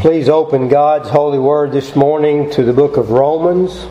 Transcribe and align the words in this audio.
Please 0.00 0.30
open 0.30 0.68
God's 0.68 1.10
holy 1.10 1.38
word 1.38 1.72
this 1.72 1.94
morning 1.94 2.50
to 2.52 2.64
the 2.64 2.72
book 2.72 2.96
of 2.96 3.10
Romans. 3.10 3.86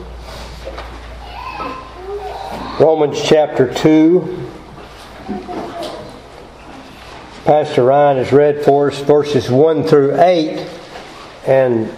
Romans 2.79 3.21
chapter 3.23 3.71
2. 3.71 4.49
Pastor 7.45 7.83
Ryan 7.83 8.17
has 8.17 8.31
read 8.31 8.65
for 8.65 8.89
us 8.89 8.99
verses 9.01 9.51
1 9.51 9.83
through 9.83 10.19
8. 10.19 10.67
And 11.45 11.93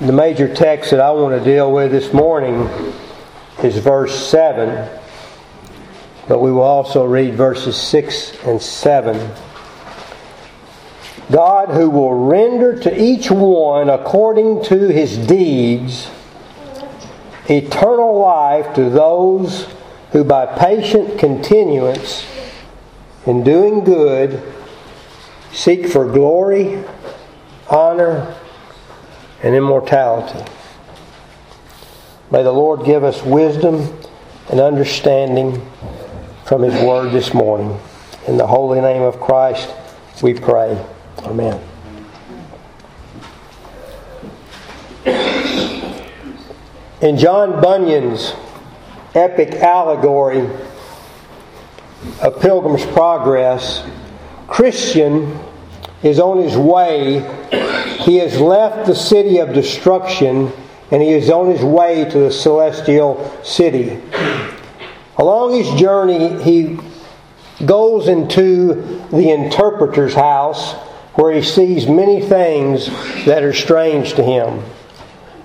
the 0.00 0.12
major 0.12 0.52
text 0.54 0.90
that 0.92 1.00
I 1.00 1.10
want 1.10 1.38
to 1.38 1.44
deal 1.44 1.70
with 1.70 1.90
this 1.90 2.14
morning 2.14 2.70
is 3.62 3.76
verse 3.76 4.18
7. 4.30 4.98
But 6.26 6.38
we 6.38 6.50
will 6.50 6.62
also 6.62 7.04
read 7.04 7.34
verses 7.34 7.76
6 7.76 8.46
and 8.46 8.62
7. 8.62 9.49
God, 11.30 11.70
who 11.70 11.88
will 11.90 12.14
render 12.14 12.78
to 12.80 13.02
each 13.02 13.30
one 13.30 13.88
according 13.88 14.64
to 14.64 14.88
his 14.88 15.16
deeds 15.16 16.10
eternal 17.50 18.18
life 18.18 18.74
to 18.74 18.88
those 18.90 19.66
who 20.12 20.24
by 20.24 20.46
patient 20.46 21.18
continuance 21.18 22.26
in 23.26 23.42
doing 23.42 23.84
good 23.84 24.42
seek 25.52 25.86
for 25.88 26.10
glory, 26.10 26.82
honor, 27.68 28.34
and 29.42 29.54
immortality. 29.54 30.44
May 32.30 32.42
the 32.42 32.52
Lord 32.52 32.84
give 32.84 33.02
us 33.02 33.22
wisdom 33.24 33.98
and 34.48 34.60
understanding 34.60 35.66
from 36.44 36.62
His 36.62 36.74
Word 36.82 37.12
this 37.12 37.34
morning. 37.34 37.78
In 38.28 38.36
the 38.36 38.46
holy 38.46 38.80
name 38.80 39.02
of 39.02 39.20
Christ, 39.20 39.72
we 40.22 40.34
pray. 40.34 40.80
Amen. 41.24 41.60
In 47.02 47.16
John 47.16 47.60
Bunyan's 47.62 48.34
epic 49.14 49.54
allegory 49.54 50.48
of 52.22 52.40
Pilgrim's 52.40 52.84
Progress, 52.86 53.82
Christian 54.48 55.38
is 56.02 56.18
on 56.18 56.38
his 56.38 56.56
way. 56.56 57.20
He 58.00 58.16
has 58.16 58.40
left 58.40 58.86
the 58.86 58.94
city 58.94 59.38
of 59.38 59.52
destruction 59.52 60.52
and 60.90 61.02
he 61.02 61.10
is 61.10 61.30
on 61.30 61.50
his 61.50 61.62
way 61.62 62.04
to 62.04 62.18
the 62.18 62.30
celestial 62.30 63.30
city. 63.44 64.00
Along 65.16 65.52
his 65.52 65.80
journey, 65.80 66.42
he 66.42 66.78
goes 67.64 68.08
into 68.08 68.74
the 69.10 69.30
interpreter's 69.30 70.14
house 70.14 70.74
where 71.14 71.32
he 71.32 71.42
sees 71.42 71.86
many 71.86 72.20
things 72.20 72.86
that 73.24 73.42
are 73.42 73.52
strange 73.52 74.14
to 74.14 74.22
him. 74.22 74.62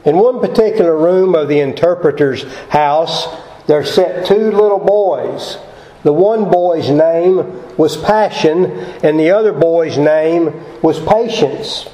In 0.05 0.17
one 0.17 0.39
particular 0.39 0.95
room 0.95 1.33
of 1.33 1.47
the 1.47 1.59
interpreter's 1.59 2.44
house, 2.69 3.27
there 3.66 3.83
sat 3.83 4.25
two 4.25 4.52
little 4.52 4.80
boys. 4.80 5.57
The 6.03 6.13
one 6.13 6.52
boy's 6.52 6.89
name 6.89 7.75
was 7.77 7.97
Passion, 7.97 8.66
and 9.03 9.19
the 9.19 9.31
other 9.31 9.52
boy's 9.52 9.97
name 9.97 10.53
was 10.83 10.99
Patience. 10.99 11.89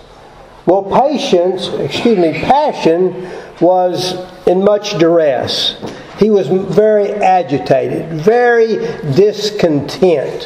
Well, 0.66 0.83
Patience, 0.83 1.69
excuse 1.69 2.17
me, 2.17 2.33
Passion 2.33 3.31
was 3.61 4.16
in 4.45 4.63
much 4.63 4.97
duress. 4.97 5.81
He 6.19 6.30
was 6.30 6.47
very 6.47 7.09
agitated, 7.09 8.09
very 8.22 8.75
discontent. 9.13 10.44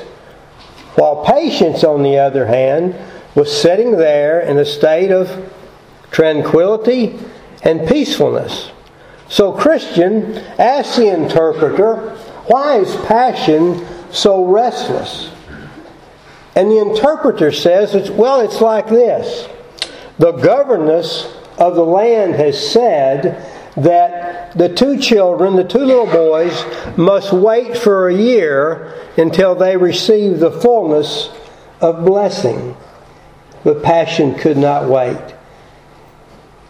While 0.96 1.26
Patience, 1.26 1.84
on 1.84 2.04
the 2.04 2.20
other 2.20 2.46
hand, 2.46 2.96
was 3.36 3.56
sitting 3.56 3.92
there 3.92 4.40
in 4.40 4.58
a 4.58 4.66
state 4.66 5.12
of 5.12 5.54
tranquility 6.12 7.20
and 7.64 7.88
peacefulness. 7.88 8.72
So, 9.28 9.52
Christian 9.52 10.38
asked 10.58 10.98
the 10.98 11.14
interpreter, 11.14 12.16
Why 12.48 12.78
is 12.78 12.96
passion 13.08 13.86
so 14.12 14.46
restless? 14.46 15.32
And 16.56 16.72
the 16.72 16.80
interpreter 16.80 17.52
says, 17.52 18.10
Well, 18.12 18.40
it's 18.42 18.62
like 18.62 18.88
this. 18.88 19.50
The 20.18 20.32
governess 20.32 21.34
of 21.58 21.76
the 21.76 21.86
land 21.86 22.36
has 22.36 22.72
said 22.72 23.52
that 23.76 24.58
the 24.58 24.74
two 24.74 24.98
children, 24.98 25.58
the 25.58 25.66
two 25.66 25.80
little 25.80 26.06
boys, 26.06 26.64
must 26.98 27.34
wait 27.34 27.78
for 27.78 28.08
a 28.08 28.16
year 28.16 28.94
until 29.18 29.56
they 29.56 29.76
receive 29.76 30.40
the 30.40 30.52
fullness 30.52 31.30
of 31.82 32.06
blessing. 32.06 32.78
But 33.66 33.82
passion 33.82 34.36
could 34.36 34.58
not 34.58 34.88
wait. 34.88 35.18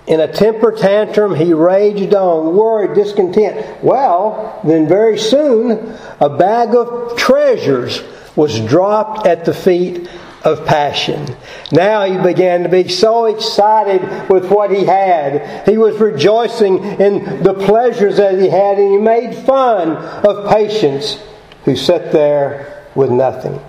In 0.08 0.22
a 0.22 0.32
temper 0.32 0.72
tantrum, 0.72 1.36
he 1.36 1.54
raged 1.54 2.14
on, 2.14 2.56
worried, 2.56 2.96
discontent. 2.96 3.84
Well, 3.84 4.62
then 4.64 4.88
very 4.88 5.18
soon, 5.18 5.98
a 6.22 6.30
bag 6.30 6.74
of 6.74 7.18
treasures 7.18 8.02
was 8.36 8.62
dropped 8.62 9.28
at 9.28 9.44
the 9.44 9.54
feet 9.54 10.10
of 10.46 10.66
passion. 10.66 11.36
Now 11.74 12.06
he 12.06 12.18
began 12.18 12.64
to 12.64 12.70
be 12.70 12.88
so 12.88 13.26
excited 13.26 14.30
with 14.30 14.50
what 14.50 14.72
he 14.72 14.86
had. 14.86 15.68
He 15.68 15.78
was 15.78 16.00
rejoicing 16.00 16.78
in 17.02 17.44
the 17.44 17.56
pleasures 17.56 18.18
that 18.18 18.40
he 18.40 18.48
had, 18.48 18.80
and 18.80 18.92
he 18.92 18.98
made 19.00 19.36
fun 19.46 19.98
of 19.98 20.50
patience 20.50 21.20
who 21.66 21.76
sat 21.76 22.14
there 22.14 22.86
with 22.96 23.10
nothing. 23.10 23.60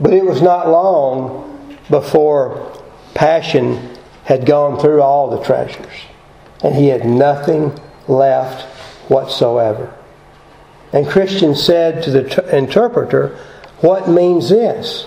But 0.00 0.12
it 0.12 0.24
was 0.24 0.42
not 0.42 0.68
long 0.68 1.53
before 1.90 2.82
passion 3.14 3.96
had 4.24 4.46
gone 4.46 4.78
through 4.80 5.02
all 5.02 5.30
the 5.30 5.44
treasures 5.44 5.92
and 6.62 6.74
he 6.74 6.88
had 6.88 7.04
nothing 7.04 7.78
left 8.08 8.62
whatsoever. 9.10 9.94
And 10.92 11.06
Christian 11.06 11.54
said 11.54 12.02
to 12.04 12.10
the 12.10 12.24
t- 12.24 12.56
interpreter, 12.56 13.36
What 13.80 14.08
means 14.08 14.48
this? 14.48 15.06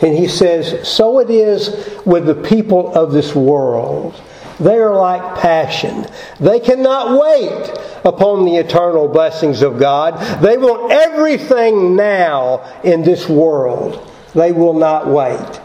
And 0.00 0.16
he 0.16 0.28
says, 0.28 0.88
So 0.88 1.18
it 1.18 1.28
is 1.30 1.90
with 2.06 2.26
the 2.26 2.34
people 2.34 2.94
of 2.94 3.12
this 3.12 3.34
world. 3.34 4.20
They 4.60 4.76
are 4.76 4.94
like 4.94 5.40
passion. 5.40 6.06
They 6.38 6.60
cannot 6.60 7.20
wait 7.20 7.70
upon 8.04 8.44
the 8.44 8.56
eternal 8.56 9.08
blessings 9.08 9.62
of 9.62 9.78
God. 9.78 10.42
They 10.42 10.56
want 10.56 10.92
everything 10.92 11.96
now 11.96 12.80
in 12.84 13.02
this 13.02 13.28
world. 13.28 14.10
They 14.34 14.52
will 14.52 14.74
not 14.74 15.08
wait. 15.08 15.60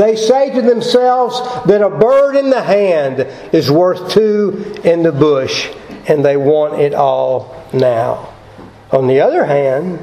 They 0.00 0.16
say 0.16 0.48
to 0.54 0.62
themselves 0.62 1.38
that 1.66 1.82
a 1.82 1.90
bird 1.90 2.34
in 2.34 2.48
the 2.48 2.62
hand 2.62 3.20
is 3.52 3.70
worth 3.70 4.10
two 4.10 4.74
in 4.82 5.02
the 5.02 5.12
bush, 5.12 5.68
and 6.08 6.24
they 6.24 6.38
want 6.38 6.80
it 6.80 6.94
all 6.94 7.62
now. 7.74 8.32
On 8.92 9.06
the 9.06 9.20
other 9.20 9.44
hand, 9.44 10.02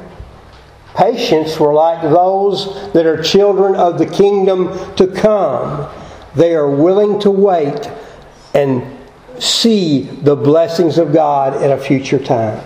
Patience 0.94 1.58
were 1.58 1.74
like 1.74 2.00
those 2.02 2.92
that 2.92 3.06
are 3.06 3.20
children 3.20 3.74
of 3.74 3.98
the 3.98 4.06
kingdom 4.06 4.68
to 4.94 5.08
come. 5.08 5.92
They 6.36 6.54
are 6.54 6.70
willing 6.70 7.18
to 7.22 7.32
wait 7.32 7.90
and 8.54 8.84
see 9.40 10.02
the 10.02 10.36
blessings 10.36 10.96
of 10.96 11.12
God 11.12 11.60
in 11.60 11.72
a 11.72 11.76
future 11.76 12.20
time. 12.20 12.64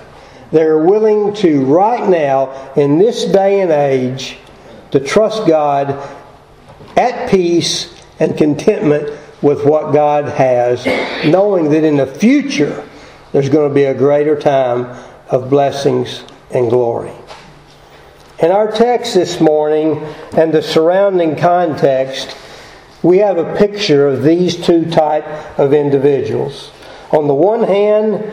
They 0.50 0.64
are 0.64 0.84
willing 0.84 1.32
to, 1.36 1.64
right 1.64 2.06
now, 2.06 2.72
in 2.76 2.98
this 2.98 3.24
day 3.24 3.62
and 3.62 3.70
age, 3.70 4.36
to 4.90 5.00
trust 5.00 5.46
God 5.46 5.98
at 6.96 7.30
peace 7.30 7.94
and 8.18 8.36
contentment 8.36 9.18
with 9.42 9.64
what 9.64 9.92
God 9.92 10.26
has, 10.28 10.86
knowing 11.26 11.70
that 11.70 11.84
in 11.84 11.96
the 11.96 12.06
future 12.06 12.88
there's 13.32 13.48
going 13.48 13.68
to 13.68 13.74
be 13.74 13.84
a 13.84 13.94
greater 13.94 14.38
time 14.38 14.86
of 15.28 15.50
blessings 15.50 16.22
and 16.50 16.70
glory. 16.70 17.12
In 18.38 18.50
our 18.50 18.70
text 18.70 19.14
this 19.14 19.40
morning 19.40 19.98
and 20.36 20.52
the 20.52 20.62
surrounding 20.62 21.36
context, 21.36 22.36
we 23.02 23.18
have 23.18 23.38
a 23.38 23.56
picture 23.56 24.06
of 24.06 24.22
these 24.22 24.56
two 24.56 24.90
type 24.90 25.26
of 25.58 25.72
individuals. 25.72 26.70
On 27.10 27.26
the 27.26 27.34
one 27.34 27.62
hand, 27.62 28.24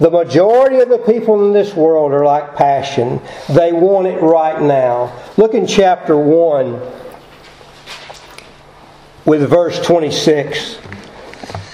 the 0.00 0.10
majority 0.10 0.80
of 0.80 0.88
the 0.88 0.98
people 0.98 1.46
in 1.46 1.52
this 1.52 1.74
world 1.74 2.12
are 2.12 2.24
like 2.24 2.56
passion. 2.56 3.20
They 3.48 3.72
want 3.72 4.06
it 4.06 4.20
right 4.20 4.60
now. 4.60 5.18
Look 5.36 5.54
in 5.54 5.66
chapter 5.66 6.16
1 6.16 6.80
with 9.24 9.48
verse 9.48 9.80
26. 9.84 10.78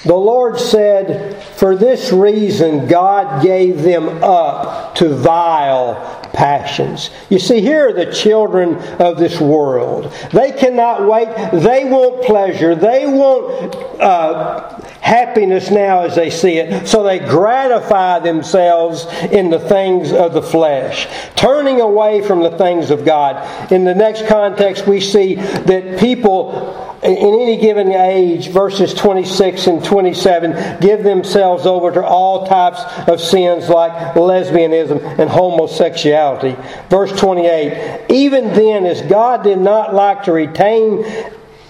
The 0.05 0.15
Lord 0.15 0.59
said, 0.59 1.43
For 1.43 1.77
this 1.77 2.11
reason 2.11 2.87
God 2.87 3.43
gave 3.43 3.83
them 3.83 4.09
up 4.23 4.95
to 4.97 5.15
vile 5.15 6.21
passions. 6.33 7.11
You 7.29 7.39
see, 7.39 7.61
here 7.61 7.89
are 7.89 7.93
the 7.93 8.11
children 8.11 8.77
of 8.99 9.19
this 9.19 9.39
world. 9.41 10.11
They 10.33 10.53
cannot 10.53 11.07
wait. 11.07 11.29
They 11.53 11.85
want 11.85 12.25
pleasure. 12.25 12.75
They 12.75 13.07
want 13.07 13.75
uh, 14.01 14.81
happiness 15.03 15.71
now 15.71 16.05
as 16.05 16.15
they 16.15 16.31
see 16.31 16.57
it. 16.57 16.87
So 16.87 17.03
they 17.03 17.19
gratify 17.19 18.21
themselves 18.21 19.05
in 19.31 19.51
the 19.51 19.59
things 19.59 20.13
of 20.13 20.33
the 20.33 20.43
flesh, 20.43 21.09
turning 21.37 21.83
away 21.83 22.23
from 22.23 22.43
the 22.43 22.57
things 22.57 22.91
of 22.91 23.05
God. 23.05 23.71
In 23.71 23.85
the 23.85 23.95
next 23.95 24.27
context, 24.27 24.87
we 24.87 25.01
see 25.01 25.35
that 25.35 25.99
people 25.99 26.90
in 27.03 27.17
any 27.17 27.57
given 27.57 27.91
age, 27.93 28.49
verses 28.49 28.93
26 28.93 29.67
and 29.69 29.85
27, 29.85 30.81
give 30.81 31.03
themselves 31.03 31.65
over 31.65 31.91
to 31.93 32.05
all 32.05 32.47
types 32.47 32.83
of 33.09 33.21
sins 33.21 33.71
like 33.71 34.15
lesbianism 34.15 35.19
and 35.19 35.31
homosexuality. 35.31 36.57
Verse 36.91 37.19
28, 37.19 38.07
even 38.11 38.49
then, 38.49 38.85
as 38.85 39.01
God 39.03 39.43
did 39.43 39.59
not 39.59 39.95
like 39.95 40.25
to 40.25 40.33
retain 40.33 41.05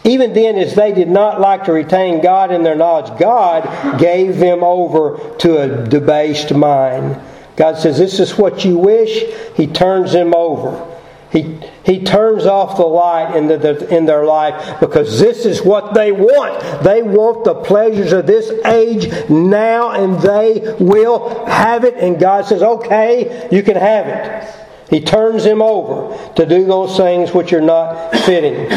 even 0.02 0.32
then, 0.32 0.56
as 0.56 0.74
they 0.74 0.92
did 0.92 1.08
not 1.08 1.40
like 1.40 1.64
to 1.64 1.72
retain 1.72 2.22
God 2.22 2.50
in 2.50 2.62
their 2.62 2.74
knowledge, 2.74 3.18
God 3.18 3.98
gave 3.98 4.38
them 4.38 4.64
over 4.64 5.36
to 5.38 5.58
a 5.58 5.86
debased 5.86 6.54
mind. 6.54 7.20
God 7.56 7.76
says, 7.76 7.98
This 7.98 8.18
is 8.18 8.38
what 8.38 8.64
you 8.64 8.78
wish. 8.78 9.22
He 9.56 9.66
turns 9.66 10.12
them 10.12 10.34
over. 10.34 10.89
He, 11.30 11.60
he 11.84 12.02
turns 12.02 12.44
off 12.44 12.76
the 12.76 12.84
light 12.84 13.36
in, 13.36 13.46
the, 13.46 13.94
in 13.94 14.04
their 14.04 14.24
life 14.24 14.80
because 14.80 15.20
this 15.20 15.46
is 15.46 15.62
what 15.62 15.94
they 15.94 16.10
want. 16.10 16.82
They 16.82 17.02
want 17.02 17.44
the 17.44 17.54
pleasures 17.54 18.12
of 18.12 18.26
this 18.26 18.50
age 18.66 19.30
now 19.30 19.92
and 19.92 20.20
they 20.20 20.74
will 20.80 21.46
have 21.46 21.84
it. 21.84 21.94
And 21.94 22.18
God 22.18 22.46
says, 22.46 22.62
okay, 22.62 23.48
you 23.52 23.62
can 23.62 23.76
have 23.76 24.08
it. 24.08 24.56
He 24.90 25.00
turns 25.00 25.44
them 25.44 25.62
over 25.62 26.34
to 26.34 26.44
do 26.46 26.64
those 26.64 26.96
things 26.96 27.32
which 27.32 27.52
are 27.52 27.60
not 27.60 28.10
fitting. 28.24 28.68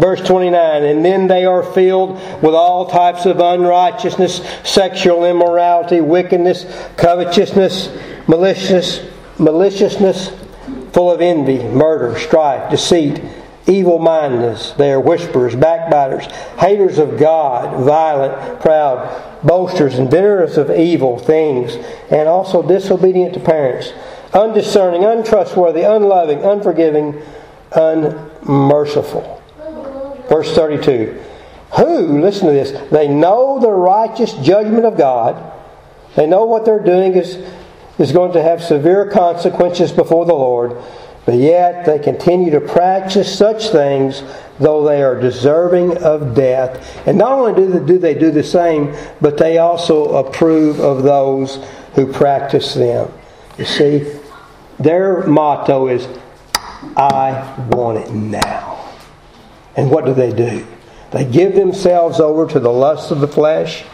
Verse 0.00 0.26
29 0.26 0.82
And 0.82 1.04
then 1.04 1.26
they 1.26 1.44
are 1.44 1.62
filled 1.62 2.14
with 2.42 2.54
all 2.54 2.88
types 2.88 3.26
of 3.26 3.38
unrighteousness, 3.38 4.40
sexual 4.64 5.26
immorality, 5.26 6.00
wickedness, 6.00 6.64
covetousness, 6.96 7.90
maliciousness, 8.26 9.06
maliciousness 9.38 10.37
full 10.92 11.10
of 11.10 11.20
envy, 11.20 11.62
murder, 11.62 12.18
strife, 12.18 12.70
deceit, 12.70 13.22
evil 13.66 13.98
mindedness. 13.98 14.72
They 14.72 14.92
are 14.92 15.00
whisperers, 15.00 15.54
backbiters, 15.54 16.26
haters 16.58 16.98
of 16.98 17.18
God, 17.18 17.84
violent, 17.84 18.60
proud, 18.60 19.42
boasters, 19.42 19.98
inventors 19.98 20.56
of 20.56 20.70
evil 20.70 21.18
things, 21.18 21.74
and 22.10 22.28
also 22.28 22.66
disobedient 22.66 23.34
to 23.34 23.40
parents, 23.40 23.92
undiscerning, 24.32 25.04
untrustworthy, 25.04 25.82
unloving, 25.82 26.42
unforgiving, 26.42 27.20
unmerciful. 27.72 29.42
Verse 30.28 30.54
32. 30.54 31.24
Who, 31.76 32.20
listen 32.20 32.46
to 32.46 32.52
this, 32.52 32.72
they 32.90 33.08
know 33.08 33.58
the 33.60 33.70
righteous 33.70 34.32
judgment 34.34 34.86
of 34.86 34.96
God. 34.96 35.52
They 36.16 36.26
know 36.26 36.44
what 36.44 36.64
they're 36.64 36.82
doing 36.82 37.14
is 37.14 37.36
is 37.98 38.12
going 38.12 38.32
to 38.32 38.42
have 38.42 38.62
severe 38.62 39.10
consequences 39.10 39.92
before 39.92 40.24
the 40.24 40.34
Lord, 40.34 40.76
but 41.26 41.34
yet 41.34 41.84
they 41.84 41.98
continue 41.98 42.50
to 42.52 42.60
practice 42.60 43.36
such 43.36 43.68
things 43.68 44.22
though 44.58 44.84
they 44.84 45.02
are 45.02 45.18
deserving 45.20 45.98
of 45.98 46.34
death. 46.34 47.06
And 47.06 47.18
not 47.18 47.32
only 47.32 47.54
do 47.86 47.98
they, 47.98 48.14
do 48.14 48.30
the 48.30 48.42
same, 48.42 48.94
but 49.20 49.38
they 49.38 49.58
also 49.58 50.16
approve 50.16 50.80
of 50.80 51.02
those 51.02 51.64
who 51.94 52.12
practice 52.12 52.74
them. 52.74 53.12
You 53.56 53.64
see, 53.64 54.12
their 54.78 55.26
motto 55.26 55.88
is, 55.88 56.08
I 56.96 57.66
want 57.70 57.98
it 57.98 58.12
now. 58.12 58.94
And 59.76 59.90
what 59.90 60.04
do 60.04 60.14
they 60.14 60.32
do? 60.32 60.66
They 61.10 61.24
give 61.24 61.54
themselves 61.54 62.20
over 62.20 62.46
to 62.48 62.60
the 62.60 62.70
lust 62.70 63.10
of 63.10 63.20
the 63.20 63.28
flesh 63.28 63.84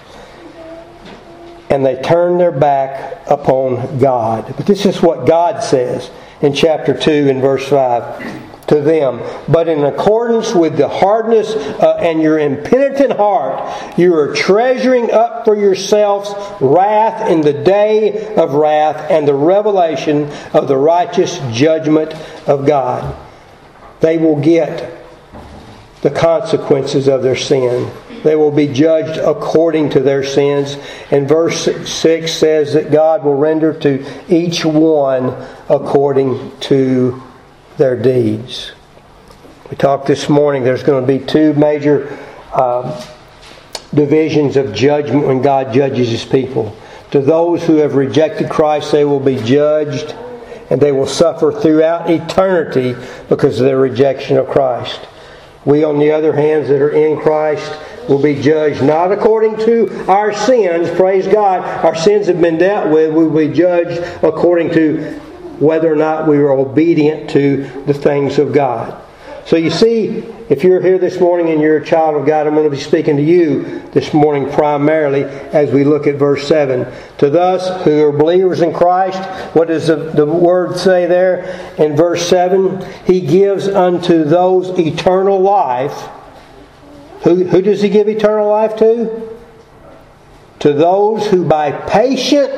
and 1.75 1.85
they 1.85 2.00
turn 2.00 2.38
their 2.38 2.53
back 2.53 3.21
upon 3.26 3.99
God. 3.99 4.55
But 4.56 4.65
this 4.65 4.87
is 4.87 5.03
what 5.03 5.26
God 5.26 5.62
says 5.62 6.09
in 6.41 6.55
chapter 6.55 6.97
2 6.97 7.29
and 7.29 7.41
verse 7.41 7.69
5 7.69 8.69
to 8.69 8.81
them. 8.81 9.21
But 9.49 9.69
in 9.69 9.85
accordance 9.85 10.55
with 10.55 10.76
the 10.76 10.88
hardness 10.88 11.50
uh, 11.50 11.99
and 12.00 12.23
your 12.23 12.38
impenitent 12.38 13.17
heart, 13.17 13.99
you 13.99 14.15
are 14.15 14.32
treasuring 14.35 15.11
up 15.11 15.44
for 15.44 15.56
yourselves 15.56 16.32
wrath 16.61 17.29
in 17.29 17.41
the 17.41 17.53
day 17.53 18.35
of 18.37 18.55
wrath 18.55 19.11
and 19.11 19.26
the 19.26 19.35
revelation 19.35 20.31
of 20.53 20.69
the 20.69 20.76
righteous 20.76 21.41
judgment 21.50 22.15
of 22.49 22.67
God. 22.67 23.17
They 23.99 24.17
will 24.17 24.41
get 24.41 25.03
the 26.03 26.11
consequences 26.11 27.09
of 27.09 27.23
their 27.23 27.37
sin 27.37 27.91
they 28.25 28.35
will 28.35 28.50
be 28.50 28.67
judged 28.67 29.21
according 29.21 29.91
to 29.91 30.00
their 30.00 30.25
sins. 30.25 30.76
And 31.11 31.29
verse 31.29 31.65
6 31.65 32.32
says 32.32 32.73
that 32.73 32.91
God 32.91 33.23
will 33.23 33.37
render 33.37 33.73
to 33.81 34.05
each 34.29 34.65
one 34.65 35.26
according 35.69 36.59
to 36.61 37.23
their 37.76 38.00
deeds. 38.00 38.73
We 39.71 39.76
talked 39.76 40.06
this 40.06 40.29
morning, 40.29 40.65
there's 40.65 40.82
going 40.82 41.06
to 41.06 41.19
be 41.19 41.25
two 41.25 41.53
major 41.53 42.19
uh, 42.53 43.05
divisions 43.93 44.56
of 44.56 44.75
judgment 44.75 45.26
when 45.26 45.43
God 45.43 45.73
judges 45.73 46.09
his 46.09 46.25
people. 46.25 46.76
To 47.11 47.21
those 47.21 47.62
who 47.65 47.76
have 47.76 47.94
rejected 47.94 48.50
Christ, 48.50 48.91
they 48.91 49.05
will 49.05 49.21
be 49.21 49.37
judged 49.37 50.15
and 50.71 50.81
they 50.81 50.93
will 50.93 51.06
suffer 51.06 51.53
throughout 51.53 52.11
eternity 52.11 52.94
because 53.29 53.61
of 53.61 53.67
their 53.67 53.79
rejection 53.79 54.38
of 54.38 54.49
Christ. 54.49 55.00
We, 55.65 55.85
on 55.85 55.99
the 55.99 56.11
other 56.11 56.32
hand, 56.32 56.67
that 56.67 56.81
are 56.81 56.91
in 56.91 57.21
Christ, 57.21 57.71
will 58.08 58.22
be 58.22 58.40
judged 58.40 58.82
not 58.82 59.12
according 59.12 59.56
to 59.58 60.10
our 60.10 60.32
sins, 60.32 60.90
praise 60.96 61.26
God, 61.26 61.62
our 61.84 61.94
sins 61.94 62.26
have 62.26 62.40
been 62.40 62.58
dealt 62.58 62.90
with, 62.90 63.12
we 63.12 63.26
will 63.26 63.48
be 63.48 63.54
judged 63.54 64.00
according 64.22 64.70
to 64.72 65.20
whether 65.58 65.92
or 65.92 65.96
not 65.96 66.26
we 66.26 66.38
were 66.38 66.52
obedient 66.52 67.30
to 67.30 67.64
the 67.86 67.94
things 67.94 68.38
of 68.38 68.52
God. 68.52 69.00
So 69.46 69.56
you 69.56 69.70
see, 69.70 70.24
if 70.48 70.64
you're 70.64 70.80
here 70.80 70.98
this 70.98 71.20
morning 71.20 71.50
and 71.50 71.60
you're 71.60 71.76
a 71.76 71.84
child 71.84 72.16
of 72.16 72.26
God, 72.26 72.46
I'm 72.46 72.54
going 72.54 72.64
to 72.64 72.74
be 72.74 72.82
speaking 72.82 73.18
to 73.18 73.22
you 73.22 73.82
this 73.92 74.14
morning 74.14 74.50
primarily 74.50 75.24
as 75.24 75.70
we 75.70 75.84
look 75.84 76.06
at 76.06 76.14
verse 76.14 76.48
7. 76.48 76.90
To 77.18 77.28
those 77.28 77.84
who 77.84 78.04
are 78.04 78.12
believers 78.12 78.62
in 78.62 78.72
Christ, 78.72 79.18
what 79.54 79.68
does 79.68 79.88
the, 79.88 79.96
the 79.96 80.24
word 80.24 80.78
say 80.78 81.04
there 81.04 81.74
in 81.76 81.94
verse 81.94 82.26
7? 82.26 82.84
He 83.04 83.20
gives 83.20 83.68
unto 83.68 84.24
those 84.24 84.78
eternal 84.78 85.40
life 85.40 86.08
who, 87.25 87.44
who 87.44 87.62
does 87.62 87.81
he 87.81 87.88
give 87.88 88.06
eternal 88.06 88.49
life 88.49 88.76
to? 88.76 89.37
To 90.61 90.73
those 90.73 91.26
who 91.26 91.44
by 91.44 91.73
patient 91.73 92.53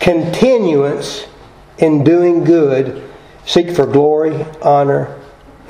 continuance 0.00 1.26
in 1.78 2.04
doing 2.04 2.44
good 2.44 3.08
seek 3.44 3.70
for 3.70 3.86
glory, 3.86 4.44
honor, 4.60 5.16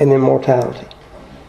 and 0.01 0.11
immortality. 0.11 0.87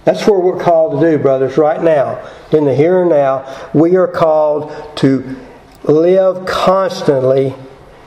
That's 0.03 0.27
what 0.27 0.43
we're 0.43 0.59
called 0.59 1.01
to 1.01 1.11
do, 1.11 1.17
brothers, 1.17 1.57
right 1.57 1.81
now. 1.81 2.29
In 2.51 2.65
the 2.65 2.75
here 2.75 3.01
and 3.01 3.09
now, 3.09 3.69
we 3.73 3.95
are 3.95 4.07
called 4.07 4.97
to 4.97 5.37
live 5.83 6.45
constantly 6.45 7.55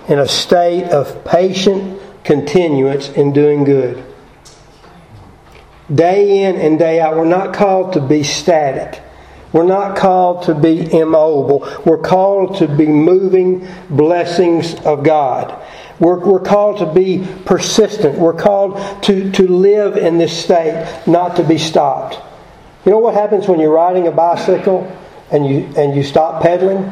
in 0.08 0.18
a 0.18 0.28
state 0.28 0.84
of 0.84 1.24
patient 1.24 2.00
continuance 2.24 3.08
in 3.10 3.32
doing 3.32 3.64
good 3.64 4.04
day 5.94 6.44
in 6.44 6.56
and 6.56 6.78
day 6.78 7.00
out. 7.00 7.16
We're 7.16 7.24
not 7.24 7.54
called 7.54 7.94
to 7.94 8.00
be 8.00 8.22
static. 8.22 9.02
We're 9.52 9.66
not 9.66 9.96
called 9.96 10.44
to 10.44 10.54
be 10.54 10.92
immobile. 10.92 11.68
We're 11.84 11.98
called 11.98 12.56
to 12.58 12.68
be 12.68 12.86
moving 12.86 13.66
blessings 13.88 14.74
of 14.84 15.02
God. 15.02 15.60
We're, 15.98 16.18
we're 16.18 16.40
called 16.40 16.78
to 16.78 16.92
be 16.92 17.26
persistent. 17.44 18.18
We're 18.18 18.32
called 18.32 19.02
to, 19.04 19.30
to 19.32 19.48
live 19.48 19.96
in 19.96 20.18
this 20.18 20.36
state, 20.36 21.02
not 21.06 21.36
to 21.36 21.44
be 21.44 21.58
stopped. 21.58 22.18
You 22.84 22.92
know 22.92 22.98
what 22.98 23.14
happens 23.14 23.48
when 23.48 23.60
you're 23.60 23.72
riding 23.72 24.06
a 24.06 24.12
bicycle 24.12 24.96
and 25.30 25.46
you, 25.46 25.70
and 25.76 25.94
you 25.94 26.02
stop 26.02 26.42
pedaling? 26.42 26.84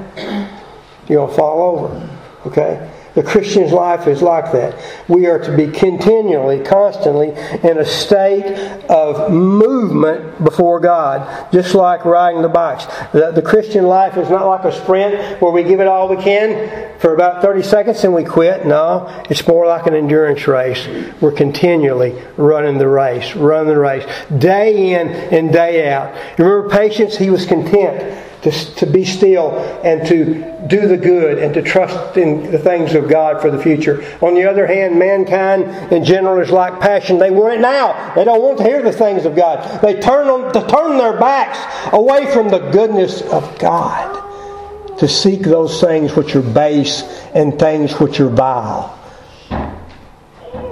You're 1.09 1.27
going 1.27 1.31
to 1.31 1.37
fall 1.37 1.77
over. 1.77 2.19
Okay? 2.47 2.91
The 3.15 3.23
Christian's 3.23 3.73
life 3.73 4.07
is 4.07 4.23
like 4.23 4.53
that. 4.53 4.79
We 5.09 5.27
are 5.27 5.39
to 5.39 5.57
be 5.57 5.69
continually, 5.69 6.63
constantly 6.63 7.31
in 7.69 7.79
a 7.79 7.85
state 7.85 8.45
of 8.89 9.33
movement 9.33 10.45
before 10.45 10.79
God, 10.79 11.51
just 11.53 11.75
like 11.75 12.05
riding 12.05 12.43
the 12.43 12.49
bikes. 12.49 12.87
The, 13.13 13.33
the, 13.33 13.43
Christian 13.43 13.87
life 13.87 14.17
is 14.17 14.29
not 14.29 14.47
like 14.47 14.65
a 14.65 14.73
sprint 14.73 15.41
where 15.41 15.51
we 15.51 15.63
give 15.63 15.81
it 15.81 15.87
all 15.87 16.09
we 16.09 16.23
can 16.23 16.99
for 17.01 17.15
about 17.15 17.43
30 17.43 17.63
seconds 17.63 18.05
and 18.05 18.15
we 18.15 18.25
quit. 18.25 18.67
No, 18.67 19.07
it's 19.31 19.47
more 19.49 19.67
like 19.67 19.87
an 19.87 19.95
endurance 19.95 20.47
race. 20.47 20.87
We're 21.21 21.33
continually 21.33 22.23
running 22.37 22.79
the 22.79 22.89
race, 22.89 23.35
running 23.35 23.69
the 23.69 23.79
race, 23.79 24.05
day 24.39 24.93
in 25.01 25.09
and 25.09 25.53
day 25.53 25.91
out. 25.91 26.15
Remember 26.39 26.69
patience? 26.69 27.17
He 27.17 27.31
was 27.31 27.47
content 27.47 28.28
to, 28.51 28.75
to 28.77 28.87
be 28.87 29.05
still 29.05 29.59
and 29.85 30.07
to 30.09 30.67
do 30.69 30.87
the 30.87 30.97
good 30.97 31.39
and 31.39 31.55
to 31.55 31.63
trust 31.63 32.17
in 32.17 32.51
the 32.51 32.59
things 32.59 32.95
of 32.95 33.09
God 33.09 33.41
for 33.41 33.51
the 33.51 33.63
future. 33.63 34.05
On 34.21 34.35
the 34.35 34.45
other 34.45 34.67
hand, 34.67 34.99
mankind 34.99 35.93
in 35.93 36.05
general 36.05 36.41
is 36.41 36.51
like 36.51 36.81
passion. 36.81 37.19
They 37.19 37.31
want 37.31 37.55
it 37.55 37.61
now. 37.61 38.15
They 38.15 38.25
don't 38.25 38.43
want 38.43 38.59
to 38.59 38.65
hear 38.65 38.83
the 38.83 38.93
things 38.93 39.25
of 39.25 39.37
God. 39.37 39.81
They 39.83 40.01
turn, 40.01 40.29
on, 40.29 40.53
to 40.53 40.67
turn 40.67 40.99
their 40.99 41.19
backs 41.19 41.59
away 41.93 42.33
from 42.33 42.49
the 42.49 42.59
goodness 42.71 43.23
of 43.23 43.59
God 43.59 44.19
to 44.99 45.07
seek 45.07 45.43
those 45.43 45.81
things 45.81 46.15
which 46.17 46.35
are 46.35 46.43
base 46.43 47.03
and 47.35 47.59
things 47.59 47.99
which 48.01 48.19
are 48.19 48.29
vile. 48.29 48.99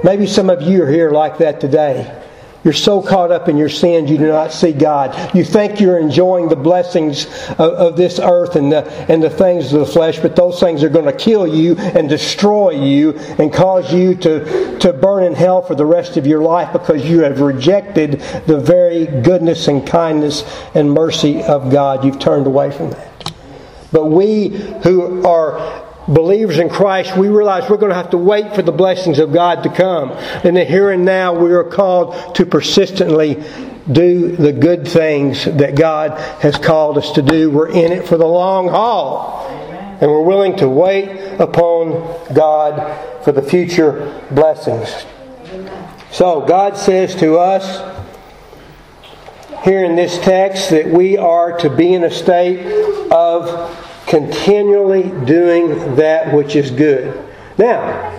Maybe 0.03 0.27
some 0.27 0.51
of 0.51 0.63
you 0.63 0.83
are 0.83 0.91
here 0.91 1.11
like 1.11 1.39
that 1.39 1.61
today. 1.61 2.23
You're 2.65 2.73
so 2.73 3.01
caught 3.01 3.31
up 3.31 3.49
in 3.49 3.57
your 3.57 3.69
sins 3.69 4.11
you 4.11 4.19
do 4.19 4.27
not 4.27 4.53
see 4.53 4.73
God. 4.73 5.35
You 5.35 5.45
think 5.45 5.81
you're 5.81 5.99
enjoying 5.99 6.49
the 6.49 6.57
blessings 6.57 7.27
of, 7.51 7.61
of 7.61 7.97
this 7.97 8.19
earth 8.19 8.57
and 8.57 8.73
the, 8.73 8.85
and 9.11 9.23
the 9.23 9.31
things 9.31 9.73
of 9.73 9.81
the 9.81 9.87
flesh, 9.87 10.19
but 10.19 10.35
those 10.35 10.59
things 10.59 10.83
are 10.83 10.89
going 10.89 11.05
to 11.05 11.13
kill 11.13 11.47
you 11.47 11.77
and 11.77 12.09
destroy 12.09 12.71
you 12.71 13.13
and 13.39 13.53
cause 13.53 13.93
you 13.93 14.15
to, 14.17 14.79
to 14.81 14.93
burn 14.93 15.25
in 15.25 15.35
hell 15.35 15.63
for 15.63 15.75
the 15.75 15.87
rest 15.87 16.17
of 16.17 16.27
your 16.27 16.43
life 16.43 16.73
because 16.73 17.09
you 17.09 17.21
have 17.21 17.41
rejected 17.41 18.21
the 18.47 18.59
very 18.59 19.07
goodness 19.23 19.69
and 19.69 19.87
kindness 19.87 20.43
and 20.75 20.91
mercy 20.91 21.43
of 21.45 21.71
God. 21.71 22.05
You've 22.05 22.19
turned 22.19 22.47
away 22.47 22.71
from 22.71 22.91
that. 22.91 23.33
But 23.93 24.07
we 24.07 24.49
who 24.83 25.25
are 25.25 25.86
believers 26.09 26.59
in 26.59 26.69
Christ, 26.69 27.17
we 27.17 27.29
realize 27.29 27.69
we're 27.69 27.77
going 27.77 27.91
to 27.91 27.97
have 27.97 28.11
to 28.11 28.19
wait 28.19 28.55
for 28.55 28.63
the 28.63 28.73
blessings 28.73 29.19
of 29.19 29.33
God 29.33 29.63
to 29.65 29.69
come. 29.69 30.13
And 30.13 30.57
the 30.57 30.65
here 30.65 30.91
and 30.91 31.05
now, 31.05 31.35
we 31.35 31.53
are 31.53 31.65
called 31.65 32.35
to 32.37 32.47
persistently 32.47 33.43
do 33.91 34.35
the 34.37 34.53
good 34.53 34.87
things 34.87 35.45
that 35.45 35.77
God 35.77 36.19
has 36.41 36.57
called 36.57 36.99
us 36.99 37.13
to 37.13 37.23
do. 37.23 37.51
We're 37.51 37.71
in 37.71 37.93
it 37.93 38.07
for 38.07 38.17
the 38.17 38.27
long 38.27 38.69
haul. 38.69 39.47
And 40.01 40.11
we're 40.11 40.23
willing 40.23 40.57
to 40.57 40.69
wait 40.69 41.37
upon 41.39 42.35
God 42.35 43.25
for 43.25 43.33
the 43.33 43.43
future 43.43 44.23
blessings. 44.31 45.07
So, 46.11 46.43
God 46.43 46.77
says 46.77 47.15
to 47.17 47.39
us 47.39 48.05
here 49.65 49.85
in 49.85 49.97
this 49.97 50.19
text 50.19 50.71
that 50.71 50.87
we 50.87 51.17
are 51.17 51.59
to 51.59 51.71
be 51.71 51.95
in 51.95 52.05
a 52.05 52.11
state 52.11 52.67
of 53.11 53.86
continually 54.07 55.05
doing 55.25 55.97
that 55.97 56.33
which 56.33 56.57
is 56.57 56.71
good. 56.71 57.25
Now, 57.59 58.13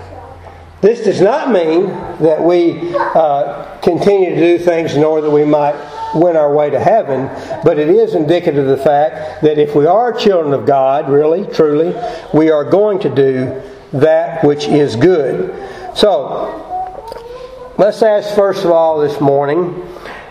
this 0.82 1.03
does 1.03 1.22
not 1.22 1.51
mean 1.51 1.88
that 2.22 2.41
we 2.41 2.94
uh, 2.96 3.79
continue 3.79 4.29
to 4.32 4.36
do 4.36 4.60
things 4.60 4.96
in 4.96 5.03
order 5.03 5.27
that 5.27 5.34
we 5.34 5.46
might 5.46 5.75
win 6.13 6.36
our 6.36 6.53
way 6.53 6.70
to 6.70 6.79
heaven, 6.79 7.27
but 7.63 7.79
it 7.79 7.89
is 7.89 8.15
indicative 8.15 8.67
of 8.67 8.77
the 8.77 8.84
fact 8.84 9.41
that 9.41 9.58
if 9.58 9.75
we 9.75 9.86
are 9.86 10.13
children 10.13 10.53
of 10.53 10.65
God, 10.65 11.10
really, 11.10 11.46
truly, 11.53 11.96
we 12.34 12.51
are 12.51 12.63
going 12.63 13.00
to 13.00 13.10
do 13.10 13.62
that 13.94 14.44
which 14.44 14.67
is 14.67 14.96
good. 14.96 15.51
So, 15.98 17.74
let's 17.77 18.01
ask 18.03 18.36
first 18.36 18.63
of 18.63 18.72
all 18.72 19.00
this 19.00 19.20
morning, 19.20 19.82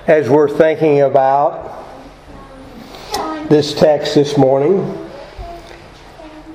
as 0.07 0.29
we're 0.29 0.49
thinking 0.49 1.01
about 1.01 1.73
this 3.49 3.75
text 3.75 4.15
this 4.15 4.39
morning, 4.39 5.06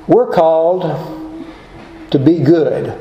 we're 0.07 0.31
called 0.31 0.83
to 2.11 2.19
be 2.19 2.39
good. 2.39 2.97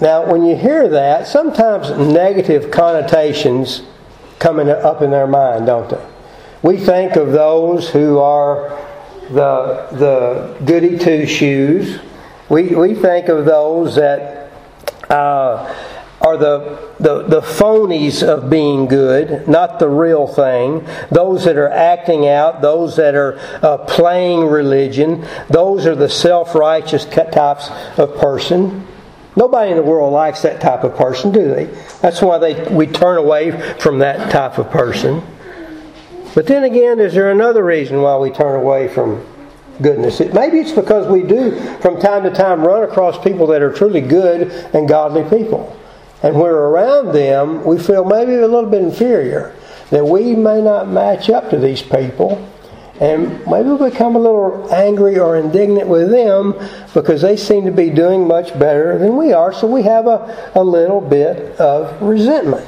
Now, 0.00 0.30
when 0.30 0.44
you 0.44 0.56
hear 0.56 0.88
that, 0.88 1.26
sometimes 1.26 1.90
negative 1.90 2.70
connotations 2.70 3.82
come 4.38 4.58
up 4.58 5.02
in 5.02 5.10
their 5.10 5.26
mind, 5.26 5.66
don't 5.66 5.88
they? 5.88 6.04
We 6.62 6.78
think 6.78 7.16
of 7.16 7.32
those 7.32 7.88
who 7.90 8.18
are 8.18 8.70
the, 9.30 9.88
the 9.92 10.64
goody 10.64 10.98
two 10.98 11.26
shoes. 11.26 12.00
We, 12.48 12.74
we 12.74 12.94
think 12.94 13.28
of 13.28 13.44
those 13.44 13.94
that 13.96 14.50
uh, 15.08 15.72
are 16.24 16.38
the, 16.38 16.94
the, 16.98 17.22
the 17.24 17.40
phonies 17.42 18.26
of 18.26 18.48
being 18.48 18.86
good, 18.86 19.46
not 19.46 19.78
the 19.78 19.88
real 19.88 20.26
thing. 20.26 20.86
Those 21.10 21.44
that 21.44 21.56
are 21.56 21.68
acting 21.68 22.26
out, 22.26 22.62
those 22.62 22.96
that 22.96 23.14
are 23.14 23.38
uh, 23.62 23.78
playing 23.78 24.46
religion, 24.46 25.26
those 25.48 25.84
are 25.86 25.94
the 25.94 26.08
self 26.08 26.54
righteous 26.54 27.04
types 27.04 27.68
of 27.98 28.16
person. 28.16 28.86
Nobody 29.36 29.72
in 29.72 29.76
the 29.76 29.82
world 29.82 30.12
likes 30.12 30.42
that 30.42 30.60
type 30.60 30.84
of 30.84 30.96
person, 30.96 31.30
do 31.30 31.48
they? 31.48 31.66
That's 32.00 32.22
why 32.22 32.38
they, 32.38 32.74
we 32.74 32.86
turn 32.86 33.18
away 33.18 33.74
from 33.78 33.98
that 33.98 34.30
type 34.30 34.58
of 34.58 34.70
person. 34.70 35.22
But 36.34 36.46
then 36.46 36.64
again, 36.64 37.00
is 37.00 37.14
there 37.14 37.30
another 37.30 37.64
reason 37.64 38.00
why 38.00 38.16
we 38.16 38.30
turn 38.30 38.58
away 38.58 38.88
from 38.88 39.26
goodness? 39.82 40.20
It, 40.20 40.32
maybe 40.32 40.58
it's 40.58 40.72
because 40.72 41.06
we 41.06 41.22
do, 41.22 41.60
from 41.80 42.00
time 42.00 42.22
to 42.22 42.30
time, 42.30 42.62
run 42.62 42.82
across 42.82 43.22
people 43.22 43.46
that 43.48 43.60
are 43.60 43.72
truly 43.72 44.00
good 44.00 44.50
and 44.72 44.88
godly 44.88 45.22
people. 45.24 45.76
And 46.24 46.40
we're 46.40 46.56
around 46.56 47.12
them, 47.12 47.62
we 47.64 47.78
feel 47.78 48.02
maybe 48.02 48.32
a 48.36 48.48
little 48.48 48.70
bit 48.70 48.80
inferior, 48.80 49.54
that 49.90 50.06
we 50.06 50.34
may 50.34 50.62
not 50.62 50.88
match 50.88 51.28
up 51.28 51.50
to 51.50 51.58
these 51.58 51.82
people. 51.82 52.50
And 52.98 53.46
maybe 53.46 53.68
we 53.68 53.90
become 53.90 54.16
a 54.16 54.18
little 54.18 54.72
angry 54.72 55.18
or 55.18 55.36
indignant 55.36 55.86
with 55.86 56.10
them 56.10 56.54
because 56.94 57.20
they 57.20 57.36
seem 57.36 57.66
to 57.66 57.70
be 57.70 57.90
doing 57.90 58.26
much 58.26 58.58
better 58.58 58.96
than 58.96 59.18
we 59.18 59.34
are, 59.34 59.52
so 59.52 59.66
we 59.66 59.82
have 59.82 60.06
a, 60.06 60.52
a 60.54 60.64
little 60.64 61.02
bit 61.02 61.60
of 61.60 62.00
resentment. 62.00 62.66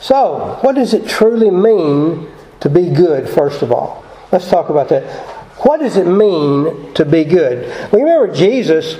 So, 0.00 0.58
what 0.62 0.74
does 0.74 0.92
it 0.92 1.06
truly 1.06 1.52
mean 1.52 2.26
to 2.58 2.68
be 2.68 2.90
good, 2.90 3.28
first 3.28 3.62
of 3.62 3.70
all? 3.70 4.04
Let's 4.32 4.50
talk 4.50 4.70
about 4.70 4.88
that. 4.88 5.04
What 5.58 5.78
does 5.78 5.96
it 5.96 6.08
mean 6.08 6.92
to 6.94 7.04
be 7.04 7.22
good? 7.22 7.68
Well, 7.92 8.02
remember 8.02 8.34
Jesus 8.34 8.96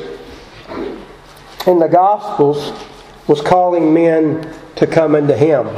in 1.66 1.80
the 1.80 1.88
Gospels 1.88 2.70
was 3.26 3.40
calling 3.40 3.94
men 3.94 4.52
to 4.76 4.86
come 4.86 5.14
unto 5.14 5.34
him. 5.34 5.68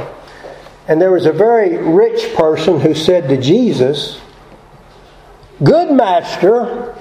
And 0.87 1.01
there 1.01 1.11
was 1.11 1.25
a 1.25 1.31
very 1.31 1.77
rich 1.77 2.35
person 2.35 2.79
who 2.79 2.93
said 2.93 3.29
to 3.29 3.41
Jesus, 3.41 4.19
Good 5.63 5.91
master, 5.91 6.95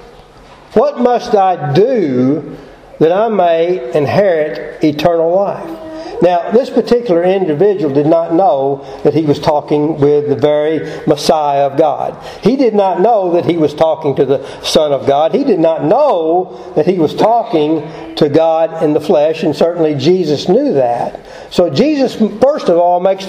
what 0.74 1.00
must 1.00 1.34
I 1.34 1.72
do 1.72 2.56
that 2.98 3.12
I 3.12 3.28
may 3.28 3.92
inherit 3.94 4.82
eternal 4.82 5.34
life? 5.34 5.83
Now, 6.22 6.50
this 6.50 6.70
particular 6.70 7.22
individual 7.24 7.92
did 7.92 8.06
not 8.06 8.34
know 8.34 8.84
that 9.04 9.14
he 9.14 9.26
was 9.26 9.38
talking 9.38 9.98
with 9.98 10.28
the 10.28 10.36
very 10.36 10.78
Messiah 11.06 11.66
of 11.66 11.78
God. 11.78 12.22
He 12.42 12.56
did 12.56 12.74
not 12.74 13.00
know 13.00 13.32
that 13.32 13.44
he 13.44 13.56
was 13.56 13.74
talking 13.74 14.14
to 14.16 14.24
the 14.24 14.44
Son 14.62 14.92
of 14.92 15.06
God. 15.06 15.34
He 15.34 15.44
did 15.44 15.60
not 15.60 15.84
know 15.84 16.72
that 16.76 16.86
he 16.86 16.98
was 16.98 17.14
talking 17.14 17.82
to 18.16 18.28
God 18.28 18.82
in 18.82 18.92
the 18.92 19.00
flesh, 19.00 19.42
and 19.42 19.54
certainly 19.54 19.94
Jesus 19.94 20.48
knew 20.48 20.74
that. 20.74 21.20
So 21.50 21.70
Jesus, 21.70 22.14
first 22.40 22.68
of 22.68 22.78
all, 22.78 23.00
makes 23.00 23.28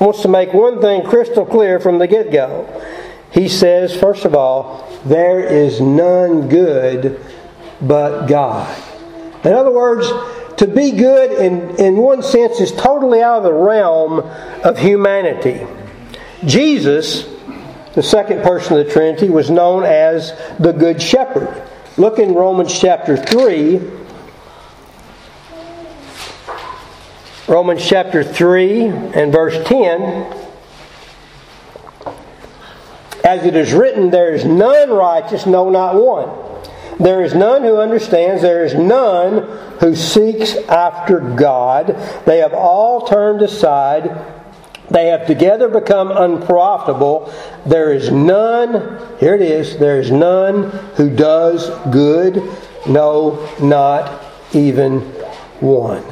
wants 0.00 0.22
to 0.22 0.28
make 0.28 0.54
one 0.54 0.80
thing 0.80 1.04
crystal 1.04 1.44
clear 1.44 1.78
from 1.78 1.98
the 1.98 2.06
get 2.06 2.32
go. 2.32 2.66
He 3.32 3.48
says, 3.48 3.94
first 3.98 4.24
of 4.24 4.34
all, 4.34 4.88
there 5.04 5.40
is 5.40 5.80
none 5.80 6.48
good 6.48 7.24
but 7.80 8.26
God. 8.26 8.82
In 9.44 9.52
other 9.52 9.70
words, 9.70 10.06
to 10.60 10.66
be 10.66 10.90
good, 10.90 11.32
in, 11.32 11.74
in 11.76 11.96
one 11.96 12.22
sense, 12.22 12.60
is 12.60 12.70
totally 12.70 13.22
out 13.22 13.38
of 13.38 13.44
the 13.44 13.52
realm 13.52 14.20
of 14.62 14.76
humanity. 14.76 15.66
Jesus, 16.44 17.26
the 17.94 18.02
second 18.02 18.42
person 18.42 18.76
of 18.76 18.84
the 18.84 18.92
Trinity, 18.92 19.30
was 19.30 19.48
known 19.48 19.84
as 19.84 20.38
the 20.58 20.72
Good 20.72 21.00
Shepherd. 21.00 21.66
Look 21.96 22.18
in 22.18 22.34
Romans 22.34 22.78
chapter 22.78 23.16
3. 23.16 23.80
Romans 27.48 27.82
chapter 27.88 28.22
3 28.22 28.84
and 28.84 29.32
verse 29.32 29.66
10. 29.66 30.44
As 33.24 33.46
it 33.46 33.56
is 33.56 33.72
written, 33.72 34.10
there 34.10 34.34
is 34.34 34.44
none 34.44 34.90
righteous, 34.90 35.46
no, 35.46 35.70
not 35.70 35.94
one. 35.94 36.49
There 37.00 37.24
is 37.24 37.34
none 37.34 37.62
who 37.62 37.78
understands. 37.78 38.42
There 38.42 38.62
is 38.62 38.74
none 38.74 39.42
who 39.80 39.96
seeks 39.96 40.54
after 40.68 41.18
God. 41.18 41.96
They 42.26 42.38
have 42.38 42.52
all 42.52 43.06
turned 43.06 43.40
aside. 43.40 44.10
They 44.90 45.06
have 45.06 45.26
together 45.26 45.68
become 45.68 46.10
unprofitable. 46.10 47.32
There 47.64 47.92
is 47.92 48.10
none, 48.10 48.98
here 49.18 49.34
it 49.34 49.40
is, 49.40 49.78
there 49.78 49.98
is 49.98 50.10
none 50.10 50.70
who 50.96 51.08
does 51.08 51.70
good. 51.90 52.42
No, 52.86 53.48
not 53.62 54.24
even 54.52 55.00
one. 55.60 56.04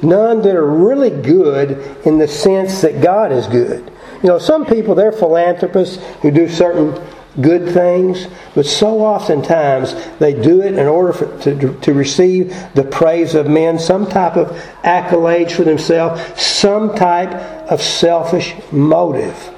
None 0.00 0.42
that 0.42 0.54
are 0.54 0.66
really 0.66 1.10
good 1.10 2.06
in 2.06 2.18
the 2.18 2.28
sense 2.28 2.80
that 2.82 3.02
God 3.02 3.32
is 3.32 3.46
good. 3.46 3.92
You 4.22 4.28
know, 4.28 4.38
some 4.38 4.64
people, 4.64 4.94
they're 4.94 5.12
philanthropists 5.12 6.02
who 6.22 6.30
do 6.30 6.48
certain 6.48 6.94
good 7.40 7.72
things, 7.72 8.26
but 8.54 8.66
so 8.66 9.00
oftentimes 9.00 9.94
they 10.18 10.32
do 10.32 10.60
it 10.62 10.74
in 10.74 10.86
order 10.86 11.12
for, 11.12 11.38
to, 11.42 11.78
to 11.80 11.92
receive 11.92 12.54
the 12.74 12.84
praise 12.84 13.34
of 13.34 13.46
men, 13.46 13.78
some 13.78 14.08
type 14.08 14.36
of 14.36 14.48
accolades 14.82 15.52
for 15.52 15.64
themselves, 15.64 16.20
some 16.40 16.94
type 16.94 17.30
of 17.70 17.80
selfish 17.80 18.54
motive. 18.72 19.54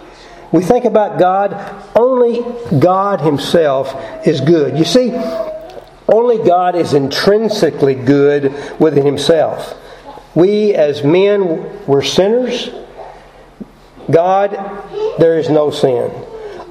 We 0.53 0.63
think 0.63 0.85
about 0.85 1.19
God, 1.19 1.55
only 1.97 2.45
God 2.79 3.21
Himself 3.21 3.95
is 4.27 4.41
good. 4.41 4.77
You 4.77 4.85
see, 4.85 5.13
only 6.09 6.45
God 6.45 6.75
is 6.75 6.93
intrinsically 6.93 7.95
good 7.95 8.53
within 8.81 9.07
Himself. 9.07 9.77
We 10.35 10.75
as 10.75 11.03
men, 11.05 11.87
we're 11.87 12.03
sinners. 12.03 12.71
God, 14.11 14.51
there 15.19 15.39
is 15.39 15.49
no 15.49 15.71
sin. 15.71 16.11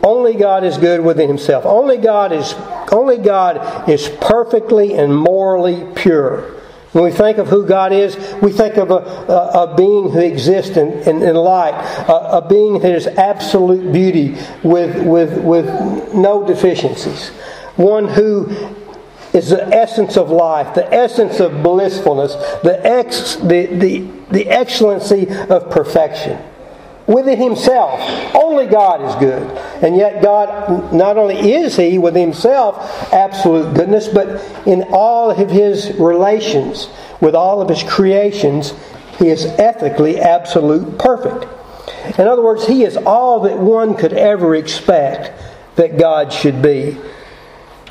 Only 0.01 0.36
God 0.36 0.63
is 0.63 0.77
good 0.77 1.01
within 1.01 1.27
himself. 1.27 1.65
Only 1.65 1.98
God 1.98 2.32
is 2.32 2.53
only 2.91 3.18
God 3.18 3.89
is 3.89 4.10
perfectly 4.22 4.94
and 4.94 5.15
morally 5.15 5.86
pure. 5.96 6.56
When 6.91 7.03
we 7.03 7.12
think 7.12 7.38
of 7.38 7.48
who 7.48 7.68
God 7.68 7.94
is, 7.94 8.15
we 8.41 8.51
think 8.51 8.77
of 8.77 8.89
a, 8.89 8.96
a, 8.96 9.63
a 9.63 9.75
being 9.75 10.10
who 10.10 10.20
exists 10.20 10.75
in, 10.75 10.88
in, 11.08 11.22
in 11.22 11.36
light, 11.36 11.75
a, 12.10 12.38
a, 12.38 12.48
being 12.48 12.79
that 12.79 12.96
is 12.96 13.06
absolute 13.06 13.94
beauty 13.94 14.36
with, 14.63 15.06
with, 15.06 15.38
with 15.44 16.15
no 16.15 16.48
deficiencies, 16.48 17.29
one 17.75 18.08
who 18.08 18.48
is 19.34 19.50
the 19.51 19.68
essence 19.68 20.18
of 20.18 20.32
life, 20.32 20.74
the 20.74 20.91
essence 20.91 21.39
of 21.39 21.62
blissfulness, 21.62 22.34
the, 22.63 22.79
ex, 22.84 23.36
the, 23.36 23.68
the, 23.68 24.00
the 24.32 24.48
excellency 24.48 25.27
of 25.29 25.70
perfection 25.70 26.41
within 27.09 27.41
himself. 27.41 27.99
Only 28.35 28.67
God 28.67 29.01
is 29.01 29.15
good. 29.15 29.43
And 29.83 29.97
yet, 29.97 30.21
God, 30.21 30.93
not 30.93 31.17
only 31.17 31.53
is 31.53 31.75
He 31.75 31.97
with 31.97 32.15
Himself 32.15 32.77
absolute 33.11 33.73
goodness, 33.73 34.07
but 34.07 34.45
in 34.67 34.83
all 34.91 35.31
of 35.31 35.49
His 35.49 35.91
relations 35.97 36.87
with 37.19 37.35
all 37.35 37.61
of 37.61 37.69
His 37.69 37.81
creations, 37.83 38.73
He 39.17 39.29
is 39.29 39.45
ethically 39.45 40.19
absolute 40.19 40.99
perfect. 40.99 41.47
In 42.19 42.27
other 42.27 42.43
words, 42.43 42.67
He 42.67 42.83
is 42.83 42.95
all 42.95 43.41
that 43.41 43.57
one 43.57 43.95
could 43.95 44.13
ever 44.13 44.55
expect 44.55 45.31
that 45.77 45.97
God 45.97 46.31
should 46.31 46.61
be. 46.61 46.97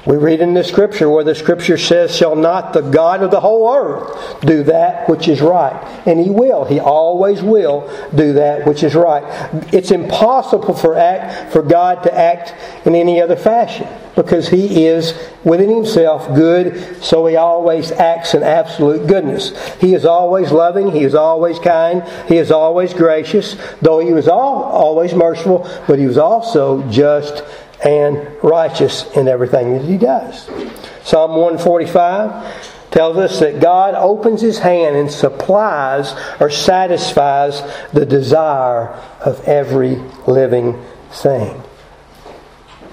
We 0.09 0.17
read 0.17 0.41
in 0.41 0.55
the 0.55 0.65
scripture 0.65 1.11
where 1.11 1.23
the 1.23 1.35
scripture 1.35 1.77
says, 1.77 2.17
Shall 2.17 2.35
not 2.35 2.73
the 2.73 2.81
God 2.81 3.23
of 3.23 3.31
the 3.31 3.41
whole 3.41 3.71
earth 3.71 4.41
do 4.41 4.63
that 4.63 5.07
which 5.07 5.29
is 5.29 5.43
right? 5.43 5.77
And 6.07 6.19
He 6.19 6.31
will. 6.31 6.65
He 6.65 6.81
always 6.81 7.43
will 7.43 7.87
do 8.15 8.33
that 8.33 8.67
which 8.67 8.83
is 8.83 8.95
right. 8.95 9.23
It's 9.71 9.91
impossible 9.91 10.73
for, 10.73 10.97
act, 10.97 11.53
for 11.53 11.61
God 11.61 12.05
to 12.05 12.19
act 12.19 12.55
in 12.87 12.95
any 12.95 13.21
other 13.21 13.37
fashion 13.37 13.87
because 14.17 14.49
He 14.49 14.87
is 14.87 15.13
within 15.45 15.69
Himself 15.69 16.35
good, 16.35 17.05
so 17.05 17.27
He 17.27 17.37
always 17.37 17.93
acts 17.93 18.33
in 18.33 18.43
absolute 18.43 19.07
goodness. 19.07 19.53
He 19.75 19.93
is 19.93 20.07
always 20.07 20.51
loving, 20.51 20.91
He 20.91 21.05
is 21.05 21.15
always 21.15 21.59
kind, 21.59 22.03
He 22.29 22.39
is 22.39 22.51
always 22.51 22.95
gracious, 22.95 23.59
though 23.83 23.99
He 23.99 24.15
was 24.15 24.27
all, 24.27 24.63
always 24.63 25.13
merciful, 25.13 25.69
but 25.87 25.99
He 25.99 26.07
was 26.07 26.17
also 26.17 26.83
just 26.91 27.45
and 27.85 28.29
righteous 28.43 29.11
in 29.17 29.29
everything 29.29 29.73
that 29.73 29.85
he 29.85 29.97
does. 29.97 30.47
Psalm 31.05 31.33
145 31.33 32.91
tells 32.91 33.17
us 33.17 33.41
that 33.41 33.61
God 33.61 33.95
opens 33.95 34.41
his 34.41 34.59
hand 34.59 34.97
and 34.97 35.11
supplies 35.11 36.15
or 36.41 36.51
satisfies 36.51 37.63
the 37.93 38.07
desire 38.07 38.89
of 39.21 39.41
every 39.45 39.97
living 40.27 40.83
thing. 41.11 41.63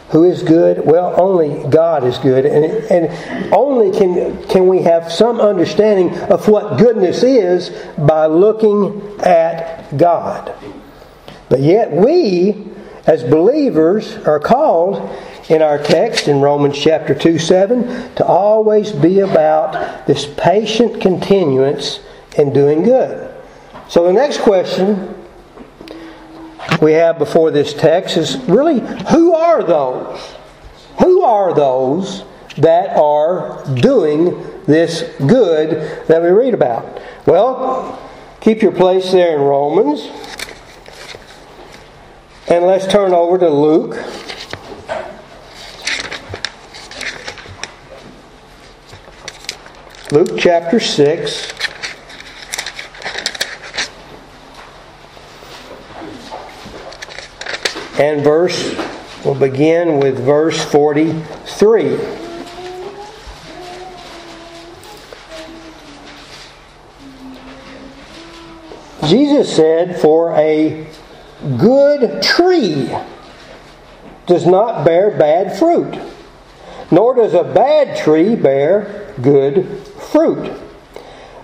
Who 0.10 0.24
is 0.24 0.44
good? 0.44 0.86
Well, 0.86 1.20
only 1.20 1.68
God 1.70 2.04
is 2.04 2.18
good. 2.20 2.46
And, 2.46 2.65
and 2.92 3.54
only 3.54 3.98
can, 3.98 4.48
can 4.48 4.68
we 4.68 4.84
have 4.84 5.12
some 5.12 5.42
understanding 5.42 6.15
of 6.32 6.48
what 6.48 6.77
goodness 6.77 7.24
is 7.24 7.70
by 7.98 8.27
looking 8.27 9.20
at 9.22 9.98
God. 9.98 10.54
But 11.50 11.62
yet 11.62 11.92
we 11.92 12.75
as 13.06 13.24
believers 13.24 14.16
are 14.26 14.40
called 14.40 14.98
in 15.50 15.62
our 15.62 15.78
text 15.78 16.28
in 16.28 16.42
Romans 16.42 16.78
chapter 16.78 17.14
2 17.14 17.38
7 17.38 18.16
to 18.16 18.26
always 18.26 18.92
be 18.92 19.20
about 19.20 20.08
this 20.08 20.26
patient 20.38 21.02
continuance 21.02 22.00
in 22.38 22.52
doing 22.52 22.84
good. 22.84 23.32
So 23.88 24.06
the 24.06 24.14
next 24.14 24.40
question 24.40 25.14
we 26.82 26.94
have 26.94 27.20
before 27.20 27.52
this 27.52 27.74
text 27.74 28.18
is 28.18 28.38
really 28.48 28.80
who 29.12 29.34
are 29.34 29.64
those? 29.64 30.36
Who 31.00 31.22
are 31.22 31.54
those 31.54 32.24
that 32.58 32.98
are 32.98 33.64
doing 33.76 34.42
this 34.66 35.04
good 35.20 36.08
that 36.08 36.22
we 36.22 36.30
read 36.30 36.54
about? 36.54 37.00
Well, 37.26 38.02
keep 38.42 38.62
your 38.62 38.72
place 38.72 39.12
there 39.12 39.36
in 39.36 39.42
Romans. 39.42 40.10
And 42.48 42.64
let's 42.66 42.86
turn 42.86 43.12
over 43.12 43.40
to 43.40 43.50
Luke. 43.50 43.96
Luke 50.12 50.38
chapter 50.38 50.79
6. 50.79 51.51
And 58.00 58.24
verse, 58.24 58.75
we'll 59.25 59.34
begin 59.34 60.00
with 60.00 60.24
verse 60.24 60.64
43. 60.66 61.98
Jesus 69.08 69.55
said, 69.55 70.00
For 70.00 70.34
a 70.34 70.88
good 71.58 72.22
tree 72.22 72.96
does 74.26 74.46
not 74.46 74.86
bear 74.86 75.18
bad 75.18 75.58
fruit, 75.58 76.00
nor 76.92 77.16
does 77.16 77.34
a 77.34 77.44
bad 77.44 77.98
tree 77.98 78.36
bear 78.36 79.14
good 79.22 79.66
fruit. 80.12 80.62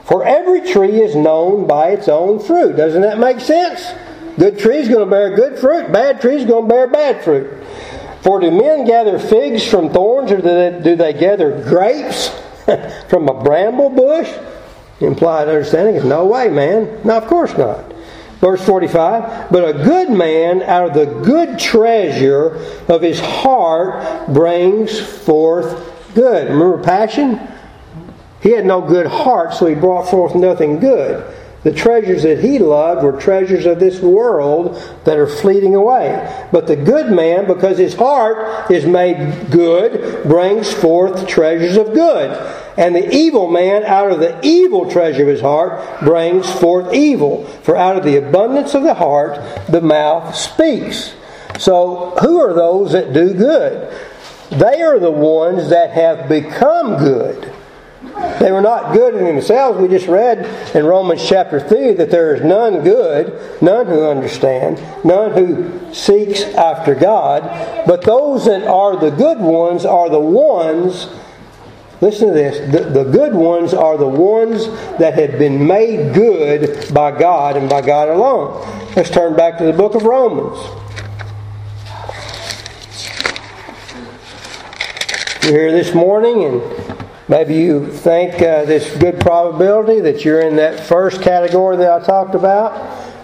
For 0.05 0.25
every 0.25 0.61
tree 0.69 1.01
is 1.01 1.15
known 1.15 1.67
by 1.67 1.89
its 1.89 2.09
own 2.09 2.39
fruit. 2.39 2.75
Doesn't 2.75 3.01
that 3.01 3.19
make 3.19 3.39
sense? 3.39 3.93
Good 4.37 4.59
tree 4.59 4.77
is 4.77 4.87
going 4.87 5.05
to 5.05 5.09
bear 5.09 5.35
good 5.35 5.59
fruit, 5.59 5.91
bad 5.91 6.21
tree 6.21 6.35
is 6.35 6.45
going 6.45 6.67
to 6.67 6.69
bear 6.69 6.87
bad 6.87 7.23
fruit. 7.23 7.63
For 8.21 8.39
do 8.39 8.51
men 8.51 8.85
gather 8.85 9.17
figs 9.17 9.67
from 9.67 9.89
thorns, 9.91 10.31
or 10.31 10.37
do 10.37 10.41
they, 10.43 10.79
do 10.83 10.95
they 10.95 11.13
gather 11.13 11.63
grapes 11.63 12.29
from 13.09 13.27
a 13.27 13.43
bramble 13.43 13.89
bush? 13.89 14.31
Implied 14.99 15.47
understanding 15.47 15.95
is 15.95 16.05
no 16.05 16.25
way, 16.25 16.47
man. 16.47 17.01
No, 17.03 17.17
of 17.17 17.27
course 17.27 17.57
not. 17.57 17.90
Verse 18.41 18.65
45 18.65 19.51
But 19.51 19.69
a 19.69 19.73
good 19.73 20.09
man 20.09 20.63
out 20.63 20.89
of 20.89 20.93
the 20.95 21.05
good 21.23 21.57
treasure 21.57 22.55
of 22.89 23.01
his 23.01 23.19
heart 23.19 24.33
brings 24.33 24.99
forth 24.99 26.13
good. 26.13 26.49
Remember 26.49 26.83
passion? 26.83 27.39
He 28.41 28.51
had 28.51 28.65
no 28.65 28.81
good 28.81 29.05
heart, 29.05 29.53
so 29.53 29.67
he 29.67 29.75
brought 29.75 30.09
forth 30.09 30.33
nothing 30.33 30.79
good. 30.79 31.31
The 31.63 31.71
treasures 31.71 32.23
that 32.23 32.39
he 32.39 32.57
loved 32.57 33.03
were 33.03 33.21
treasures 33.21 33.67
of 33.67 33.79
this 33.79 33.99
world 33.99 34.81
that 35.03 35.19
are 35.19 35.27
fleeting 35.27 35.75
away. 35.75 36.47
But 36.51 36.65
the 36.65 36.75
good 36.75 37.11
man, 37.11 37.45
because 37.45 37.77
his 37.77 37.93
heart 37.93 38.71
is 38.71 38.87
made 38.87 39.51
good, 39.51 40.23
brings 40.23 40.73
forth 40.73 41.27
treasures 41.27 41.77
of 41.77 41.93
good. 41.93 42.31
And 42.77 42.95
the 42.95 43.13
evil 43.13 43.49
man, 43.49 43.83
out 43.83 44.11
of 44.11 44.19
the 44.19 44.39
evil 44.43 44.89
treasure 44.89 45.23
of 45.23 45.27
his 45.27 45.41
heart, 45.41 46.01
brings 46.01 46.49
forth 46.49 46.93
evil. 46.93 47.45
For 47.63 47.75
out 47.75 47.97
of 47.97 48.03
the 48.03 48.17
abundance 48.17 48.73
of 48.73 48.83
the 48.83 48.93
heart, 48.93 49.39
the 49.67 49.81
mouth 49.81 50.35
speaks. 50.35 51.13
So, 51.59 52.15
who 52.21 52.39
are 52.39 52.53
those 52.53 52.93
that 52.93 53.13
do 53.13 53.33
good? 53.33 53.93
They 54.51 54.81
are 54.81 54.99
the 54.99 55.11
ones 55.11 55.69
that 55.69 55.91
have 55.91 56.27
become 56.27 56.97
good. 56.97 57.53
They 58.39 58.51
were 58.51 58.61
not 58.61 58.93
good 58.93 59.15
in 59.15 59.23
themselves. 59.23 59.79
We 59.79 59.87
just 59.87 60.07
read 60.07 60.45
in 60.75 60.85
Romans 60.85 61.27
chapter 61.27 61.59
3 61.59 61.93
that 61.93 62.09
there 62.09 62.35
is 62.35 62.41
none 62.41 62.83
good, 62.83 63.61
none 63.61 63.85
who 63.85 64.05
understand, 64.05 64.81
none 65.05 65.31
who 65.31 65.93
seeks 65.93 66.41
after 66.41 66.95
God. 66.95 67.43
But 67.85 68.03
those 68.03 68.45
that 68.45 68.63
are 68.67 68.97
the 68.97 69.11
good 69.11 69.39
ones 69.39 69.85
are 69.85 70.09
the 70.09 70.19
ones, 70.19 71.07
listen 72.01 72.27
to 72.27 72.33
this, 72.33 72.59
the, 72.71 72.89
the 72.89 73.03
good 73.03 73.33
ones 73.33 73.73
are 73.73 73.97
the 73.97 74.07
ones 74.07 74.67
that 74.97 75.13
have 75.13 75.39
been 75.39 75.65
made 75.65 76.13
good 76.13 76.93
by 76.93 77.17
God 77.17 77.55
and 77.55 77.69
by 77.69 77.81
God 77.81 78.09
alone. 78.09 78.59
Let's 78.95 79.09
turn 79.09 79.35
back 79.35 79.57
to 79.59 79.63
the 79.63 79.73
book 79.73 79.95
of 79.95 80.03
Romans. 80.03 80.57
You're 85.43 85.59
here 85.59 85.71
this 85.71 85.95
morning 85.95 86.43
and 86.43 86.81
Maybe 87.31 87.55
you 87.55 87.87
think 87.87 88.41
uh, 88.41 88.65
this 88.65 88.93
good 88.97 89.17
probability 89.21 90.01
that 90.01 90.25
you're 90.25 90.41
in 90.41 90.57
that 90.57 90.85
first 90.85 91.21
category 91.21 91.77
that 91.77 92.01
I 92.01 92.05
talked 92.05 92.35
about 92.35 92.73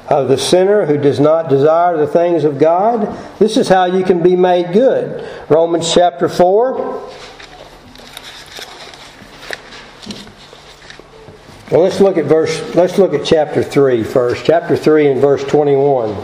of 0.10 0.30
the 0.30 0.38
sinner 0.38 0.86
who 0.86 0.98
does 0.98 1.20
not 1.20 1.50
desire 1.50 1.98
the 1.98 2.08
things 2.08 2.46
of 2.46 2.58
God. 2.58 3.20
This 3.38 3.58
is 3.58 3.68
how 3.68 3.84
you 3.84 4.06
can 4.06 4.24
be 4.24 4.38
made 4.38 4.72
good. 4.72 5.28
Romans 5.50 5.94
chapter 5.94 6.30
4. 6.30 7.12
Well, 11.70 11.82
let's 11.82 12.00
look 12.00 12.18
at 12.18 12.26
verse 12.26 12.76
let's 12.76 12.98
look 12.98 13.14
at 13.14 13.26
chapter 13.26 13.62
3 13.62 14.04
first. 14.04 14.46
Chapter 14.46 14.78
3 14.78 15.12
and 15.12 15.22
verse 15.22 15.44
21. 15.44 16.16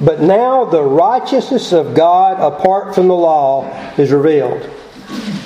But 0.00 0.20
now 0.20 0.64
the 0.64 0.82
righteousness 0.82 1.72
of 1.72 1.94
God 1.94 2.40
apart 2.40 2.94
from 2.94 3.08
the 3.08 3.14
law 3.14 3.68
is 3.96 4.10
revealed 4.10 4.77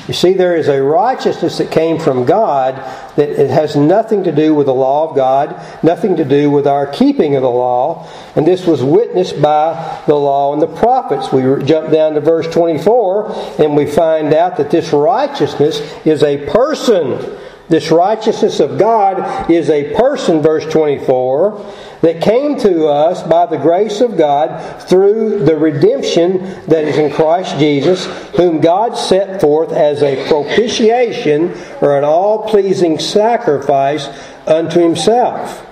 You 0.09 0.15
see, 0.15 0.33
there 0.33 0.57
is 0.57 0.67
a 0.67 0.83
righteousness 0.83 1.59
that 1.59 1.71
came 1.71 1.99
from 1.99 2.25
God 2.25 2.75
that 3.17 3.29
it 3.29 3.51
has 3.51 3.77
nothing 3.77 4.25
to 4.25 4.33
do 4.33 4.53
with 4.55 4.67
the 4.67 4.75
law 4.75 5.09
of 5.09 5.17
God, 5.17 5.55
nothing 5.85 6.17
to 6.17 6.25
do 6.25 6.51
with 6.51 6.67
our 6.67 6.87
keeping 6.89 7.37
of 7.37 7.43
the 7.43 7.51
law, 7.51 8.09
and 8.35 8.45
this 8.45 8.67
was 8.67 8.83
witnessed 8.83 9.41
by 9.41 10.03
the 10.07 10.15
law 10.15 10.53
and 10.53 10.61
the 10.61 10.67
prophets. 10.67 11.33
We 11.33 11.43
jump 11.65 11.93
down 11.93 12.15
to 12.15 12.21
verse 12.21 12.53
24 12.53 13.61
and 13.61 13.77
we 13.77 13.87
find 13.87 14.35
out 14.35 14.57
that 14.57 14.71
this 14.71 14.93
righteousness 14.93 15.81
is 16.05 16.23
a 16.23 16.47
person. 16.47 17.39
This 17.69 17.91
righteousness 17.91 18.61
of 18.61 18.79
God 18.79 19.51
is 19.51 19.71
a 19.71 19.95
person, 19.95 20.43
verse 20.43 20.71
24 20.73 21.75
that 22.03 22.21
came 22.21 22.59
to 22.59 22.89
us 22.89 23.23
by 23.23 23.47
the 23.47 23.57
grace 23.57 24.01
of 24.01 24.17
God 24.17 24.83
through 24.89 25.45
the 25.45 25.57
redemption 25.57 26.39
that 26.67 26.85
is 26.85 26.99
in 26.99 27.13
Christ 27.13 27.59
Jesus, 27.59 28.07
whom 28.37 28.61
God 28.61 28.95
set 28.95 29.41
forth 29.41 29.73
as 29.73 30.03
a 30.03 30.27
propitiation 30.29 31.55
or 31.81 31.97
an 31.97 32.05
all 32.05 32.49
pleasing 32.49 32.99
sacrifice 32.99 34.09
unto 34.47 34.81
himself. 34.81 35.67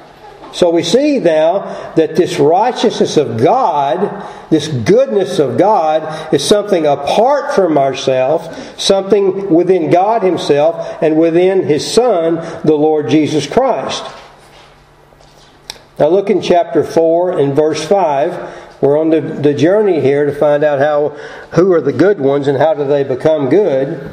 So 0.53 0.71
we 0.71 0.83
see 0.83 1.19
now 1.19 1.93
that 1.95 2.17
this 2.17 2.39
righteousness 2.39 3.17
of 3.17 3.39
God, 3.39 4.27
this 4.51 4.69
goodness 4.69 5.39
of 5.39 5.57
God, 5.57 6.35
is 6.35 6.45
something 6.45 6.87
apart 6.87 7.55
from 7.55 7.79
ourselves, 7.79 8.49
something 8.83 9.51
within 9.51 9.91
God 9.91 10.23
Himself 10.23 11.03
and 11.03 11.17
within 11.19 11.65
His 11.65 11.91
Son, 11.91 12.37
the 12.65 12.75
Lord 12.75 13.09
Jesus 13.09 13.47
Christ. 13.47 14.05
Now 15.99 16.09
look 16.09 16.31
in 16.31 16.41
chapter 16.41 16.83
4 16.83 17.39
and 17.39 17.55
verse 17.55 17.87
5. 17.87 18.81
We're 18.81 18.99
on 18.99 19.11
the, 19.11 19.21
the 19.21 19.53
journey 19.53 20.01
here 20.01 20.25
to 20.25 20.35
find 20.35 20.65
out 20.65 20.79
how 20.79 21.11
who 21.53 21.73
are 21.75 21.83
the 21.83 21.93
good 21.93 22.19
ones 22.19 22.49
and 22.49 22.57
how 22.57 22.73
do 22.75 22.87
they 22.87 23.05
become 23.05 23.51
good. 23.51 24.11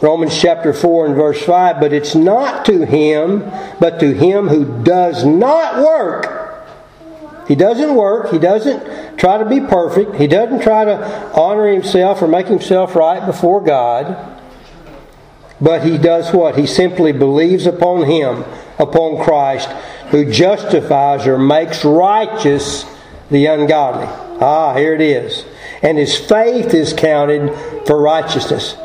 Romans 0.00 0.38
chapter 0.38 0.72
4 0.72 1.06
and 1.06 1.14
verse 1.14 1.42
5, 1.42 1.80
but 1.80 1.92
it's 1.92 2.14
not 2.14 2.64
to 2.66 2.84
him, 2.84 3.50
but 3.80 4.00
to 4.00 4.14
him 4.14 4.48
who 4.48 4.82
does 4.82 5.24
not 5.24 5.78
work. 5.78 6.38
He 7.48 7.54
doesn't 7.54 7.94
work. 7.94 8.30
He 8.30 8.38
doesn't 8.38 9.18
try 9.18 9.38
to 9.38 9.44
be 9.46 9.60
perfect. 9.60 10.16
He 10.16 10.26
doesn't 10.26 10.60
try 10.60 10.84
to 10.84 11.32
honor 11.32 11.66
himself 11.66 12.20
or 12.20 12.28
make 12.28 12.46
himself 12.46 12.94
right 12.94 13.24
before 13.24 13.62
God. 13.62 14.36
But 15.60 15.82
he 15.82 15.98
does 15.98 16.32
what? 16.32 16.58
He 16.58 16.66
simply 16.66 17.12
believes 17.12 17.66
upon 17.66 18.04
him, 18.04 18.44
upon 18.78 19.24
Christ, 19.24 19.68
who 20.10 20.30
justifies 20.30 21.26
or 21.26 21.38
makes 21.38 21.84
righteous 21.84 22.84
the 23.30 23.46
ungodly. 23.46 24.06
Ah, 24.40 24.74
here 24.76 24.94
it 24.94 25.00
is. 25.00 25.44
And 25.82 25.98
his 25.98 26.16
faith 26.16 26.74
is 26.74 26.92
counted 26.92 27.54
for 27.86 28.00
righteousness. 28.00 28.76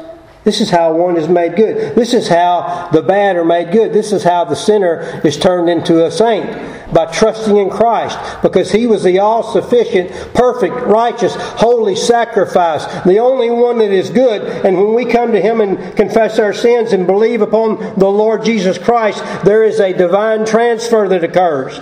This 0.43 0.60
is 0.60 0.69
how 0.69 0.93
one 0.93 1.15
is 1.15 1.27
made 1.29 1.56
good. 1.56 1.95
This 1.95 2.13
is 2.13 2.27
how 2.27 2.89
the 2.91 3.01
bad 3.01 3.38
are 3.38 3.45
made 3.45 3.71
good. 3.71 3.93
This 3.93 4.12
is 4.12 4.23
how 4.23 4.43
the 4.43 4.56
sinner 4.56 5.21
is 5.23 5.38
turned 5.38 5.69
into 5.69 6.06
a 6.06 6.12
saint 6.12 6.93
by 6.93 7.06
trusting 7.12 7.56
in 7.56 7.69
Christ 7.69 8.19
because 8.41 8.71
he 8.71 8.86
was 8.86 9.03
the 9.03 9.19
all 9.19 9.43
sufficient, 9.43 10.12
perfect, 10.34 10.75
righteous, 10.75 11.36
holy 11.36 11.95
sacrifice, 11.95 12.86
the 13.03 13.19
only 13.19 13.49
one 13.49 13.77
that 13.77 13.91
is 13.91 14.10
good. 14.10 14.41
And 14.65 14.77
when 14.77 14.93
we 14.93 15.06
come 15.06 15.32
to 15.32 15.41
him 15.41 15.62
and 15.62 15.95
confess 15.95 16.38
our 16.39 16.53
sins 16.53 16.91
and 16.91 17.08
believe 17.08 17.41
upon 17.41 17.77
the 17.97 18.10
Lord 18.10 18.43
Jesus 18.43 18.77
Christ, 18.77 19.23
there 19.45 19.63
is 19.63 19.79
a 19.79 19.93
divine 19.93 20.45
transfer 20.45 21.08
that 21.08 21.23
occurs. 21.23 21.79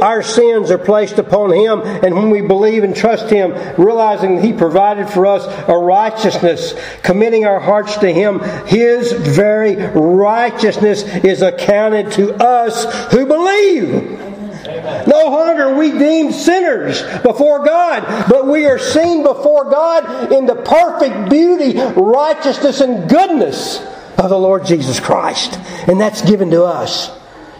Our 0.00 0.22
sins 0.22 0.70
are 0.70 0.78
placed 0.78 1.18
upon 1.18 1.52
him, 1.52 1.82
and 1.82 2.14
when 2.14 2.30
we 2.30 2.40
believe 2.40 2.82
and 2.82 2.96
trust 2.96 3.30
him, 3.30 3.52
realizing 3.76 4.40
he 4.40 4.52
provided 4.52 5.08
for 5.10 5.26
us 5.26 5.44
a 5.68 5.76
righteousness, 5.76 6.74
committing 7.02 7.44
our 7.44 7.60
hearts 7.60 7.89
to 7.98 8.12
Him, 8.12 8.40
His 8.66 9.12
very 9.12 9.76
righteousness 9.76 11.02
is 11.02 11.42
accounted 11.42 12.12
to 12.12 12.34
us 12.34 13.12
who 13.12 13.26
believe. 13.26 14.18
No 15.06 15.28
longer 15.28 15.76
we 15.76 15.92
deemed 15.92 16.34
sinners 16.34 17.02
before 17.22 17.64
God, 17.64 18.28
but 18.28 18.46
we 18.46 18.66
are 18.66 18.78
seen 18.78 19.22
before 19.22 19.70
God 19.70 20.32
in 20.32 20.46
the 20.46 20.56
perfect 20.56 21.30
beauty, 21.30 21.78
righteousness, 21.78 22.80
and 22.80 23.08
goodness 23.08 23.80
of 24.18 24.28
the 24.28 24.38
Lord 24.38 24.66
Jesus 24.66 25.00
Christ. 25.00 25.58
And 25.88 26.00
that's 26.00 26.22
given 26.22 26.50
to 26.50 26.64
us. 26.64 27.10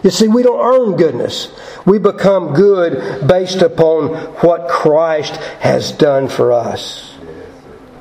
You 0.03 0.09
see, 0.09 0.27
we 0.27 0.43
don't 0.43 0.59
earn 0.59 0.97
goodness. 0.97 1.53
We 1.85 1.99
become 1.99 2.53
good 2.53 3.27
based 3.27 3.61
upon 3.61 4.15
what 4.41 4.67
Christ 4.67 5.35
has 5.59 5.91
done 5.91 6.27
for 6.27 6.53
us. 6.53 7.10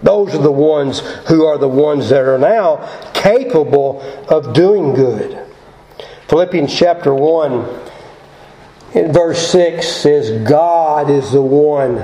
Those 0.02 0.34
are 0.34 0.42
the 0.42 0.52
ones 0.52 1.00
who 1.28 1.44
are 1.44 1.58
the 1.58 1.68
ones 1.68 2.08
that 2.08 2.22
are 2.22 2.38
now 2.38 2.88
capable 3.12 4.00
of 4.28 4.54
doing 4.54 4.94
good. 4.94 5.38
Philippians 6.28 6.74
chapter 6.74 7.14
1 7.14 7.68
in 8.94 9.12
verse 9.12 9.46
6 9.48 9.86
says, 9.86 10.48
God 10.48 11.10
is 11.10 11.32
the 11.32 11.42
one 11.42 12.02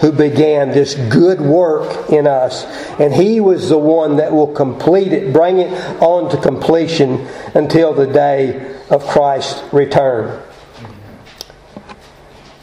who 0.00 0.12
began 0.12 0.70
this 0.70 0.94
good 0.94 1.40
work 1.40 2.10
in 2.10 2.26
us. 2.26 2.64
And 3.00 3.14
He 3.14 3.40
was 3.40 3.68
the 3.68 3.78
one 3.78 4.16
that 4.16 4.32
will 4.32 4.52
complete 4.52 5.12
it, 5.12 5.32
bring 5.32 5.58
it 5.58 5.72
on 6.02 6.30
to 6.30 6.36
completion 6.36 7.26
until 7.54 7.94
the 7.94 8.06
day 8.06 8.78
of 8.90 9.06
Christ's 9.06 9.62
return. 9.72 10.42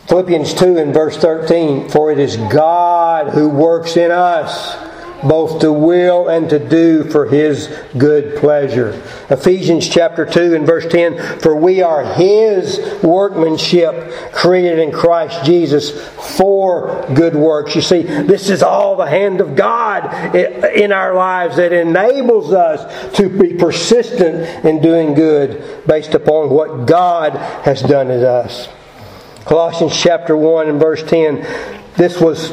Philippians 0.07 0.53
2 0.53 0.77
and 0.77 0.93
verse 0.93 1.17
13 1.17 1.89
For 1.89 2.11
it 2.11 2.19
is 2.19 2.37
God 2.37 2.92
who 3.21 3.49
works 3.49 3.97
in 3.97 4.11
us 4.11 4.75
both 5.23 5.61
to 5.61 5.71
will 5.71 6.27
and 6.27 6.49
to 6.49 6.59
do 6.59 7.03
for 7.05 7.25
his 7.25 7.67
good 7.97 8.37
pleasure. 8.37 9.01
Ephesians 9.29 9.87
chapter 9.87 10.25
2 10.25 10.55
and 10.55 10.65
verse 10.65 10.85
10 10.87 11.39
For 11.39 11.55
we 11.55 11.81
are 11.81 12.03
his 12.13 12.79
workmanship 13.01 14.33
created 14.33 14.79
in 14.79 14.91
Christ 14.91 15.45
Jesus 15.45 15.91
for 16.37 17.05
good 17.13 17.35
works. 17.35 17.75
You 17.75 17.81
see, 17.81 18.03
this 18.03 18.49
is 18.49 18.61
all 18.61 18.95
the 18.95 19.07
hand 19.07 19.41
of 19.41 19.55
God 19.55 20.35
in 20.35 20.91
our 20.91 21.13
lives 21.13 21.57
that 21.57 21.71
enables 21.71 22.53
us 22.53 23.15
to 23.17 23.29
be 23.29 23.53
persistent 23.53 24.65
in 24.65 24.81
doing 24.81 25.13
good 25.13 25.85
based 25.87 26.13
upon 26.13 26.49
what 26.49 26.85
God 26.85 27.33
has 27.63 27.81
done 27.81 28.11
in 28.11 28.23
us. 28.23 28.67
Colossians 29.45 29.95
chapter 29.95 30.37
1 30.37 30.69
and 30.69 30.79
verse 30.79 31.03
10. 31.03 31.45
This 31.95 32.19
was 32.19 32.51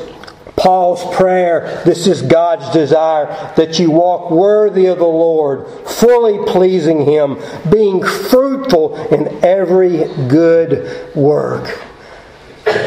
Paul's 0.61 1.03
prayer. 1.17 1.83
This 1.87 2.07
is 2.07 2.21
God's 2.21 2.71
desire 2.71 3.27
that 3.57 3.79
you 3.79 3.91
walk 3.91 4.31
worthy 4.31 4.87
of 4.87 4.99
the 4.99 5.07
Lord, 5.07 5.67
fully 5.89 6.45
pleasing 6.47 7.07
Him, 7.07 7.39
being 7.71 8.03
fruitful 8.03 8.95
in 9.07 9.43
every 9.43 10.05
good 10.29 11.17
work. 11.17 11.87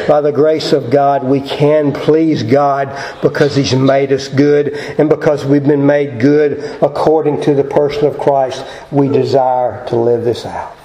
By 0.08 0.22
the 0.22 0.32
grace 0.32 0.72
of 0.72 0.92
God, 0.92 1.24
we 1.24 1.42
can 1.42 1.92
please 1.92 2.44
God 2.44 2.96
because 3.24 3.56
He's 3.56 3.74
made 3.74 4.14
us 4.14 4.28
good, 4.28 4.76
and 5.00 5.10
because 5.10 5.44
we've 5.44 5.66
been 5.66 5.88
made 5.88 6.20
good 6.20 6.60
according 6.84 7.42
to 7.42 7.56
the 7.56 7.64
person 7.64 8.06
of 8.06 8.20
Christ, 8.20 8.64
we 8.92 9.08
desire 9.08 9.84
to 9.88 9.96
live 9.96 10.24
this 10.24 10.46
out. 10.46 10.78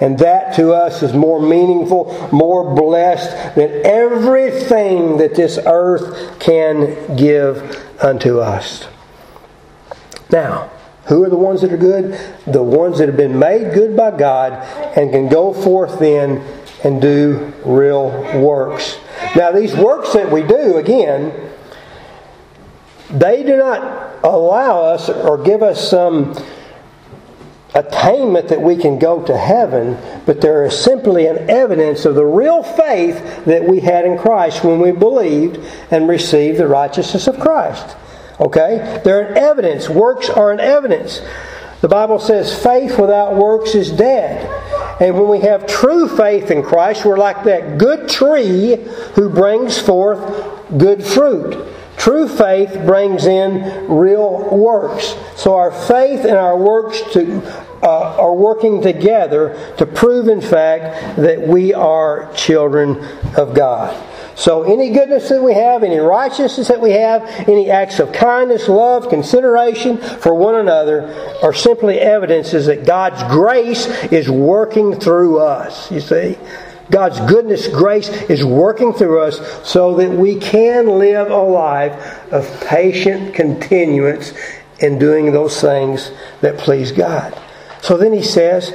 And 0.00 0.18
that 0.18 0.54
to 0.56 0.72
us 0.72 1.02
is 1.02 1.12
more 1.12 1.40
meaningful, 1.40 2.28
more 2.32 2.74
blessed 2.74 3.56
than 3.56 3.84
everything 3.84 5.18
that 5.18 5.34
this 5.34 5.58
earth 5.66 6.38
can 6.38 7.16
give 7.16 7.84
unto 8.00 8.38
us. 8.38 8.86
Now, 10.30 10.70
who 11.06 11.24
are 11.24 11.30
the 11.30 11.36
ones 11.36 11.62
that 11.62 11.72
are 11.72 11.78
good? 11.78 12.20
The 12.46 12.62
ones 12.62 12.98
that 12.98 13.08
have 13.08 13.16
been 13.16 13.38
made 13.38 13.72
good 13.72 13.96
by 13.96 14.16
God 14.16 14.52
and 14.96 15.10
can 15.10 15.28
go 15.28 15.54
forth 15.54 15.98
then 15.98 16.42
and 16.84 17.00
do 17.00 17.52
real 17.64 18.10
works. 18.40 18.98
Now, 19.34 19.50
these 19.50 19.74
works 19.74 20.12
that 20.12 20.30
we 20.30 20.42
do, 20.42 20.76
again, 20.76 21.50
they 23.10 23.42
do 23.42 23.56
not 23.56 24.22
allow 24.22 24.82
us 24.82 25.08
or 25.08 25.38
give 25.38 25.62
us 25.62 25.88
some 25.90 26.36
attainment 27.74 28.48
that 28.48 28.60
we 28.60 28.76
can 28.76 28.98
go 28.98 29.22
to 29.24 29.36
heaven, 29.36 29.98
but 30.24 30.40
there 30.40 30.64
is 30.64 30.78
simply 30.78 31.26
an 31.26 31.50
evidence 31.50 32.04
of 32.04 32.14
the 32.14 32.24
real 32.24 32.62
faith 32.62 33.44
that 33.44 33.64
we 33.64 33.80
had 33.80 34.04
in 34.04 34.18
Christ 34.18 34.64
when 34.64 34.80
we 34.80 34.90
believed 34.90 35.58
and 35.90 36.08
received 36.08 36.58
the 36.58 36.66
righteousness 36.66 37.26
of 37.26 37.38
Christ. 37.38 37.96
Okay? 38.40 39.00
They're 39.04 39.32
an 39.32 39.36
evidence. 39.36 39.88
Works 39.88 40.30
are 40.30 40.50
an 40.50 40.60
evidence. 40.60 41.20
The 41.80 41.88
Bible 41.88 42.18
says 42.18 42.60
faith 42.60 42.98
without 42.98 43.36
works 43.36 43.74
is 43.74 43.90
dead. 43.90 44.46
And 45.00 45.14
when 45.14 45.28
we 45.28 45.40
have 45.40 45.66
true 45.66 46.08
faith 46.08 46.50
in 46.50 46.62
Christ, 46.62 47.04
we're 47.04 47.18
like 47.18 47.44
that 47.44 47.78
good 47.78 48.08
tree 48.08 48.76
who 49.14 49.28
brings 49.28 49.78
forth 49.78 50.18
good 50.76 51.04
fruit. 51.04 51.66
True 51.98 52.28
faith 52.28 52.72
brings 52.86 53.26
in 53.26 53.88
real 53.88 54.56
works. 54.56 55.16
So 55.36 55.56
our 55.56 55.72
faith 55.72 56.20
and 56.20 56.36
our 56.36 56.56
works 56.56 57.02
to, 57.12 57.42
uh, 57.82 58.16
are 58.16 58.34
working 58.34 58.80
together 58.80 59.74
to 59.78 59.86
prove, 59.86 60.28
in 60.28 60.40
fact, 60.40 61.16
that 61.16 61.46
we 61.46 61.74
are 61.74 62.32
children 62.34 63.04
of 63.36 63.54
God. 63.54 63.96
So, 64.38 64.62
any 64.62 64.90
goodness 64.90 65.28
that 65.30 65.42
we 65.42 65.52
have, 65.54 65.82
any 65.82 65.98
righteousness 65.98 66.68
that 66.68 66.80
we 66.80 66.92
have, 66.92 67.24
any 67.48 67.72
acts 67.72 67.98
of 67.98 68.12
kindness, 68.12 68.68
love, 68.68 69.08
consideration 69.08 69.98
for 69.98 70.32
one 70.32 70.54
another 70.54 71.12
are 71.42 71.52
simply 71.52 71.98
evidences 71.98 72.66
that 72.66 72.86
God's 72.86 73.20
grace 73.24 73.86
is 74.12 74.30
working 74.30 75.00
through 75.00 75.40
us. 75.40 75.90
You 75.90 75.98
see? 75.98 76.38
God's 76.90 77.20
goodness, 77.20 77.68
grace 77.68 78.08
is 78.08 78.44
working 78.44 78.92
through 78.92 79.20
us 79.20 79.68
so 79.68 79.96
that 79.96 80.10
we 80.10 80.36
can 80.36 80.98
live 80.98 81.30
a 81.30 81.36
life 81.36 82.32
of 82.32 82.64
patient 82.66 83.34
continuance 83.34 84.32
in 84.80 84.98
doing 84.98 85.32
those 85.32 85.60
things 85.60 86.10
that 86.40 86.56
please 86.58 86.92
God. 86.92 87.38
So 87.82 87.96
then 87.96 88.12
he 88.12 88.22
says, 88.22 88.72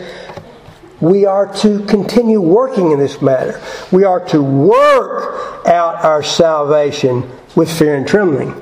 we 1.01 1.25
are 1.25 1.53
to 1.55 1.83
continue 1.85 2.39
working 2.39 2.91
in 2.91 2.99
this 2.99 3.21
matter. 3.21 3.61
We 3.91 4.03
are 4.03 4.25
to 4.27 4.41
work 4.41 5.65
out 5.67 6.03
our 6.05 6.23
salvation 6.23 7.29
with 7.55 7.71
fear 7.71 7.95
and 7.95 8.07
trembling. 8.07 8.61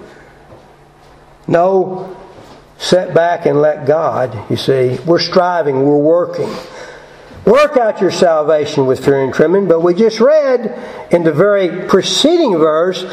No, 1.48 2.18
set 2.78 3.14
back 3.14 3.46
and 3.46 3.62
let 3.62 3.86
God, 3.86 4.50
you 4.50 4.58
see. 4.58 4.98
We're 5.06 5.20
striving, 5.20 5.84
we're 5.84 5.98
working. 5.98 6.50
Work 7.45 7.77
out 7.77 8.01
your 8.01 8.12
salvation 8.12 8.86
with 8.86 9.04
fear 9.04 9.23
and 9.23 9.34
trembling, 9.34 9.67
but 9.67 9.82
we 9.82 9.95
just 9.95 10.19
read 10.19 11.08
in 11.12 11.23
the 11.23 11.32
very 11.32 11.88
preceding 11.88 12.58
verse, 12.58 13.04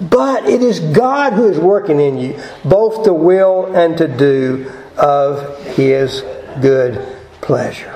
but 0.00 0.46
it 0.46 0.62
is 0.62 0.80
God 0.80 1.34
who 1.34 1.48
is 1.48 1.58
working 1.58 2.00
in 2.00 2.16
you, 2.16 2.40
both 2.64 3.04
to 3.04 3.12
will 3.12 3.74
and 3.74 3.96
to 3.98 4.08
do 4.08 4.72
of 4.96 5.64
His 5.76 6.22
good 6.62 7.06
pleasure. 7.42 7.92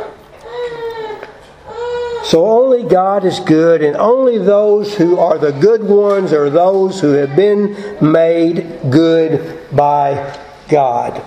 So 2.25 2.47
only 2.47 2.85
God 2.85 3.25
is 3.25 3.41
good, 3.41 3.83
and 3.83 3.97
only 3.97 4.37
those 4.37 4.95
who 4.95 5.19
are 5.19 5.39
the 5.39 5.53
good 5.53 5.83
ones 5.83 6.35
are 6.35 6.51
those 6.51 7.01
who 7.01 7.13
have 7.13 7.35
been 7.35 7.75
made 8.01 8.79
good 8.91 9.67
by 9.75 10.39
God. 10.69 11.25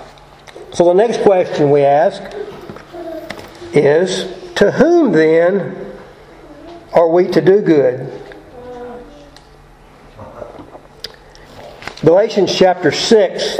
So 0.71 0.85
the 0.85 0.93
next 0.93 1.23
question 1.23 1.71
we 1.71 1.81
ask 1.81 2.21
is 3.75 4.31
To 4.55 4.71
whom 4.71 5.11
then 5.11 5.75
are 6.93 7.09
we 7.09 7.27
to 7.29 7.41
do 7.41 7.61
good? 7.61 8.21
Galatians 12.05 12.53
chapter 12.53 12.91
6 12.91 13.59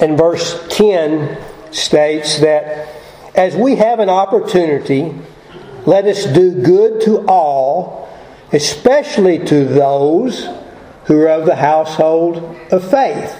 and 0.00 0.16
verse 0.16 0.64
10 0.70 1.38
states 1.72 2.38
that 2.40 2.94
as 3.34 3.56
we 3.56 3.76
have 3.76 3.98
an 3.98 4.08
opportunity, 4.08 5.14
let 5.86 6.04
us 6.04 6.24
do 6.26 6.62
good 6.62 7.00
to 7.02 7.26
all, 7.26 8.08
especially 8.52 9.44
to 9.46 9.64
those 9.64 10.48
who 11.06 11.20
are 11.20 11.28
of 11.28 11.46
the 11.46 11.56
household 11.56 12.56
of 12.70 12.88
faith. 12.88 13.34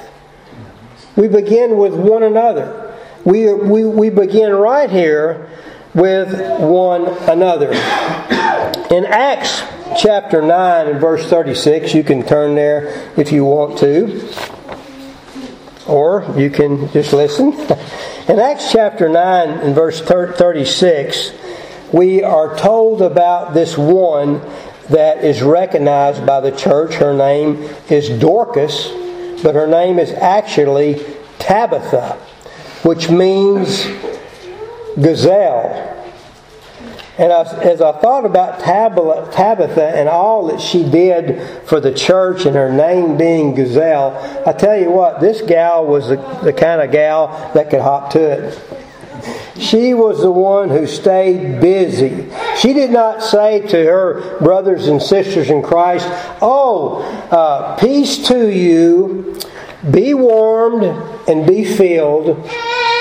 We 1.14 1.28
begin 1.28 1.78
with 1.78 1.94
one 1.94 2.22
another. 2.22 2.94
We, 3.24 3.52
we, 3.52 3.84
we 3.84 4.10
begin 4.10 4.52
right 4.52 4.90
here 4.90 5.48
with 5.96 6.60
one 6.60 7.08
another. 7.26 7.70
In 8.94 9.06
Acts 9.06 9.62
chapter 9.98 10.42
9 10.42 10.88
and 10.88 11.00
verse 11.00 11.26
36, 11.26 11.94
you 11.94 12.04
can 12.04 12.22
turn 12.22 12.54
there 12.54 13.10
if 13.16 13.32
you 13.32 13.46
want 13.46 13.78
to, 13.78 14.30
or 15.88 16.30
you 16.36 16.50
can 16.50 16.92
just 16.92 17.14
listen. 17.14 17.52
In 18.28 18.38
Acts 18.38 18.70
chapter 18.70 19.08
9 19.08 19.48
and 19.48 19.74
verse 19.74 20.02
36, 20.02 21.32
we 21.92 22.22
are 22.22 22.54
told 22.58 23.00
about 23.00 23.54
this 23.54 23.78
one 23.78 24.42
that 24.90 25.24
is 25.24 25.40
recognized 25.42 26.26
by 26.26 26.40
the 26.40 26.52
church. 26.52 26.94
Her 26.94 27.14
name 27.14 27.70
is 27.88 28.10
Dorcas, 28.10 28.88
but 29.42 29.54
her 29.54 29.66
name 29.66 29.98
is 29.98 30.12
actually 30.12 31.00
Tabitha, 31.38 32.18
which 32.82 33.08
means 33.08 33.86
gazelle. 35.00 35.96
And 37.18 37.32
as 37.32 37.80
I 37.80 37.92
thought 37.98 38.26
about 38.26 38.60
Tabitha 38.60 39.96
and 39.96 40.06
all 40.06 40.48
that 40.48 40.60
she 40.60 40.82
did 40.88 41.66
for 41.66 41.80
the 41.80 41.92
church 41.94 42.44
and 42.44 42.54
her 42.54 42.70
name 42.70 43.16
being 43.16 43.54
Gazelle, 43.54 44.42
I 44.46 44.52
tell 44.52 44.78
you 44.78 44.90
what, 44.90 45.20
this 45.20 45.40
gal 45.40 45.86
was 45.86 46.08
the, 46.08 46.16
the 46.44 46.52
kind 46.52 46.82
of 46.82 46.90
gal 46.92 47.28
that 47.54 47.70
could 47.70 47.80
hop 47.80 48.10
to 48.12 48.20
it. 48.20 48.62
She 49.58 49.94
was 49.94 50.20
the 50.20 50.30
one 50.30 50.68
who 50.68 50.86
stayed 50.86 51.58
busy. 51.62 52.30
She 52.58 52.74
did 52.74 52.90
not 52.90 53.22
say 53.22 53.66
to 53.66 53.84
her 53.84 54.38
brothers 54.40 54.86
and 54.86 55.00
sisters 55.00 55.48
in 55.48 55.62
Christ, 55.62 56.06
Oh, 56.42 57.00
uh, 57.30 57.76
peace 57.76 58.28
to 58.28 58.50
you, 58.52 59.40
be 59.90 60.12
warmed 60.12 60.84
and 61.26 61.46
be 61.46 61.64
filled. 61.64 62.46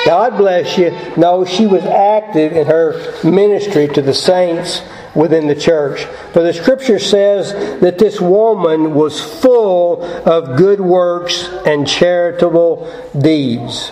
God 0.06 0.38
bless 0.38 0.78
you. 0.78 0.92
No, 1.18 1.46
she 1.46 1.66
was 1.66 1.84
active 1.84 2.54
in 2.54 2.68
her 2.68 2.94
ministry 3.24 3.88
to 3.88 4.02
the 4.04 4.14
saints 4.14 4.84
within 5.16 5.48
the 5.48 5.56
church. 5.56 6.06
For 6.32 6.44
the 6.44 6.54
scripture 6.54 7.00
says 7.00 7.54
that 7.82 7.98
this 7.98 8.22
woman 8.22 8.94
was 8.94 9.20
full 9.20 10.04
of 10.04 10.58
good 10.58 10.80
works 10.80 11.48
and 11.66 11.88
charitable 11.88 13.12
deeds. 13.18 13.92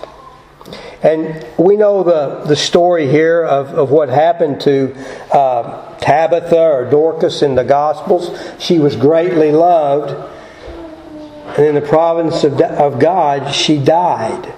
And 1.02 1.46
we 1.58 1.78
know 1.78 2.04
the, 2.04 2.46
the 2.48 2.56
story 2.56 3.10
here 3.10 3.44
of, 3.44 3.70
of 3.70 3.90
what 3.90 4.10
happened 4.10 4.62
to 4.62 4.96
uh, 5.32 5.98
Tabitha 5.98 6.62
or 6.62 6.90
Dorcas 6.90 7.42
in 7.42 7.56
the 7.56 7.64
Gospels. 7.64 8.40
She 8.60 8.80
was 8.80 8.96
greatly 8.96 9.52
loved. 9.52 10.32
And 11.58 11.66
in 11.66 11.76
the 11.76 11.82
province 11.82 12.44
of, 12.44 12.62
of 12.62 13.00
God, 13.00 13.54
she 13.54 13.80
died. 13.80 14.54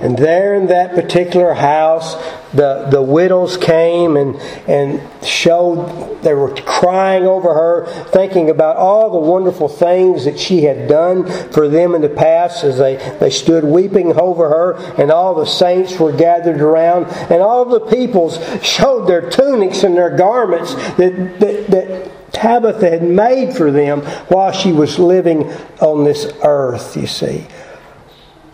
And 0.00 0.16
there 0.16 0.54
in 0.54 0.66
that 0.66 0.94
particular 0.94 1.54
house, 1.54 2.14
the, 2.52 2.88
the 2.90 3.02
widows 3.02 3.56
came 3.56 4.16
and, 4.16 4.36
and 4.66 5.00
showed, 5.24 6.22
they 6.22 6.34
were 6.34 6.54
crying 6.54 7.24
over 7.24 7.52
her, 7.52 7.86
thinking 8.06 8.50
about 8.50 8.76
all 8.76 9.10
the 9.10 9.18
wonderful 9.18 9.68
things 9.68 10.24
that 10.24 10.38
she 10.38 10.62
had 10.62 10.88
done 10.88 11.26
for 11.50 11.68
them 11.68 11.94
in 11.94 12.00
the 12.00 12.08
past 12.08 12.64
as 12.64 12.78
they, 12.78 12.96
they 13.20 13.30
stood 13.30 13.64
weeping 13.64 14.18
over 14.18 14.48
her, 14.48 14.74
and 15.00 15.10
all 15.10 15.34
the 15.34 15.46
saints 15.46 15.98
were 15.98 16.12
gathered 16.12 16.60
around, 16.60 17.06
and 17.30 17.42
all 17.42 17.64
the 17.64 17.80
peoples 17.80 18.38
showed 18.64 19.06
their 19.06 19.30
tunics 19.30 19.82
and 19.82 19.96
their 19.96 20.16
garments 20.16 20.74
that, 20.96 21.38
that, 21.40 21.66
that 21.68 22.32
Tabitha 22.32 22.90
had 22.90 23.02
made 23.02 23.54
for 23.54 23.70
them 23.70 24.00
while 24.28 24.52
she 24.52 24.72
was 24.72 24.98
living 24.98 25.50
on 25.80 26.04
this 26.04 26.32
earth, 26.42 26.96
you 26.96 27.06
see 27.06 27.46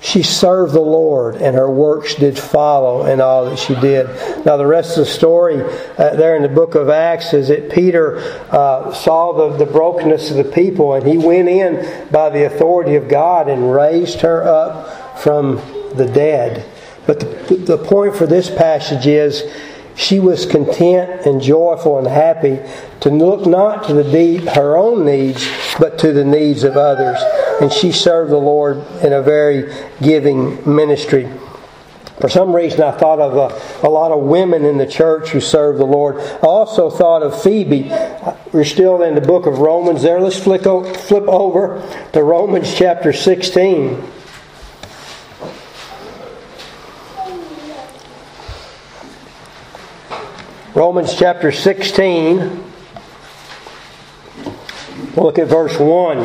she 0.01 0.23
served 0.23 0.73
the 0.73 0.81
Lord, 0.81 1.37
and 1.37 1.57
her 1.57 1.71
works 1.71 2.15
did 2.15 2.39
follow 2.39 3.07
in 3.07 3.21
all 3.21 3.47
that 3.47 3.59
she 3.59 3.75
did. 3.75 4.07
Now, 4.47 4.57
the 4.57 4.67
rest 4.67 4.97
of 4.97 5.07
the 5.07 5.11
story 5.11 5.61
uh, 5.61 6.15
there 6.15 6.37
in 6.37 6.43
the 6.43 6.49
book 6.49 6.77
of 6.77 6.89
Acts 6.89 7.35
is 7.35 7.49
that 7.49 7.71
Peter 7.71 8.19
uh, 8.51 8.93
saw 8.95 9.33
the, 9.33 9.65
the 9.65 9.71
brokenness 9.71 10.31
of 10.31 10.37
the 10.37 10.45
people, 10.45 10.95
and 10.95 11.07
he 11.07 11.19
went 11.19 11.49
in 11.49 12.11
by 12.13 12.31
the 12.31 12.47
authority 12.47 12.95
of 12.95 13.09
God 13.09 13.49
and 13.49 13.73
raised 13.73 14.21
her 14.21 14.45
up 14.45 15.19
from 15.19 15.57
the 15.95 16.07
dead. 16.07 16.65
But 17.07 17.21
the, 17.21 17.57
the 17.57 17.79
point 17.79 18.15
for 18.15 18.27
this 18.27 18.49
passage 18.49 19.07
is 19.07 19.43
she 19.99 20.21
was 20.21 20.47
content 20.47 21.27
and 21.27 21.43
joyful 21.43 21.99
and 21.99 22.07
happy 22.07 22.61
to 23.01 23.11
look 23.11 23.47
not 23.47 23.85
to 23.89 23.95
the 23.95 24.37
her 24.55 24.77
own 24.77 25.05
needs, 25.05 25.45
but 25.81 25.99
to 25.99 26.13
the 26.13 26.25
needs 26.25 26.63
of 26.63 26.77
others. 26.77 27.21
And 27.61 27.73
she 27.73 27.91
served 27.91 28.31
the 28.31 28.37
Lord 28.37 28.79
in 29.03 29.13
a 29.13 29.21
very 29.21 29.75
giving 30.01 30.73
ministry. 30.73 31.29
For 32.21 32.29
some 32.29 32.55
reason, 32.55 32.83
I 32.83 32.93
thought 32.93 33.19
of 33.19 33.35
a, 33.83 33.87
a, 33.87 33.91
lot 33.91 34.13
of 34.13 34.23
women 34.23 34.65
in 34.65 34.79
the 34.79 34.87
church 34.87 35.31
who 35.31 35.41
serve 35.41 35.79
the 35.79 35.85
Lord. 35.85 36.19
I 36.19 36.47
also 36.47 36.91
thought 36.91 37.25
of 37.25 37.41
Phoebe. 37.43 37.91
We're 38.53 38.65
still 38.65 39.03
in 39.03 39.17
the 39.17 39.21
book 39.21 39.47
of 39.47 39.59
Romans 39.59 40.03
there. 40.03 40.21
Let's 40.21 40.39
flick, 40.39 40.63
flip 40.63 41.25
over 41.29 42.09
to 42.13 42.23
Romans 42.23 42.73
chapter 42.73 43.13
16. 43.13 44.18
Romans 50.79 51.13
chapter 51.13 51.51
16. 51.51 52.39
We'll 55.17 55.27
look 55.27 55.41
at 55.41 55.49
verse 55.49 55.77
1. 55.77 56.19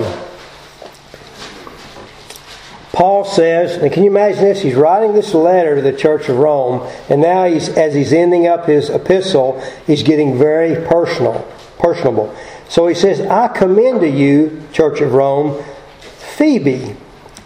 Paul 2.92 3.26
says, 3.26 3.82
and 3.82 3.92
can 3.92 4.04
you 4.04 4.12
imagine 4.12 4.44
this? 4.44 4.62
He's 4.62 4.76
writing 4.76 5.13
this 5.13 5.34
letter 5.34 5.78
to 5.78 5.82
the 5.82 5.92
church 5.92 6.30
of 6.30 6.38
Rome, 6.38 6.88
and 7.10 7.20
now 7.20 7.46
he's 7.46 7.68
as 7.70 7.96
he's 7.96 8.13
ending 8.13 8.46
up 8.46 8.68
his 8.68 8.92
epistle, 8.92 9.60
he's 9.88 10.04
getting 10.04 10.38
very 10.38 10.88
personal, 10.88 11.52
personable. 11.80 12.36
So 12.70 12.86
he 12.86 12.94
says, 12.94 13.22
I 13.22 13.48
commend 13.48 14.02
to 14.02 14.08
you, 14.08 14.62
Church 14.72 15.02
of 15.02 15.13
Rome, 15.13 15.63
Phoebe, 16.00 16.96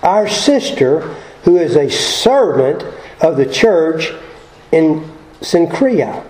our 0.04 0.28
sister, 0.28 1.16
who 1.44 1.56
is 1.56 1.78
a 1.78 1.90
servant 1.90 2.84
of 3.22 3.38
the 3.38 3.46
church 3.46 4.12
in 4.74 5.10
Cenchrea 5.40 6.26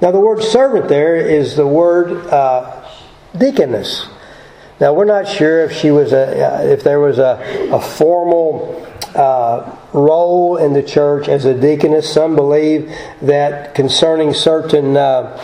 now, 0.00 0.10
the 0.10 0.20
word 0.20 0.42
servant 0.42 0.88
there 0.88 1.16
is 1.16 1.56
the 1.56 1.66
word 1.66 2.26
uh, 2.26 2.86
deaconess. 3.36 4.06
Now 4.78 4.92
we're 4.92 5.06
not 5.06 5.26
sure 5.26 5.64
if 5.64 5.72
she 5.72 5.90
was 5.90 6.12
a 6.12 6.70
if 6.70 6.84
there 6.84 7.00
was 7.00 7.18
a, 7.18 7.70
a 7.72 7.80
formal 7.80 8.86
uh, 9.14 9.74
role 9.94 10.58
in 10.58 10.74
the 10.74 10.82
church 10.82 11.28
as 11.28 11.46
a 11.46 11.58
deaconess. 11.58 12.12
Some 12.12 12.36
believe 12.36 12.94
that 13.22 13.74
concerning 13.74 14.34
certain 14.34 14.98
uh, 14.98 15.42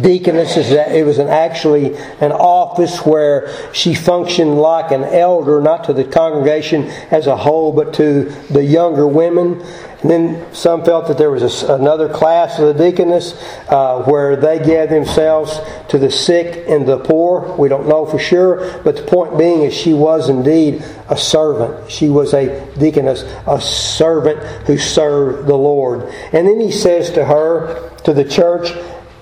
deaconesses 0.00 0.70
that 0.70 0.92
it 0.92 1.04
was 1.04 1.18
an 1.18 1.28
actually 1.28 1.94
an 2.20 2.32
office 2.32 3.04
where 3.06 3.72
she 3.72 3.94
functioned 3.94 4.58
like 4.58 4.90
an 4.90 5.04
elder, 5.04 5.60
not 5.60 5.84
to 5.84 5.92
the 5.92 6.04
congregation 6.04 6.84
as 7.12 7.28
a 7.28 7.36
whole, 7.36 7.72
but 7.72 7.94
to 7.94 8.24
the 8.50 8.64
younger 8.64 9.06
women. 9.06 9.64
And 10.02 10.10
then 10.10 10.54
some 10.54 10.84
felt 10.84 11.06
that 11.06 11.16
there 11.16 11.30
was 11.30 11.62
a, 11.62 11.74
another 11.74 12.08
class 12.08 12.58
of 12.58 12.76
the 12.76 12.90
deaconess 12.90 13.34
uh, 13.68 14.02
where 14.02 14.34
they 14.34 14.58
gave 14.58 14.90
themselves 14.90 15.60
to 15.90 15.98
the 15.98 16.10
sick 16.10 16.64
and 16.68 16.86
the 16.86 16.98
poor. 16.98 17.56
We 17.56 17.68
don't 17.68 17.88
know 17.88 18.04
for 18.04 18.18
sure, 18.18 18.82
but 18.82 18.96
the 18.96 19.02
point 19.04 19.38
being 19.38 19.62
is 19.62 19.72
she 19.72 19.92
was 19.94 20.28
indeed 20.28 20.84
a 21.08 21.16
servant. 21.16 21.88
She 21.90 22.08
was 22.08 22.34
a 22.34 22.66
deaconess, 22.76 23.22
a 23.46 23.60
servant 23.60 24.40
who 24.66 24.76
served 24.76 25.46
the 25.46 25.54
Lord. 25.54 26.12
And 26.32 26.48
then 26.48 26.58
he 26.58 26.72
says 26.72 27.10
to 27.12 27.24
her, 27.24 27.90
to 28.04 28.12
the 28.12 28.24
church, 28.24 28.72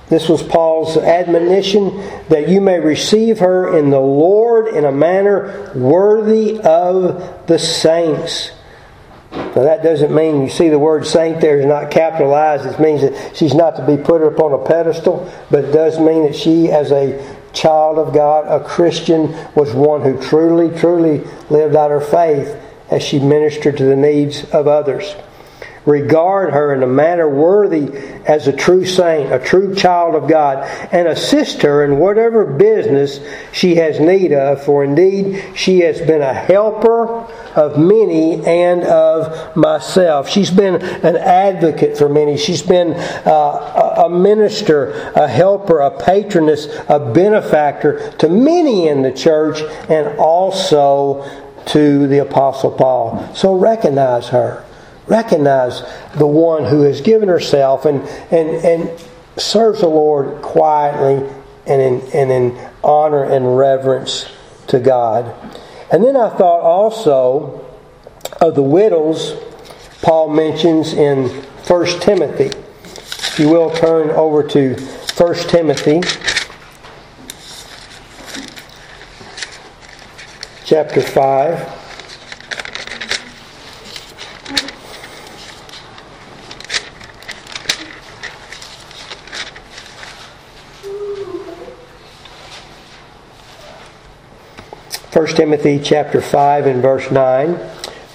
this 0.08 0.28
was 0.28 0.42
Paul's 0.42 0.96
admonition 0.96 1.98
that 2.30 2.48
you 2.48 2.60
may 2.60 2.80
receive 2.80 3.38
her 3.38 3.78
in 3.78 3.90
the 3.90 4.00
Lord 4.00 4.74
in 4.74 4.84
a 4.84 4.90
manner 4.90 5.70
worthy 5.74 6.58
of 6.60 7.46
the 7.46 7.58
saints. 7.58 8.50
Now 9.32 9.62
that 9.62 9.82
doesn't 9.82 10.14
mean 10.14 10.42
you 10.42 10.48
see 10.48 10.68
the 10.68 10.78
word 10.78 11.06
saint 11.06 11.40
there 11.40 11.58
is 11.58 11.66
not 11.66 11.90
capitalized. 11.90 12.66
It 12.66 12.80
means 12.80 13.02
that 13.02 13.36
she's 13.36 13.54
not 13.54 13.76
to 13.76 13.86
be 13.86 13.96
put 13.96 14.22
upon 14.22 14.52
a 14.52 14.58
pedestal, 14.64 15.30
but 15.50 15.64
it 15.64 15.72
does 15.72 15.98
mean 15.98 16.24
that 16.24 16.34
she, 16.34 16.70
as 16.70 16.92
a 16.92 17.36
child 17.52 17.98
of 17.98 18.14
God, 18.14 18.46
a 18.46 18.64
Christian, 18.64 19.34
was 19.54 19.72
one 19.72 20.02
who 20.02 20.20
truly, 20.20 20.76
truly 20.76 21.24
lived 21.48 21.76
out 21.76 21.90
her 21.90 22.00
faith 22.00 22.56
as 22.90 23.02
she 23.02 23.18
ministered 23.18 23.76
to 23.76 23.84
the 23.84 23.96
needs 23.96 24.44
of 24.50 24.66
others 24.66 25.14
regard 25.90 26.52
her 26.52 26.72
in 26.72 26.82
a 26.82 26.86
manner 26.86 27.28
worthy 27.28 27.92
as 28.24 28.46
a 28.46 28.52
true 28.52 28.86
saint, 28.86 29.32
a 29.32 29.38
true 29.38 29.74
child 29.74 30.14
of 30.14 30.28
God, 30.28 30.64
and 30.92 31.08
assist 31.08 31.62
her 31.62 31.84
in 31.84 31.98
whatever 31.98 32.44
business 32.44 33.20
she 33.52 33.74
has 33.74 33.98
need 33.98 34.32
of, 34.32 34.64
for 34.64 34.84
indeed 34.84 35.44
she 35.56 35.80
has 35.80 36.00
been 36.00 36.22
a 36.22 36.32
helper 36.32 37.06
of 37.56 37.76
many 37.76 38.44
and 38.46 38.84
of 38.84 39.56
myself. 39.56 40.28
She's 40.28 40.50
been 40.50 40.76
an 40.76 41.16
advocate 41.16 41.98
for 41.98 42.08
many. 42.08 42.36
She's 42.36 42.62
been 42.62 42.92
uh, 43.26 44.04
a 44.06 44.08
minister, 44.08 44.92
a 45.16 45.26
helper, 45.26 45.80
a 45.80 45.90
patroness, 45.90 46.68
a 46.88 47.00
benefactor 47.12 48.12
to 48.18 48.28
many 48.28 48.86
in 48.88 49.02
the 49.02 49.12
church, 49.12 49.60
and 49.88 50.16
also 50.18 51.28
to 51.66 52.06
the 52.06 52.18
Apostle 52.18 52.70
Paul. 52.70 53.34
So 53.34 53.54
recognize 53.56 54.28
her 54.28 54.64
recognize 55.10 55.82
the 56.14 56.26
one 56.26 56.64
who 56.64 56.82
has 56.82 57.00
given 57.00 57.28
herself 57.28 57.84
and, 57.84 58.00
and, 58.30 58.48
and 58.64 59.00
serves 59.36 59.80
the 59.80 59.88
Lord 59.88 60.40
quietly 60.40 61.28
and 61.66 61.82
in, 61.82 62.00
and 62.14 62.30
in 62.30 62.68
honor 62.82 63.24
and 63.24 63.58
reverence 63.58 64.30
to 64.68 64.78
God. 64.78 65.34
And 65.92 66.04
then 66.04 66.16
I 66.16 66.30
thought 66.30 66.60
also 66.60 67.66
of 68.40 68.54
the 68.54 68.62
widows 68.62 69.36
Paul 70.00 70.30
mentions 70.30 70.94
in 70.94 71.28
1 71.28 71.86
Timothy. 72.00 72.56
If 72.86 73.38
you 73.38 73.50
will 73.50 73.70
turn 73.70 74.10
over 74.10 74.42
to 74.44 74.74
1 74.74 75.34
Timothy 75.48 76.00
chapter 80.64 81.02
5. 81.02 81.79
1 95.12 95.26
Timothy 95.34 95.80
chapter 95.82 96.20
5 96.20 96.66
and 96.66 96.80
verse 96.80 97.10
9. 97.10 97.58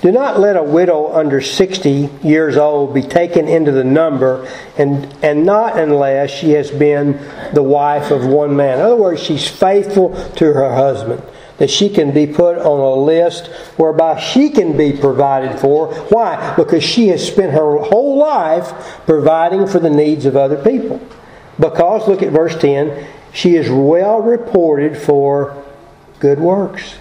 Do 0.02 0.14
not 0.14 0.40
let 0.40 0.56
a 0.56 0.64
widow 0.64 1.12
under 1.12 1.42
60 1.42 2.10
years 2.24 2.56
old 2.56 2.94
be 2.94 3.02
taken 3.02 3.50
into 3.50 3.74
the 3.74 3.84
number, 3.84 4.50
and, 4.78 5.14
and 5.22 5.46
not 5.46 5.78
unless 5.78 6.32
she 6.32 6.52
has 6.52 6.72
been 6.72 7.20
the 7.54 7.64
wife 7.64 8.12
of 8.12 8.26
one 8.26 8.56
man. 8.56 8.80
In 8.80 8.86
other 8.86 8.96
words, 8.96 9.22
she's 9.22 9.46
faithful 9.46 10.16
to 10.36 10.54
her 10.54 10.74
husband. 10.74 11.22
That 11.58 11.70
she 11.70 11.90
can 11.90 12.14
be 12.14 12.28
put 12.28 12.58
on 12.58 12.80
a 12.80 13.04
list 13.04 13.48
whereby 13.78 14.20
she 14.20 14.50
can 14.50 14.78
be 14.78 14.94
provided 14.94 15.60
for. 15.60 15.94
Why? 16.06 16.56
Because 16.56 16.84
she 16.84 17.10
has 17.10 17.26
spent 17.26 17.52
her 17.52 17.78
whole 17.78 18.18
life 18.18 19.02
providing 19.06 19.68
for 19.68 19.80
the 19.80 19.90
needs 19.90 20.26
of 20.26 20.38
other 20.38 20.64
people. 20.64 21.02
Because, 21.60 22.08
look 22.08 22.22
at 22.22 22.32
verse 22.32 22.58
10, 22.58 23.06
she 23.34 23.56
is 23.56 23.70
well 23.70 24.22
reported 24.22 24.98
for 24.98 25.65
good 26.20 26.40
works. 26.40 26.96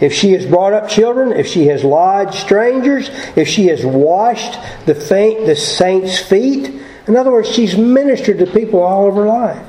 If 0.00 0.12
she 0.12 0.32
has 0.32 0.44
brought 0.44 0.72
up 0.72 0.88
children, 0.88 1.32
if 1.32 1.46
she 1.46 1.66
has 1.68 1.84
lodged 1.84 2.34
strangers, 2.34 3.08
if 3.36 3.48
she 3.48 3.66
has 3.68 3.84
washed 3.84 4.58
the, 4.86 4.94
faint, 4.94 5.46
the 5.46 5.56
saints' 5.56 6.18
feet, 6.18 6.82
in 7.06 7.16
other 7.16 7.30
words, 7.30 7.48
she's 7.48 7.76
ministered 7.76 8.38
to 8.38 8.46
people 8.46 8.80
all 8.80 9.08
of 9.08 9.14
her 9.14 9.26
life. 9.26 9.64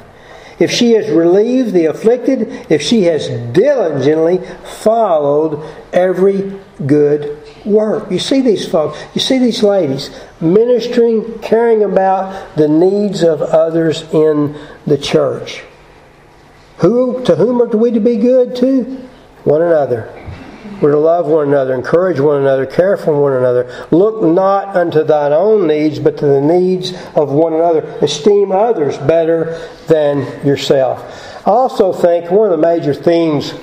If 0.58 0.72
she 0.72 0.92
has 0.94 1.10
relieved 1.10 1.74
the 1.74 1.86
afflicted, 1.86 2.72
if 2.72 2.82
she 2.82 3.04
has 3.04 3.28
diligently 3.52 4.38
followed 4.64 5.70
every 5.92 6.60
good 6.86 7.42
work. 7.66 8.10
You 8.10 8.20
see 8.20 8.42
these 8.42 8.68
folks, 8.68 9.04
you 9.14 9.20
see 9.20 9.38
these 9.38 9.64
ladies 9.64 10.10
ministering, 10.40 11.40
caring 11.40 11.84
about 11.84 12.56
the 12.56 12.70
needs 12.70 13.22
of 13.22 13.42
others 13.42 14.04
in 14.14 14.58
the 14.88 14.98
church. 14.98 15.64
Who 16.78 17.24
to 17.26 17.36
whom 17.36 17.62
are 17.62 17.68
we 17.68 17.92
to 17.92 18.00
be 18.00 18.18
good 18.18 18.56
to? 18.58 18.84
One 19.44 19.62
another. 19.62 20.12
We're 20.82 20.92
to 20.92 21.00
love 21.00 21.28
one 21.28 21.48
another, 21.48 21.74
encourage 21.74 22.20
one 22.20 22.42
another, 22.42 22.66
care 22.66 22.98
for 22.98 23.20
one 23.20 23.34
another. 23.34 23.88
Look 23.92 24.22
not 24.22 24.76
unto 24.76 25.04
thine 25.04 25.32
own 25.32 25.68
needs, 25.68 26.00
but 26.00 26.18
to 26.18 26.26
the 26.26 26.42
needs 26.42 26.94
of 27.16 27.32
one 27.32 27.54
another. 27.54 27.82
Esteem 28.02 28.52
others 28.52 28.98
better 28.98 29.70
than 29.88 30.46
yourself. 30.46 31.48
I 31.48 31.52
also 31.52 31.94
think 31.94 32.30
one 32.30 32.52
of 32.52 32.60
the 32.60 32.68
major 32.68 32.94
themes 32.94 33.54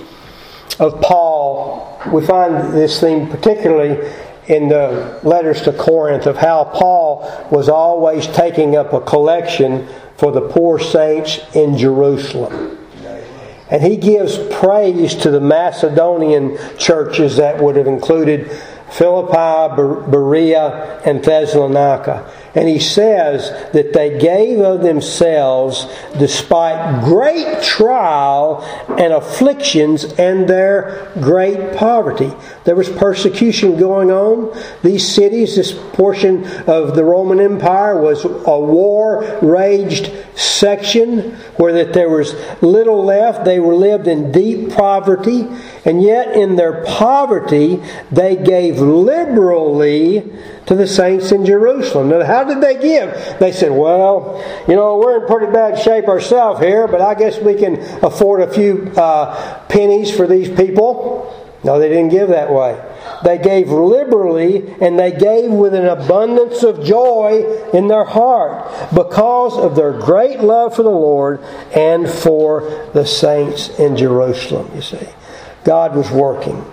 of 0.79 1.03
Paul, 1.03 2.01
we 2.11 2.25
find 2.25 2.73
this 2.73 2.99
theme 2.99 3.29
particularly 3.29 4.11
in 4.47 4.69
the 4.69 5.21
letters 5.23 5.63
to 5.63 5.73
Corinth 5.73 6.27
of 6.27 6.39
how 6.39 6.65
Paul 6.65 7.49
was 7.51 7.69
always 7.69 8.27
taking 8.29 8.75
up 8.75 8.93
a 8.95 9.01
collection 9.01 9.87
for 10.17 10.33
the 10.33 10.41
poor 10.41 10.79
saints 10.79 11.41
in 11.55 11.77
Jerusalem. 11.77 12.82
And 13.73 13.83
he 13.83 13.97
gives 13.97 14.37
praise 14.55 15.15
to 15.15 15.31
the 15.31 15.41
Macedonian 15.41 16.59
churches 16.77 17.39
that 17.39 17.63
would 17.63 17.75
have 17.77 17.87
included 17.87 18.51
Philippi, 18.91 19.75
Berea, 20.11 21.01
and 21.07 21.25
Thessalonica. 21.25 22.31
And 22.55 22.69
he 22.69 22.79
says 22.79 23.51
that 23.73 23.95
they 23.95 24.19
gave 24.19 24.61
of 24.61 24.83
themselves 24.83 25.87
despite 26.19 27.03
great 27.05 27.63
trial 27.63 28.63
and 28.89 29.13
afflictions 29.13 30.05
and 30.05 30.47
their 30.47 31.11
great 31.21 31.77
poverty. 31.77 32.31
There 32.65 32.77
was 32.77 32.91
persecution 32.91 33.79
going 33.79 34.11
on. 34.11 34.57
These 34.83 35.09
cities, 35.15 35.57
this 35.57 35.73
portion 35.73 36.45
of 36.69 36.95
the 36.95 37.05
Roman 37.05 37.41
Empire, 37.41 38.01
was 38.01 38.25
a 38.25 38.61
war 38.61 39.39
raged 39.41 40.13
section 40.35 41.33
where 41.57 41.73
that 41.73 41.95
there 41.95 42.11
was 42.11 42.35
little 42.63 43.03
left. 43.03 43.47
They 43.47 43.61
were 43.61 43.75
lived 43.75 44.07
in 44.07 44.31
deep 44.31 44.75
poverty, 44.75 45.49
and 45.87 46.03
yet 46.03 46.37
in 46.37 46.57
their 46.57 46.85
poverty 46.85 47.83
they 48.11 48.37
gave 48.37 48.79
liberally 48.79 50.31
to 50.67 50.75
the 50.75 50.87
saints 50.87 51.33
in 51.33 51.45
Jerusalem. 51.45 52.09
Now, 52.09 52.25
how 52.25 52.45
did 52.45 52.61
they 52.61 52.81
give? 52.81 53.39
They 53.41 53.53
said, 53.53 53.73
Well, 53.73 54.43
you 54.69 54.77
know, 54.77 54.99
we're 54.99 55.23
in 55.23 55.27
pretty 55.27 55.53
bad 55.53 55.79
shape 55.79 56.09
ourselves 56.09 56.61
here, 56.61 56.87
but 56.87 57.01
I 57.01 57.15
guess 57.15 57.39
we 57.39 57.55
can 57.55 57.81
afford 58.05 58.43
a 58.43 58.53
few 58.53 58.93
uh, 58.97 59.65
pennies 59.69 60.15
for 60.15 60.27
these 60.27 60.49
people. 60.49 61.39
No, 61.65 61.79
they 61.79 61.89
didn't 61.89 62.09
give 62.09 62.29
that 62.29 62.53
way. 62.53 62.81
They 63.25 63.39
gave 63.39 63.69
liberally 63.69 64.75
and 64.81 64.99
they 64.99 65.13
gave 65.13 65.51
with 65.53 65.75
an 65.75 65.87
abundance 65.87 66.65
of 66.65 66.85
joy 66.85 67.45
in 67.73 67.87
their 67.87 68.05
heart 68.05 68.91
because 68.93 69.57
of 69.57 69.77
their 69.77 69.93
great 69.93 70.41
love 70.41 70.75
for 70.75 70.83
the 70.83 70.91
Lord 70.91 71.41
and 71.73 72.09
for 72.11 72.91
the 72.95 73.07
saints 73.07 73.69
in 73.79 73.97
Jerusalem, 73.97 74.73
you 74.75 74.83
see. 74.83 75.09
God 75.63 75.95
was 75.95 76.11
working 76.11 76.65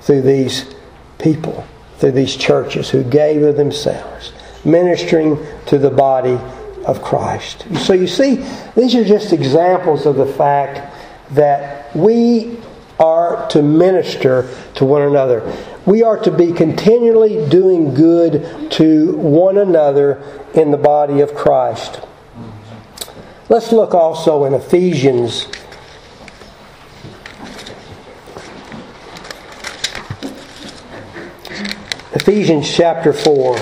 through 0.00 0.22
these 0.22 0.74
people 1.18 1.64
through 1.98 2.12
these 2.12 2.36
churches 2.36 2.90
who 2.90 3.02
gave 3.02 3.42
of 3.42 3.56
themselves, 3.56 4.32
ministering 4.64 5.38
to 5.66 5.78
the 5.78 5.90
body 5.90 6.38
of 6.84 7.02
Christ. 7.02 7.66
So 7.78 7.92
you 7.92 8.06
see, 8.06 8.44
these 8.74 8.94
are 8.94 9.04
just 9.04 9.32
examples 9.32 10.06
of 10.06 10.16
the 10.16 10.26
fact 10.26 10.94
that 11.34 11.94
we 11.96 12.58
are 12.98 13.46
to 13.48 13.62
minister 13.62 14.48
to 14.74 14.84
one 14.84 15.02
another. 15.02 15.42
We 15.84 16.02
are 16.02 16.18
to 16.20 16.30
be 16.30 16.52
continually 16.52 17.48
doing 17.48 17.94
good 17.94 18.70
to 18.72 19.16
one 19.16 19.58
another 19.58 20.22
in 20.54 20.70
the 20.70 20.78
body 20.78 21.20
of 21.20 21.34
Christ. 21.34 22.00
Let's 23.48 23.70
look 23.70 23.94
also 23.94 24.44
in 24.44 24.54
Ephesians. 24.54 25.46
Ephesians 32.28 32.68
chapter 32.68 33.12
4. 33.12 33.56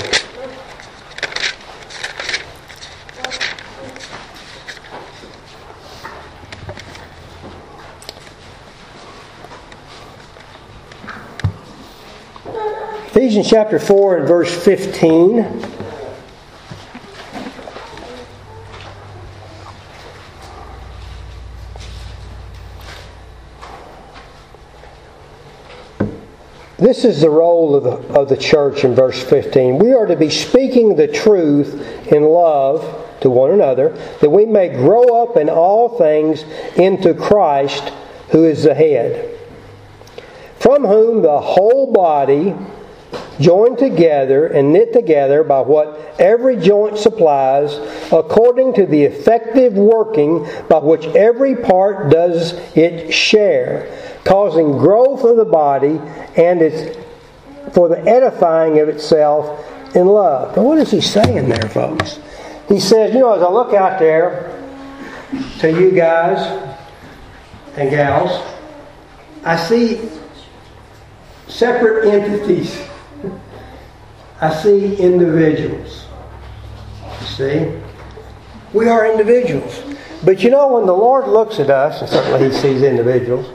Ephesians 13.08 13.50
chapter 13.50 13.78
4 13.78 14.16
and 14.16 14.26
verse 14.26 14.64
15. 14.64 15.84
This 26.85 27.07
is 27.07 27.22
the 27.22 27.30
role 27.30 27.74
of 27.74 27.82
the, 27.82 27.93
of 28.12 28.28
the 28.28 28.37
church 28.37 28.85
in 28.85 28.95
verse 28.95 29.22
15. 29.22 29.78
We 29.78 29.95
are 29.95 30.05
to 30.05 30.16
be 30.16 30.28
speaking 30.28 30.97
the 30.97 31.09
truth 31.09 32.12
in 32.12 32.24
love 32.24 32.82
to 33.22 33.30
one 33.30 33.53
another, 33.53 33.89
that 34.20 34.28
we 34.28 34.45
may 34.45 34.68
grow 34.68 35.22
up 35.22 35.39
in 35.39 35.49
all 35.49 35.97
things 35.97 36.45
into 36.76 37.14
Christ, 37.14 37.91
who 38.32 38.45
is 38.45 38.64
the 38.64 38.74
head, 38.74 39.35
from 40.59 40.85
whom 40.85 41.22
the 41.22 41.41
whole 41.41 41.91
body 41.91 42.55
joined 43.41 43.78
together 43.78 44.49
and 44.49 44.74
knit 44.74 44.93
together 44.93 45.43
by 45.43 45.62
what 45.62 46.16
every 46.18 46.57
joint 46.57 46.99
supplies, 46.99 47.76
according 48.12 48.74
to 48.74 48.85
the 48.85 49.05
effective 49.05 49.72
working 49.72 50.47
by 50.68 50.80
which 50.80 51.07
every 51.16 51.57
part 51.57 52.11
does 52.11 52.53
its 52.76 53.14
share, 53.14 54.13
causing 54.24 54.78
growth 54.78 55.24
of 55.24 55.36
the 55.36 55.44
body 55.44 56.00
and 56.36 56.62
its 56.62 56.96
for 57.72 57.88
the 57.88 57.98
edifying 58.00 58.78
of 58.78 58.88
itself 58.88 59.96
in 59.96 60.06
love. 60.06 60.56
Now, 60.56 60.62
what 60.62 60.78
is 60.78 60.90
he 60.90 61.00
saying 61.00 61.48
there, 61.48 61.68
folks? 61.68 62.20
He 62.68 62.78
says, 62.78 63.14
you 63.14 63.20
know, 63.20 63.34
as 63.34 63.42
I 63.42 63.50
look 63.50 63.74
out 63.74 63.98
there 63.98 64.50
to 65.58 65.70
you 65.70 65.90
guys 65.90 66.38
and 67.76 67.90
gals, 67.90 68.40
I 69.44 69.56
see 69.56 70.08
separate 71.48 72.12
entities 72.12 72.84
I 74.44 74.52
see 74.62 74.96
individuals. 74.96 76.06
You 77.20 77.26
see? 77.26 77.72
We 78.74 78.88
are 78.88 79.10
individuals. 79.10 79.82
But 80.22 80.42
you 80.42 80.50
know, 80.50 80.68
when 80.74 80.86
the 80.86 80.92
Lord 80.92 81.28
looks 81.28 81.60
at 81.60 81.70
us, 81.70 82.00
and 82.00 82.10
certainly 82.10 82.50
He 82.50 82.54
sees 82.54 82.82
individuals, 82.82 83.46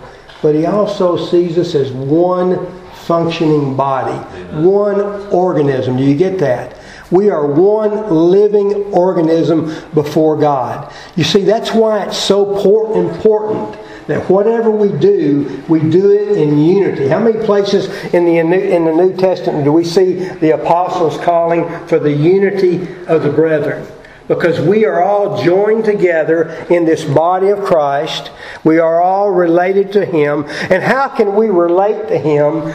but 0.41 0.55
He 0.55 0.65
also 0.65 1.17
sees 1.17 1.57
us 1.57 1.75
as 1.75 1.91
one 1.91 2.65
functioning 3.05 3.75
body, 3.75 4.17
one 4.61 5.01
organism. 5.31 5.97
Do 5.97 6.03
you 6.03 6.15
get 6.15 6.37
that? 6.39 6.77
We 7.11 7.29
are 7.29 7.47
one 7.47 8.11
living 8.11 8.93
organism 8.93 9.73
before 9.93 10.37
God. 10.37 10.93
You 11.15 11.23
see, 11.23 11.43
that's 11.43 11.73
why 11.73 12.05
it's 12.05 12.17
so 12.17 12.93
important 12.93 13.79
that 14.05 14.29
whatever 14.29 14.71
we 14.71 14.91
do, 14.99 15.63
we 15.67 15.79
do 15.79 16.11
it 16.11 16.37
in 16.37 16.59
unity. 16.59 17.07
How 17.07 17.19
many 17.19 17.43
places 17.45 17.87
in 18.13 18.25
the 18.25 18.37
in 18.37 18.49
the 18.85 18.91
New 18.91 19.15
Testament 19.15 19.63
do 19.63 19.71
we 19.71 19.83
see 19.83 20.13
the 20.13 20.51
apostles 20.51 21.17
calling 21.23 21.67
for 21.87 21.99
the 21.99 22.11
unity 22.11 22.87
of 23.05 23.23
the 23.23 23.31
brethren? 23.31 23.85
Because 24.29 24.61
we 24.61 24.85
are 24.85 25.03
all 25.03 25.43
joined 25.43 25.85
together 25.85 26.51
in 26.69 26.85
this 26.85 27.03
body 27.03 27.49
of 27.49 27.63
Christ. 27.63 28.29
We 28.63 28.77
are 28.77 29.01
all 29.01 29.31
related 29.31 29.91
to 29.93 30.05
Him. 30.05 30.45
And 30.69 30.83
how 30.83 31.09
can 31.09 31.35
we 31.35 31.49
relate 31.49 32.07
to 32.09 32.17
Him 32.17 32.71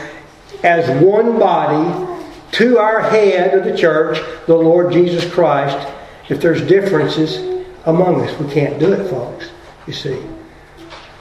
as 0.64 1.00
one 1.00 1.38
body 1.38 2.18
to 2.52 2.78
our 2.78 3.00
head 3.00 3.56
of 3.56 3.64
the 3.64 3.76
church, 3.76 4.18
the 4.46 4.56
Lord 4.56 4.92
Jesus 4.92 5.32
Christ, 5.32 5.88
if 6.28 6.40
there's 6.40 6.60
differences 6.66 7.64
among 7.86 8.20
us? 8.22 8.36
We 8.40 8.52
can't 8.52 8.80
do 8.80 8.92
it, 8.92 9.08
folks, 9.08 9.50
you 9.86 9.92
see. 9.92 10.20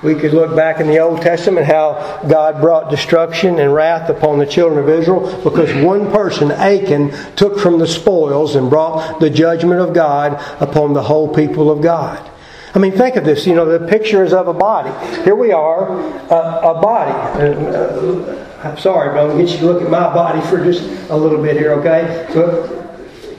We 0.04 0.16
could 0.16 0.34
look 0.34 0.54
back 0.54 0.82
in 0.82 0.88
the 0.88 1.00
Old 1.00 1.22
Testament 1.22 1.66
how 1.66 2.22
God 2.28 2.60
brought 2.60 2.90
destruction 2.90 3.58
and 3.60 3.74
wrath 3.74 4.10
upon 4.10 4.38
the 4.38 4.46
children 4.46 4.84
of 4.84 4.90
Israel 4.90 5.42
because 5.44 5.74
one 5.84 6.12
person, 6.12 6.52
Achan, 6.52 7.14
took 7.36 7.58
from 7.58 7.80
the 7.80 7.88
spoils 7.88 8.56
and 8.56 8.70
brought 8.70 9.22
the 9.22 9.30
judgment 9.30 9.80
of 9.80 9.94
God 9.94 10.34
upon 10.62 10.94
the 10.94 11.04
whole 11.04 11.34
people 11.34 11.72
of 11.72 11.82
God. 11.82 12.30
I 12.76 12.80
mean, 12.80 12.92
think 12.92 13.16
of 13.16 13.24
this. 13.24 13.48
You 13.48 13.56
know, 13.56 13.66
the 13.66 13.88
picture 13.88 14.24
is 14.24 14.34
of 14.34 14.48
a 14.48 14.54
body. 14.54 14.92
Here 15.24 15.36
we 15.36 15.52
are, 15.52 15.92
uh, 16.30 16.76
a 16.76 16.82
body. 16.82 17.12
Uh, 17.40 18.50
I'm 18.64 18.78
sorry, 18.78 19.14
but 19.14 19.22
I'm 19.22 19.28
going 19.30 19.38
to 19.38 19.44
get 19.46 19.54
you 19.54 19.68
to 19.68 19.74
look 19.74 19.84
at 19.84 19.90
my 19.90 20.14
body 20.14 20.42
for 20.48 20.64
just 20.64 20.84
a 21.10 21.16
little 21.16 21.42
bit 21.42 21.56
here, 21.56 21.74
okay? 21.74 22.28
So, 22.34 22.68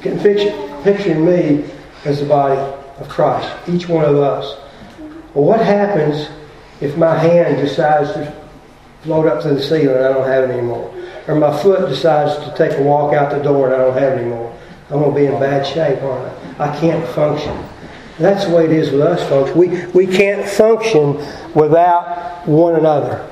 can 0.01 0.19
picture, 0.21 0.53
picture 0.83 1.15
me 1.15 1.65
as 2.05 2.21
the 2.21 2.27
body 2.27 2.61
of 3.01 3.09
Christ, 3.09 3.51
each 3.69 3.89
one 3.89 4.05
of 4.05 4.17
us. 4.17 4.57
Well, 5.35 5.45
what 5.45 5.61
happens 5.61 6.29
if 6.85 6.97
my 6.97 7.17
hand 7.19 7.57
decides 7.57 8.13
to 8.13 8.45
float 9.03 9.27
up 9.27 9.43
to 9.43 9.49
the 9.49 9.63
ceiling 9.63 9.97
I 9.97 10.09
don't 10.09 10.27
have 10.27 10.51
it 10.51 10.53
anymore, 10.53 10.95
or 11.27 11.35
my 11.35 11.57
foot 11.63 11.89
decides 11.89 12.37
to 12.45 12.55
take 12.57 12.79
a 12.79 12.83
walk 12.83 13.15
out 13.15 13.31
the 13.31 13.43
door 13.43 13.67
and 13.67 13.75
I 13.75 13.79
don't 13.79 13.99
have 13.99 14.13
it 14.13 14.21
anymore, 14.21 14.57
I'm 14.91 14.99
going 15.01 15.15
to 15.15 15.21
be 15.21 15.27
in 15.27 15.41
bad 15.41 15.67
shape, 15.67 16.03
aren't 16.03 16.61
I? 16.61 16.71
I 16.71 16.81
can't 16.81 17.07
function. 17.15 17.57
That's 18.19 18.45
the 18.45 18.55
way 18.55 18.67
it 18.67 18.73
is 18.73 18.93
with 18.93 19.01
us, 19.01 19.27
folks. 19.29 19.51
We, 19.57 19.87
we 19.87 20.07
can't 20.07 20.47
function 20.49 21.17
without 21.55 22.47
one 22.47 22.77
another. 22.77 23.29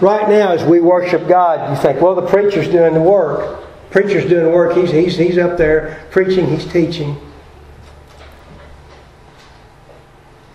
Right 0.00 0.28
now, 0.28 0.52
as 0.52 0.64
we 0.64 0.80
worship 0.80 1.28
God, 1.28 1.70
you 1.70 1.82
think, 1.82 2.00
well, 2.00 2.14
the 2.14 2.26
preacher's 2.26 2.68
doing 2.68 2.94
the 2.94 3.00
work. 3.00 3.68
Preacher's 3.90 4.28
doing 4.28 4.44
the 4.44 4.50
work. 4.50 4.76
He's, 4.76 4.90
he's, 4.90 5.16
he's 5.16 5.36
up 5.36 5.58
there 5.58 6.06
preaching, 6.10 6.46
he's 6.46 6.64
teaching. 6.64 7.16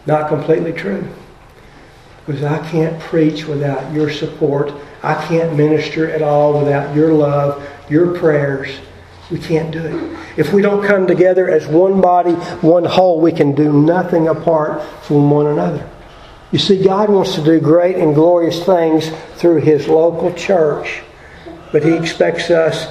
Not 0.05 0.29
completely 0.29 0.71
true. 0.73 1.07
Because 2.27 2.43
I 2.43 2.59
can't 2.69 2.99
preach 2.99 3.45
without 3.45 3.91
your 3.93 4.11
support. 4.11 4.71
I 5.01 5.15
can't 5.27 5.55
minister 5.55 6.11
at 6.11 6.21
all 6.21 6.59
without 6.59 6.95
your 6.95 7.13
love, 7.13 7.65
your 7.89 8.15
prayers. 8.19 8.69
We 9.31 9.39
can't 9.39 9.71
do 9.71 9.79
it. 9.79 10.17
If 10.37 10.53
we 10.53 10.61
don't 10.61 10.85
come 10.85 11.07
together 11.07 11.49
as 11.49 11.67
one 11.67 12.01
body, 12.01 12.33
one 12.61 12.85
whole, 12.85 13.19
we 13.19 13.31
can 13.31 13.55
do 13.55 13.71
nothing 13.73 14.27
apart 14.27 14.83
from 15.03 15.31
one 15.31 15.47
another. 15.47 15.89
You 16.51 16.59
see, 16.59 16.83
God 16.83 17.09
wants 17.09 17.35
to 17.35 17.43
do 17.43 17.59
great 17.59 17.95
and 17.95 18.13
glorious 18.13 18.63
things 18.63 19.09
through 19.35 19.61
His 19.61 19.87
local 19.87 20.33
church, 20.33 21.03
but 21.71 21.83
He 21.83 21.93
expects 21.93 22.49
us 22.49 22.87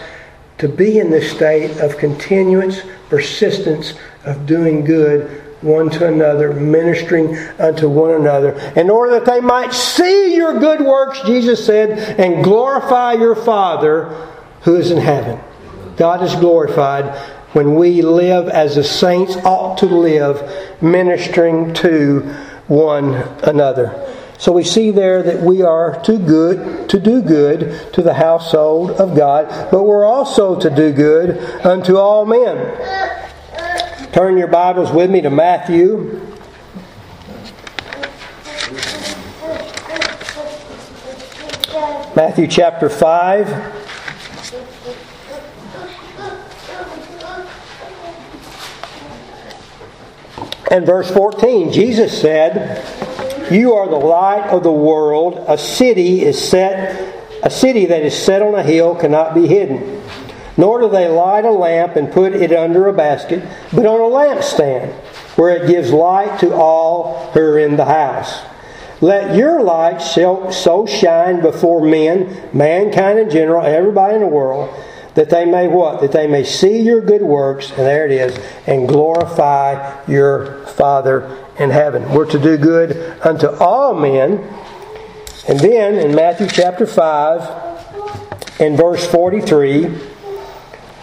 to 0.59 0.69
be 0.69 0.99
in 0.99 1.11
this 1.11 1.31
state 1.31 1.79
of 1.79 1.99
continuance, 1.99 2.81
persistence 3.09 3.95
of 4.25 4.47
doing 4.47 4.85
good 4.85 5.46
one 5.63 5.91
to 5.91 6.07
another, 6.07 6.53
ministering 6.53 7.37
unto 7.59 7.89
one 7.89 8.13
another, 8.13 8.53
in 8.77 8.91
order 8.91 9.19
that 9.19 9.25
they 9.25 9.41
might 9.41 9.73
see 9.73 10.37
your 10.37 10.59
good 10.59 10.81
works, 10.81 11.21
Jesus 11.23 11.65
said, 11.65 12.21
and 12.21 12.45
glorify 12.45 13.15
your 13.15 13.35
Father 13.35 14.05
who 14.63 14.77
is 14.77 14.91
in 14.91 14.99
heaven. 14.99 15.41
God 15.97 16.23
is 16.23 16.35
glorified 16.35 17.17
when 17.53 17.75
we 17.75 18.03
live 18.03 18.49
as 18.49 18.75
the 18.75 18.85
saints 18.85 19.37
ought 19.37 19.79
to 19.79 19.87
live, 19.87 20.83
ministering 20.83 21.73
to 21.75 22.21
one 22.69 23.15
another. 23.43 24.13
So 24.39 24.53
we 24.53 24.65
see 24.65 24.91
there 24.91 25.23
that 25.23 25.41
we 25.41 25.63
are 25.63 26.03
to 26.03 26.19
good 26.19 26.91
to 26.91 27.01
do 27.01 27.23
good 27.23 27.93
to 27.95 28.03
the 28.03 28.13
household 28.13 28.91
of 28.93 29.17
God, 29.17 29.71
but 29.71 29.85
we're 29.85 30.05
also 30.05 30.61
to 30.61 30.69
do 30.69 30.93
good 30.93 31.39
unto 31.65 31.97
all 31.97 32.27
men. 32.27 33.16
Turn 34.17 34.39
your 34.39 34.49
Bibles 34.49 34.91
with 34.91 35.11
me 35.11 35.21
to 35.21 35.29
Matthew. 35.29 36.27
Matthew 42.17 42.47
chapter 42.47 42.89
5. 42.89 43.47
And 50.71 50.87
verse 50.87 51.11
14, 51.11 51.71
Jesus 51.71 52.19
said, 52.19 53.53
You 53.53 53.75
are 53.75 53.87
the 53.87 53.97
light 53.97 54.49
of 54.49 54.63
the 54.63 54.73
world. 54.73 55.45
A 55.47 55.59
city 55.59 56.23
is 56.23 56.43
set 56.43 57.17
a 57.43 57.51
city 57.51 57.85
that 57.87 58.03
is 58.03 58.17
set 58.17 58.41
on 58.41 58.55
a 58.55 58.63
hill 58.63 58.97
cannot 58.97 59.35
be 59.35 59.47
hidden. 59.47 59.96
Nor 60.57 60.81
do 60.81 60.89
they 60.89 61.09
light 61.09 61.45
a 61.45 61.51
lamp 61.51 61.97
and 61.97 62.11
put 62.11 62.33
it 62.33 62.53
under 62.53 62.89
a 62.89 62.93
basket, 62.93 63.43
but 63.73 63.85
on 63.85 64.01
a 64.01 64.05
lampstand, 64.05 64.93
where 65.37 65.55
it 65.55 65.69
gives 65.69 65.93
light 65.93 66.41
to 66.41 66.55
all 66.55 67.31
who 67.33 67.41
are 67.41 67.59
in 67.59 67.77
the 67.77 67.85
house. 67.85 68.41
Let 69.03 69.37
your 69.37 69.63
light 69.63 69.99
so 69.99 70.87
shine 70.87 71.43
before 71.43 71.87
men, 71.87 72.49
mankind 72.55 73.19
in 73.19 73.29
general, 73.29 73.63
everybody 73.65 74.15
in 74.15 74.23
the 74.23 74.27
world, 74.27 74.75
that 75.15 75.29
they 75.29 75.45
may 75.45 75.69
what? 75.69 76.01
That 76.01 76.13
they 76.13 76.27
may 76.27 76.45
see 76.45 76.81
your 76.81 77.03
good 77.03 77.23
works, 77.23 77.69
and 77.71 77.81
there 77.81 78.07
it 78.07 78.13
is, 78.13 78.39
and 78.67 78.89
glorify 78.89 80.03
your 80.07 80.65
Father 80.69 81.37
in 81.59 81.71
heaven. 81.71 82.11
We're 82.13 82.31
to 82.31 82.39
do 82.39 82.57
good 82.57 83.19
unto 83.21 83.49
all 83.49 83.95
men. 83.95 84.39
And 85.49 85.61
then 85.61 85.95
in 85.95 86.15
Matthew 86.15 86.49
chapter 86.49 86.87
5, 86.87 88.61
in 88.61 88.77
verse 88.77 89.07
43, 89.07 90.16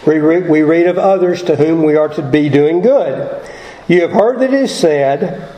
we 0.06 0.18
read, 0.18 0.86
of 0.86 0.98
others 0.98 1.42
to 1.44 1.56
whom 1.56 1.82
we 1.82 1.96
are 1.96 2.08
to 2.08 2.22
be 2.22 2.48
doing 2.48 2.80
good. 2.80 3.50
You 3.88 4.02
have 4.02 4.12
heard 4.12 4.40
that 4.40 4.52
it 4.52 4.62
is 4.62 4.74
said, 4.74 5.54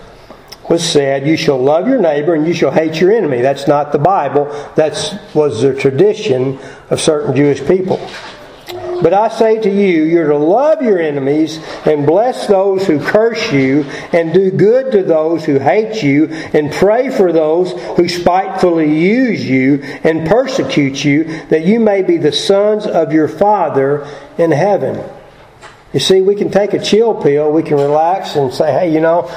was 0.68 0.84
said, 0.84 1.26
You 1.26 1.36
shall 1.36 1.58
love 1.58 1.86
your 1.86 2.00
neighbor 2.00 2.34
and 2.34 2.46
you 2.46 2.54
shall 2.54 2.70
hate 2.70 3.00
your 3.00 3.12
enemy. 3.12 3.40
That's 3.40 3.68
not 3.68 3.92
the 3.92 3.98
Bible. 3.98 4.46
That 4.74 5.20
was 5.34 5.62
the 5.62 5.74
tradition 5.74 6.58
of 6.90 7.00
certain 7.00 7.34
Jewish 7.36 7.64
people. 7.66 7.98
But 9.02 9.12
I 9.12 9.28
say 9.28 9.60
to 9.60 9.70
you, 9.70 10.04
you're 10.04 10.28
to 10.28 10.38
love 10.38 10.82
your 10.82 11.00
enemies 11.00 11.58
and 11.84 12.06
bless 12.06 12.46
those 12.46 12.86
who 12.86 12.98
curse 12.98 13.52
you, 13.52 13.84
and 14.12 14.32
do 14.32 14.50
good 14.50 14.92
to 14.92 15.02
those 15.02 15.44
who 15.44 15.58
hate 15.58 16.02
you, 16.02 16.26
and 16.26 16.72
pray 16.72 17.10
for 17.10 17.32
those 17.32 17.72
who 17.96 18.08
spitefully 18.08 18.98
use 18.98 19.44
you 19.44 19.82
and 20.02 20.28
persecute 20.28 21.04
you, 21.04 21.24
that 21.48 21.64
you 21.64 21.80
may 21.80 22.02
be 22.02 22.16
the 22.16 22.32
sons 22.32 22.86
of 22.86 23.12
your 23.12 23.28
Father 23.28 24.06
in 24.38 24.50
heaven. 24.50 25.02
You 25.96 26.00
see, 26.00 26.20
we 26.20 26.34
can 26.34 26.50
take 26.50 26.74
a 26.74 26.78
chill 26.78 27.14
pill, 27.14 27.50
we 27.50 27.62
can 27.62 27.78
relax 27.78 28.36
and 28.36 28.52
say, 28.52 28.70
hey, 28.70 28.92
you 28.92 29.00
know, 29.00 29.30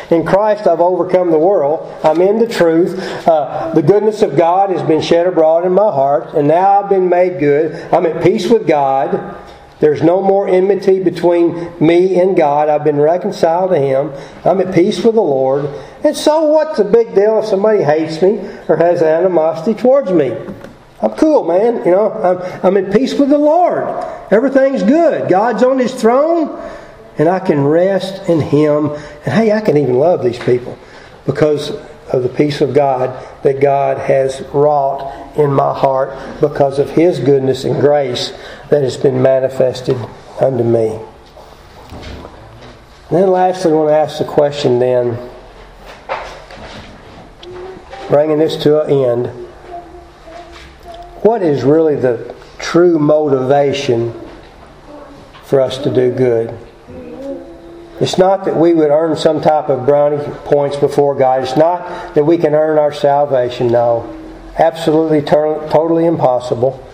in 0.10 0.24
Christ 0.24 0.66
I've 0.66 0.80
overcome 0.80 1.30
the 1.30 1.38
world. 1.38 2.02
I'm 2.02 2.22
in 2.22 2.38
the 2.38 2.48
truth. 2.48 2.98
Uh, 3.28 3.74
the 3.74 3.82
goodness 3.82 4.22
of 4.22 4.34
God 4.34 4.70
has 4.70 4.80
been 4.88 5.02
shed 5.02 5.26
abroad 5.26 5.66
in 5.66 5.74
my 5.74 5.92
heart, 5.92 6.32
and 6.32 6.48
now 6.48 6.80
I've 6.80 6.88
been 6.88 7.10
made 7.10 7.38
good. 7.38 7.92
I'm 7.92 8.06
at 8.06 8.24
peace 8.24 8.48
with 8.48 8.66
God. 8.66 9.36
There's 9.80 10.02
no 10.02 10.22
more 10.22 10.48
enmity 10.48 11.04
between 11.04 11.74
me 11.78 12.18
and 12.18 12.34
God. 12.34 12.70
I've 12.70 12.84
been 12.84 12.96
reconciled 12.96 13.72
to 13.72 13.78
Him. 13.78 14.10
I'm 14.46 14.62
at 14.62 14.74
peace 14.74 15.04
with 15.04 15.14
the 15.14 15.20
Lord. 15.20 15.66
And 16.04 16.16
so, 16.16 16.46
what's 16.46 16.78
the 16.78 16.84
big 16.84 17.14
deal 17.14 17.40
if 17.40 17.44
somebody 17.44 17.82
hates 17.82 18.22
me 18.22 18.38
or 18.66 18.78
has 18.78 19.02
animosity 19.02 19.78
towards 19.78 20.10
me? 20.10 20.34
I'm 21.00 21.12
cool, 21.12 21.44
man. 21.44 21.84
You 21.84 21.92
know, 21.92 22.12
I'm, 22.12 22.66
I'm 22.66 22.76
in 22.76 22.92
peace 22.92 23.14
with 23.14 23.28
the 23.28 23.38
Lord. 23.38 23.84
Everything's 24.32 24.82
good. 24.82 25.30
God's 25.30 25.62
on 25.62 25.78
His 25.78 25.94
throne, 25.94 26.60
and 27.18 27.28
I 27.28 27.38
can 27.38 27.64
rest 27.64 28.28
in 28.28 28.40
Him. 28.40 28.90
And 28.90 29.34
hey, 29.34 29.52
I 29.52 29.60
can 29.60 29.76
even 29.76 29.94
love 29.94 30.24
these 30.24 30.38
people 30.38 30.76
because 31.24 31.70
of 32.08 32.22
the 32.22 32.28
peace 32.28 32.60
of 32.60 32.74
God 32.74 33.26
that 33.44 33.60
God 33.60 33.98
has 33.98 34.40
wrought 34.52 35.36
in 35.36 35.52
my 35.52 35.72
heart 35.72 36.40
because 36.40 36.78
of 36.80 36.90
His 36.90 37.20
goodness 37.20 37.64
and 37.64 37.80
grace 37.80 38.32
that 38.70 38.82
has 38.82 38.96
been 38.96 39.22
manifested 39.22 39.96
unto 40.40 40.64
me. 40.64 40.98
And 43.10 43.16
then, 43.16 43.30
lastly, 43.30 43.70
I 43.70 43.74
want 43.74 43.88
to 43.90 43.94
ask 43.94 44.18
the 44.18 44.24
question 44.24 44.80
then, 44.80 45.30
bringing 48.08 48.38
this 48.38 48.56
to 48.64 48.82
an 48.82 48.90
end 48.90 49.47
what 51.22 51.42
is 51.42 51.62
really 51.62 51.96
the 51.96 52.34
true 52.58 52.98
motivation 52.98 54.14
for 55.44 55.60
us 55.60 55.78
to 55.78 55.92
do 55.92 56.12
good? 56.12 56.56
It's 58.00 58.16
not 58.16 58.44
that 58.44 58.56
we 58.56 58.74
would 58.74 58.90
earn 58.90 59.16
some 59.16 59.40
type 59.40 59.68
of 59.68 59.84
brownie 59.84 60.22
points 60.44 60.76
before 60.76 61.16
God. 61.16 61.42
It's 61.42 61.56
not 61.56 62.14
that 62.14 62.24
we 62.24 62.38
can 62.38 62.54
earn 62.54 62.78
our 62.78 62.92
salvation. 62.92 63.68
No. 63.68 64.14
Absolutely, 64.56 65.22
totally 65.22 66.04
impossible. 66.04 66.84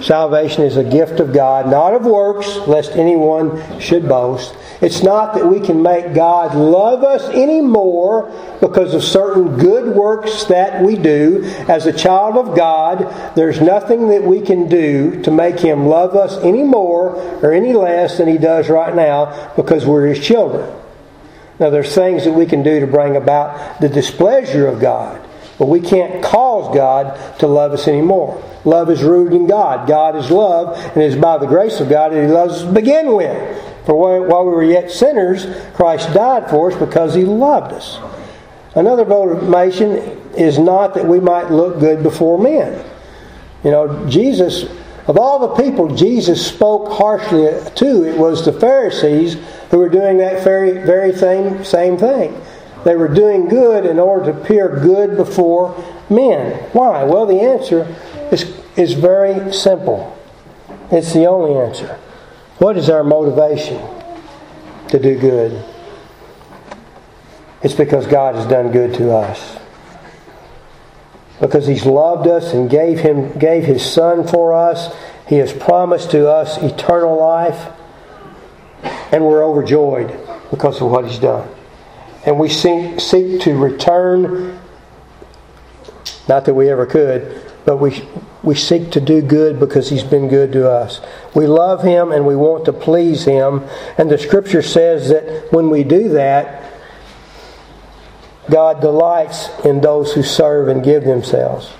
Salvation 0.00 0.64
is 0.64 0.76
a 0.76 0.84
gift 0.84 1.20
of 1.20 1.32
God, 1.32 1.70
not 1.70 1.94
of 1.94 2.04
works, 2.04 2.56
lest 2.66 2.92
anyone 2.92 3.80
should 3.80 4.08
boast. 4.08 4.54
It's 4.80 5.02
not 5.02 5.34
that 5.34 5.46
we 5.46 5.60
can 5.60 5.82
make 5.82 6.14
God 6.14 6.54
love 6.54 7.04
us 7.04 7.28
anymore 7.30 8.30
because 8.60 8.92
of 8.92 9.02
certain 9.02 9.56
good 9.56 9.94
works 9.94 10.44
that 10.44 10.82
we 10.82 10.96
do. 10.96 11.44
As 11.68 11.86
a 11.86 11.92
child 11.92 12.36
of 12.36 12.56
God, 12.56 13.34
there's 13.34 13.60
nothing 13.60 14.08
that 14.08 14.22
we 14.22 14.40
can 14.40 14.68
do 14.68 15.22
to 15.22 15.30
make 15.30 15.58
Him 15.60 15.86
love 15.86 16.14
us 16.14 16.36
any 16.38 16.62
more 16.64 17.16
or 17.42 17.52
any 17.52 17.72
less 17.72 18.18
than 18.18 18.28
He 18.28 18.36
does 18.36 18.68
right 18.68 18.94
now 18.94 19.54
because 19.54 19.86
we're 19.86 20.06
His 20.06 20.24
children. 20.24 20.70
Now, 21.60 21.70
there's 21.70 21.94
things 21.94 22.24
that 22.24 22.32
we 22.32 22.46
can 22.46 22.62
do 22.62 22.80
to 22.80 22.86
bring 22.86 23.16
about 23.16 23.80
the 23.80 23.88
displeasure 23.88 24.66
of 24.66 24.80
God. 24.80 25.23
But 25.58 25.68
we 25.68 25.80
can't 25.80 26.22
cause 26.22 26.74
God 26.74 27.38
to 27.38 27.46
love 27.46 27.72
us 27.72 27.86
anymore. 27.86 28.42
Love 28.64 28.90
is 28.90 29.02
rooted 29.02 29.34
in 29.34 29.46
God. 29.46 29.86
God 29.86 30.16
is 30.16 30.30
love, 30.30 30.76
and 30.76 31.02
it 31.02 31.12
is 31.12 31.16
by 31.16 31.38
the 31.38 31.46
grace 31.46 31.80
of 31.80 31.88
God 31.88 32.12
that 32.12 32.22
He 32.22 32.32
loves 32.32 32.54
us 32.54 32.62
to 32.62 32.72
begin 32.72 33.14
with. 33.14 33.86
For 33.86 34.20
while 34.26 34.44
we 34.44 34.50
were 34.50 34.64
yet 34.64 34.90
sinners, 34.90 35.46
Christ 35.74 36.12
died 36.14 36.50
for 36.50 36.72
us 36.72 36.78
because 36.78 37.14
He 37.14 37.24
loved 37.24 37.72
us. 37.72 37.98
Another 38.74 39.04
motivation 39.04 39.90
is 40.36 40.58
not 40.58 40.94
that 40.94 41.06
we 41.06 41.20
might 41.20 41.50
look 41.50 41.78
good 41.78 42.02
before 42.02 42.38
men. 42.38 42.84
You 43.62 43.70
know, 43.70 44.08
Jesus, 44.08 44.64
of 45.06 45.16
all 45.16 45.38
the 45.38 45.62
people 45.62 45.94
Jesus 45.94 46.44
spoke 46.44 46.92
harshly 46.92 47.48
to, 47.76 48.04
it 48.04 48.18
was 48.18 48.44
the 48.44 48.52
Pharisees 48.52 49.36
who 49.70 49.78
were 49.78 49.88
doing 49.88 50.18
that 50.18 50.42
very, 50.42 50.84
very 50.84 51.14
same, 51.14 51.62
same 51.64 51.96
thing. 51.96 52.40
They 52.84 52.96
were 52.96 53.08
doing 53.08 53.48
good 53.48 53.86
in 53.86 53.98
order 53.98 54.30
to 54.30 54.38
appear 54.38 54.68
good 54.80 55.16
before 55.16 55.74
men. 56.10 56.52
Why? 56.72 57.02
Well, 57.04 57.24
the 57.24 57.40
answer 57.40 57.96
is, 58.30 58.54
is 58.76 58.92
very 58.92 59.52
simple. 59.52 60.16
It's 60.90 61.14
the 61.14 61.24
only 61.24 61.58
answer. 61.58 61.98
What 62.58 62.76
is 62.76 62.90
our 62.90 63.02
motivation 63.02 63.82
to 64.88 64.98
do 64.98 65.18
good? 65.18 65.64
It's 67.62 67.74
because 67.74 68.06
God 68.06 68.34
has 68.34 68.46
done 68.46 68.70
good 68.70 68.92
to 68.94 69.12
us. 69.12 69.58
Because 71.40 71.66
He's 71.66 71.86
loved 71.86 72.28
us 72.28 72.52
and 72.52 72.68
gave 72.68 73.00
Him 73.00 73.38
gave 73.38 73.64
His 73.64 73.84
Son 73.84 74.28
for 74.28 74.52
us. 74.52 74.94
He 75.26 75.36
has 75.36 75.54
promised 75.54 76.10
to 76.10 76.28
us 76.28 76.58
eternal 76.58 77.18
life. 77.18 77.72
And 79.10 79.24
we're 79.24 79.42
overjoyed 79.42 80.14
because 80.50 80.82
of 80.82 80.90
what 80.90 81.06
He's 81.06 81.18
done 81.18 81.53
and 82.26 82.38
we 82.38 82.48
seek, 82.48 83.00
seek 83.00 83.42
to 83.42 83.56
return, 83.56 84.58
not 86.28 86.44
that 86.46 86.54
we 86.54 86.70
ever 86.70 86.86
could, 86.86 87.42
but 87.64 87.78
we, 87.78 88.06
we 88.42 88.54
seek 88.54 88.90
to 88.92 89.00
do 89.00 89.22
good 89.22 89.58
because 89.58 89.90
He's 89.90 90.04
been 90.04 90.28
good 90.28 90.52
to 90.52 90.70
us. 90.70 91.00
We 91.34 91.46
love 91.46 91.82
Him 91.82 92.12
and 92.12 92.26
we 92.26 92.36
want 92.36 92.64
to 92.66 92.72
please 92.72 93.24
Him. 93.24 93.64
And 93.98 94.10
the 94.10 94.18
Scripture 94.18 94.62
says 94.62 95.08
that 95.08 95.52
when 95.52 95.70
we 95.70 95.84
do 95.84 96.10
that, 96.10 96.72
God 98.50 98.80
delights 98.80 99.48
in 99.64 99.80
those 99.80 100.12
who 100.12 100.22
serve 100.22 100.68
and 100.68 100.84
give 100.84 101.04
themselves. 101.04 101.72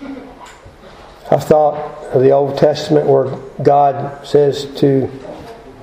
I 1.31 1.39
thought 1.39 1.75
of 2.15 2.23
the 2.23 2.31
Old 2.31 2.57
Testament 2.57 3.07
where 3.07 3.27
God 3.63 4.27
says 4.27 4.67
to 4.81 5.11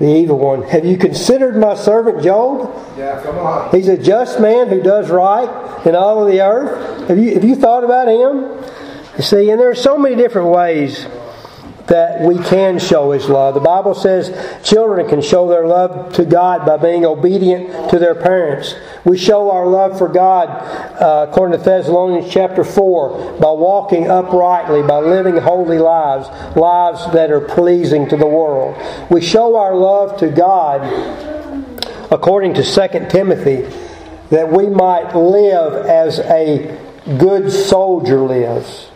the 0.01 0.15
evil 0.15 0.37
one. 0.37 0.63
Have 0.63 0.85
you 0.85 0.97
considered 0.97 1.55
my 1.57 1.75
servant 1.75 2.23
Job? 2.23 2.73
Yeah, 2.97 3.21
come 3.23 3.37
on. 3.37 3.71
He's 3.71 3.87
a 3.87 3.97
just 3.97 4.39
man 4.39 4.69
who 4.69 4.81
does 4.81 5.09
right 5.09 5.85
in 5.85 5.95
all 5.95 6.25
of 6.25 6.31
the 6.31 6.41
earth. 6.41 7.07
Have 7.07 7.17
you, 7.17 7.33
have 7.33 7.43
you 7.43 7.55
thought 7.55 7.83
about 7.83 8.07
him? 8.07 8.61
You 9.17 9.23
see, 9.23 9.49
and 9.49 9.59
there 9.59 9.69
are 9.69 9.75
so 9.75 9.97
many 9.97 10.15
different 10.15 10.49
ways 10.49 11.05
that 11.87 12.21
we 12.21 12.37
can 12.37 12.79
show 12.79 13.11
His 13.11 13.27
love. 13.27 13.53
The 13.53 13.59
Bible 13.59 13.93
says 13.93 14.31
children 14.63 15.09
can 15.09 15.21
show 15.21 15.49
their 15.49 15.67
love 15.67 16.13
to 16.13 16.23
God 16.23 16.65
by 16.65 16.77
being 16.77 17.05
obedient 17.05 17.89
to 17.89 17.99
their 17.99 18.15
parents. 18.15 18.75
We 19.03 19.17
show 19.17 19.49
our 19.49 19.65
love 19.65 19.97
for 19.97 20.07
God, 20.07 20.47
uh, 20.49 21.27
according 21.27 21.57
to 21.57 21.63
Thessalonians 21.63 22.31
chapter 22.31 22.63
4, 22.63 23.39
by 23.39 23.51
walking 23.51 24.07
uprightly, 24.07 24.83
by 24.83 24.99
living 24.99 25.37
holy 25.37 25.79
lives, 25.79 26.27
lives 26.55 27.11
that 27.11 27.31
are 27.31 27.41
pleasing 27.41 28.07
to 28.09 28.17
the 28.17 28.27
world. 28.27 28.77
We 29.09 29.21
show 29.21 29.57
our 29.57 29.75
love 29.75 30.17
to 30.19 30.29
God, 30.29 30.81
according 32.11 32.53
to 32.55 32.63
2 32.63 33.07
Timothy, 33.09 33.67
that 34.29 34.51
we 34.51 34.67
might 34.67 35.15
live 35.15 35.85
as 35.87 36.19
a 36.19 36.79
good 37.17 37.51
soldier 37.51 38.19
lives. 38.19 38.91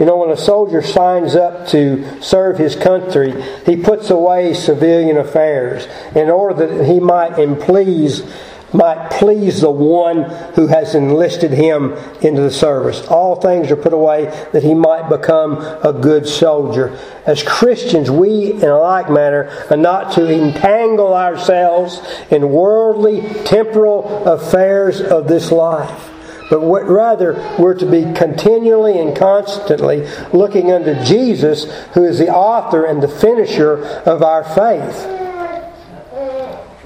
You 0.00 0.06
know, 0.06 0.16
when 0.16 0.30
a 0.30 0.36
soldier 0.36 0.82
signs 0.82 1.36
up 1.36 1.68
to 1.68 2.20
serve 2.20 2.58
his 2.58 2.74
country, 2.74 3.40
he 3.64 3.76
puts 3.76 4.10
away 4.10 4.52
civilian 4.54 5.16
affairs 5.16 5.86
in 6.16 6.28
order 6.28 6.66
that 6.66 6.86
he 6.86 6.98
might 6.98 7.36
please 7.60 8.24
might 8.72 9.10
please 9.10 9.60
the 9.60 9.70
one 9.70 10.24
who 10.54 10.66
has 10.66 10.94
enlisted 10.94 11.52
him 11.52 11.92
into 12.20 12.42
the 12.42 12.50
service. 12.50 13.06
All 13.06 13.40
things 13.40 13.70
are 13.70 13.76
put 13.76 13.92
away 13.92 14.24
that 14.52 14.62
he 14.62 14.74
might 14.74 15.08
become 15.08 15.58
a 15.84 15.92
good 15.92 16.26
soldier. 16.26 16.98
As 17.24 17.42
Christians, 17.42 18.10
we, 18.10 18.52
in 18.52 18.64
a 18.64 18.78
like 18.78 19.10
manner, 19.10 19.50
are 19.70 19.76
not 19.76 20.12
to 20.14 20.26
entangle 20.30 21.14
ourselves 21.14 22.00
in 22.30 22.50
worldly, 22.50 23.22
temporal 23.44 24.24
affairs 24.26 25.00
of 25.00 25.28
this 25.28 25.50
life 25.50 26.12
but 26.48 26.60
rather 26.60 27.32
we're 27.58 27.74
to 27.74 27.86
be 27.86 28.12
continually 28.12 28.98
and 29.00 29.16
constantly 29.16 30.06
looking 30.32 30.70
unto 30.70 30.94
Jesus, 31.04 31.64
who 31.94 32.04
is 32.04 32.18
the 32.18 32.28
author 32.28 32.84
and 32.84 33.02
the 33.02 33.08
finisher 33.08 33.84
of 34.06 34.22
our 34.22 34.44
faith. 34.44 35.25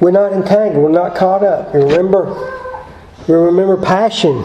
We're 0.01 0.11
not 0.11 0.33
entangled, 0.33 0.83
we're 0.83 0.91
not 0.91 1.15
caught 1.15 1.45
up. 1.45 1.75
You 1.75 1.81
remember? 1.83 2.27
You 3.29 3.35
remember 3.35 3.77
passion. 3.77 4.45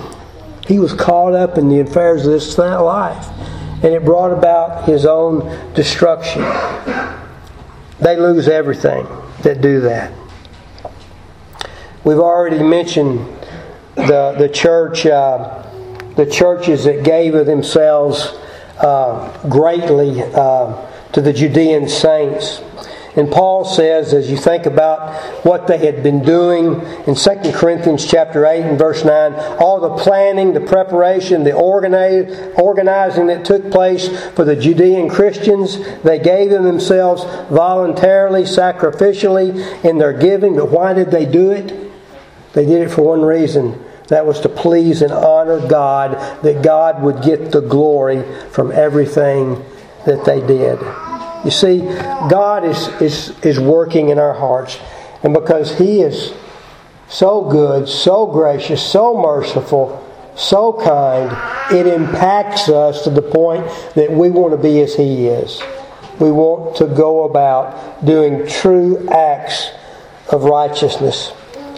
He 0.68 0.80
was 0.80 0.94
caught 0.94 1.34
up 1.34 1.58
in 1.58 1.70
the 1.70 1.80
affairs 1.80 2.26
of 2.26 2.34
this 2.34 2.58
life, 2.58 3.28
and 3.84 3.86
it 3.86 4.04
brought 4.04 4.32
about 4.32 4.86
his 4.86 5.06
own 5.06 5.74
destruction. 5.74 6.42
They 8.00 8.18
lose 8.18 8.48
everything 8.48 9.08
that 9.44 9.62
do 9.62 9.80
that. 9.82 10.12
We've 12.04 12.20
already 12.20 12.62
mentioned 12.62 13.20
the 13.96 14.36
the 14.38 14.50
church, 14.50 15.06
uh, 15.06 15.64
the 16.16 16.26
churches 16.26 16.84
that 16.84 17.04
gave 17.04 17.34
of 17.34 17.46
themselves 17.46 18.34
uh, 18.80 19.48
greatly 19.48 20.22
uh, 20.22 20.86
to 21.14 21.22
the 21.22 21.32
Judean 21.32 21.88
saints. 21.88 22.62
And 23.16 23.32
Paul 23.32 23.64
says, 23.64 24.14
as 24.14 24.30
you 24.30 24.36
think 24.36 24.66
about 24.66 25.46
what 25.46 25.68
they 25.68 25.78
had 25.78 26.04
been 26.04 26.22
doing 26.22 26.82
in 27.08 27.16
2 27.16 27.52
Corinthians 27.54 28.06
chapter 28.06 28.46
8 28.46 28.64
and 28.64 28.78
verse 28.78 29.06
9, 29.06 29.34
all 29.58 29.80
the 29.80 30.04
planning, 30.04 30.52
the 30.54 30.60
preparation, 30.60 31.46
the 31.46 31.54
organizing 31.54 33.28
that 33.28 33.46
took 33.46 33.72
place 33.72 34.10
for 34.32 34.44
the 34.44 34.58
Judean 34.58 35.10
Christians, 35.10 35.80
they 36.02 36.20
gave 36.20 36.50
them 36.50 36.66
themselves 36.66 37.24
voluntarily, 37.50 38.44
sacrificially 38.44 39.86
in 39.86 39.98
their 39.98 40.12
giving. 40.12 40.58
But 40.58 40.70
why 40.70 40.92
did 40.94 41.12
they 41.12 41.26
do 41.26 41.52
it? 41.52 41.68
They 42.52 42.66
did 42.66 42.82
it 42.82 42.90
for 42.90 43.04
one 43.04 43.22
reason. 43.22 43.82
That 44.10 44.26
was 44.26 44.42
to 44.42 44.50
please 44.50 45.02
and 45.02 45.14
honor 45.14 45.66
God, 45.68 46.44
that 46.44 46.62
God 46.62 47.02
would 47.02 47.24
get 47.24 47.52
the 47.52 47.62
glory 47.62 48.24
from 48.52 48.72
everything 48.74 49.64
that 50.06 50.26
they 50.26 50.46
did. 50.46 50.80
You 51.46 51.52
see, 51.52 51.80
God 51.80 52.66
is, 52.66 52.88
is, 53.00 53.40
is 53.42 53.60
working 53.60 54.10
in 54.10 54.18
our 54.18 54.34
hearts. 54.34 54.80
And 55.22 55.32
because 55.32 55.78
He 55.78 56.02
is 56.02 56.34
so 57.08 57.48
good, 57.50 57.88
so 57.88 58.26
gracious, 58.26 58.82
so 58.82 59.16
merciful, 59.16 60.02
so 60.36 60.74
kind, 60.74 61.32
it 61.72 61.86
impacts 61.86 62.68
us 62.68 63.04
to 63.04 63.12
the 63.12 63.22
point 63.22 63.68
that 63.94 64.12
we 64.12 64.32
want 64.32 64.54
to 64.54 64.58
be 64.58 64.82
as 64.82 64.96
He 64.96 65.28
is. 65.28 65.62
We 66.20 66.32
want 66.32 66.78
to 66.78 66.88
go 66.88 67.26
about 67.26 68.04
doing 68.04 68.48
true 68.48 69.08
acts 69.10 69.70
of 70.32 70.46
righteousness. 70.46 71.32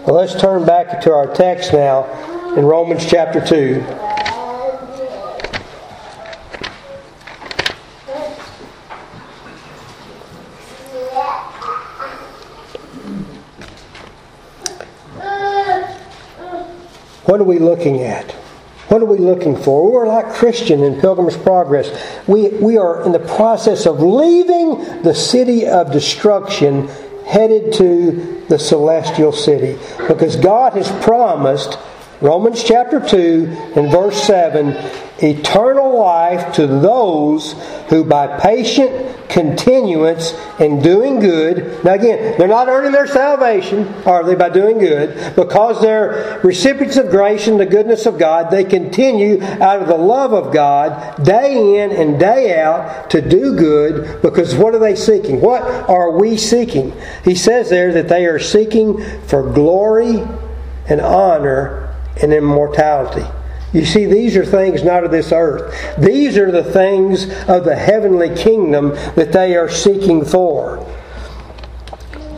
Well, 0.05 0.15
let's 0.15 0.39
turn 0.39 0.65
back 0.65 1.01
to 1.01 1.11
our 1.11 1.33
text 1.33 1.73
now 1.73 2.55
in 2.55 2.63
Romans 2.63 3.05
chapter 3.05 3.45
2. 3.45 4.06
What 17.27 17.41
are 17.41 17.43
we 17.43 17.59
looking 17.59 18.03
at? 18.03 18.31
What 18.87 19.01
are 19.01 19.05
we 19.05 19.17
looking 19.17 19.57
for? 19.57 19.91
We're 19.91 20.07
like 20.07 20.33
Christian 20.33 20.81
in 20.81 21.01
Pilgrim's 21.01 21.35
Progress. 21.35 21.91
We, 22.25 22.47
we 22.47 22.77
are 22.77 23.03
in 23.03 23.11
the 23.11 23.19
process 23.19 23.85
of 23.85 23.99
leaving 23.99 25.01
the 25.01 25.13
city 25.13 25.67
of 25.67 25.91
destruction 25.91 26.87
headed 27.25 27.73
to 27.73 28.45
the 28.47 28.57
celestial 28.57 29.33
city. 29.33 29.77
Because 30.07 30.37
God 30.37 30.71
has 30.73 30.89
promised, 31.03 31.77
Romans 32.21 32.63
chapter 32.63 33.05
2 33.05 33.73
and 33.75 33.91
verse 33.91 34.23
7, 34.23 34.69
eternal 35.21 35.99
life 35.99 36.55
to 36.55 36.65
those 36.65 37.55
who 37.89 38.03
by 38.03 38.39
patient 38.39 39.15
continuance 39.29 40.33
in 40.59 40.81
doing 40.81 41.19
good. 41.19 41.83
Now, 41.83 41.93
again, 41.93 42.37
they're 42.37 42.47
not 42.47 42.67
earning 42.67 42.91
their 42.91 43.07
salvation, 43.07 43.87
are 44.05 44.23
they, 44.23 44.35
by 44.35 44.49
doing 44.49 44.79
good? 44.79 45.35
Because 45.35 45.81
they're 45.81 46.39
recipients 46.43 46.97
of 46.97 47.09
grace 47.09 47.47
and 47.47 47.59
the 47.59 47.65
goodness 47.65 48.05
of 48.05 48.17
God, 48.17 48.51
they 48.51 48.63
continue 48.63 49.41
out 49.43 49.81
of 49.81 49.87
the 49.87 49.97
love 49.97 50.33
of 50.33 50.53
God 50.53 51.23
day 51.23 51.83
in 51.83 51.91
and 51.91 52.19
day 52.19 52.59
out 52.59 53.09
to 53.11 53.21
do 53.21 53.55
good 53.55 54.21
because 54.21 54.55
what 54.55 54.73
are 54.73 54.79
they 54.79 54.95
seeking? 54.95 55.41
What 55.41 55.61
are 55.61 56.11
we 56.11 56.37
seeking? 56.37 56.93
He 57.23 57.35
says 57.35 57.69
there 57.69 57.93
that 57.93 58.09
they 58.09 58.25
are 58.25 58.39
seeking 58.39 59.01
for 59.27 59.51
glory 59.51 60.23
and 60.87 61.01
honor 61.01 61.95
and 62.21 62.33
immortality. 62.33 63.25
You 63.73 63.85
see, 63.85 64.05
these 64.05 64.37
are 64.37 64.45
things 64.45 64.83
not 64.83 65.03
of 65.03 65.11
this 65.11 65.31
earth. 65.31 65.97
These 65.99 66.37
are 66.37 66.51
the 66.51 66.63
things 66.63 67.23
of 67.47 67.65
the 67.65 67.75
heavenly 67.75 68.33
kingdom 68.35 68.91
that 69.15 69.33
they 69.33 69.55
are 69.55 69.69
seeking 69.69 70.23
for. 70.23 70.85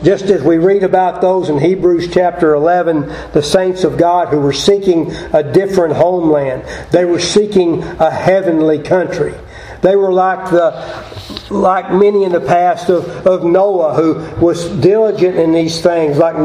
Just 0.03 0.25
as 0.25 0.41
we 0.41 0.57
read 0.57 0.83
about 0.83 1.21
those 1.21 1.49
in 1.49 1.59
Hebrews 1.59 2.09
chapter 2.11 2.53
11, 2.55 3.01
the 3.33 3.43
saints 3.43 3.83
of 3.83 3.97
God 3.97 4.29
who 4.29 4.39
were 4.39 4.53
seeking 4.53 5.11
a 5.33 5.43
different 5.43 5.93
homeland, 5.93 6.63
they 6.91 7.03
were 7.03 7.19
seeking 7.19 7.83
a 7.83 8.09
heavenly 8.09 8.79
country. 8.79 9.33
They 9.81 9.97
were 9.97 10.11
like 10.11 10.49
the 10.49 11.38
like 11.49 11.91
many 11.91 12.23
in 12.23 12.31
the 12.31 12.41
past 12.41 12.89
of, 12.89 13.05
of 13.25 13.43
Noah 13.43 13.95
who 13.95 14.15
was 14.43 14.69
diligent 14.81 15.37
in 15.37 15.51
these 15.51 15.81
things. 15.81 16.17
Like 16.17 16.35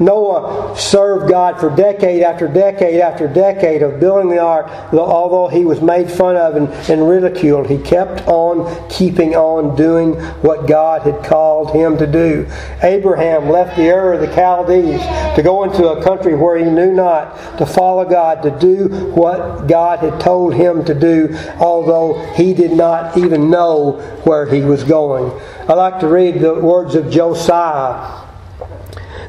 Noah 0.00 0.74
served 0.78 1.28
God 1.28 1.58
for 1.60 1.74
decade 1.74 2.22
after 2.22 2.48
decade 2.48 3.00
after 3.00 3.28
decade 3.28 3.82
of 3.82 4.00
building 4.00 4.30
the 4.30 4.38
ark, 4.38 4.68
although 4.92 5.48
he 5.48 5.64
was 5.64 5.80
made 5.80 6.10
fun 6.10 6.36
of 6.36 6.56
and, 6.56 6.68
and 6.90 7.08
ridiculed, 7.08 7.68
he 7.68 7.78
kept 7.78 8.26
on 8.26 8.88
keeping 8.88 9.34
on 9.34 9.76
doing 9.76 10.14
what 10.42 10.66
God 10.66 11.02
had 11.02 11.24
called 11.24 11.72
him 11.72 11.96
to 11.98 12.06
do. 12.06 12.46
Abraham 12.82 13.48
left 13.48 13.76
the 13.76 13.90
Ur 13.90 14.14
of 14.14 14.20
the 14.20 14.34
Chaldees 14.34 15.00
to 15.36 15.42
go 15.42 15.64
into 15.64 15.88
a 15.88 16.02
country 16.02 16.34
where 16.34 16.56
he 16.56 16.70
knew 16.70 16.92
not, 16.92 17.58
to 17.58 17.66
follow 17.66 18.04
God, 18.04 18.42
to 18.42 18.50
do 18.58 18.88
what 19.12 19.66
God 19.66 19.98
had 19.98 20.20
told 20.20 20.54
him 20.54 20.84
to 20.84 20.94
do, 20.94 21.36
although 21.58 22.14
he 22.34 22.54
did 22.54 22.72
not 22.72 23.16
even 23.16 23.50
know 23.50 23.92
where 24.24 24.46
he 24.54 24.62
was 24.62 24.84
going. 24.84 25.30
I 25.68 25.74
like 25.74 26.00
to 26.00 26.08
read 26.08 26.40
the 26.40 26.54
words 26.54 26.94
of 26.94 27.10
Josiah 27.10 28.24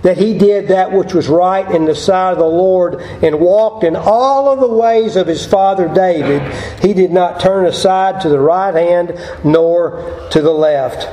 that 0.05 0.19
he 0.19 0.37
did 0.37 0.67
that 0.67 0.91
which 0.91 1.15
was 1.15 1.27
right 1.27 1.67
in 1.71 1.85
the 1.85 1.95
sight 1.95 2.33
of 2.33 2.37
the 2.37 2.45
Lord 2.45 3.01
and 3.23 3.39
walked 3.39 3.83
in 3.83 3.95
all 3.95 4.53
of 4.53 4.59
the 4.59 4.67
ways 4.67 5.15
of 5.15 5.25
his 5.25 5.43
father 5.47 5.91
David. 5.91 6.43
He 6.79 6.93
did 6.93 7.11
not 7.11 7.39
turn 7.39 7.65
aside 7.65 8.21
to 8.21 8.29
the 8.29 8.39
right 8.39 8.75
hand 8.75 9.19
nor 9.43 10.27
to 10.29 10.41
the 10.43 10.51
left. 10.51 11.11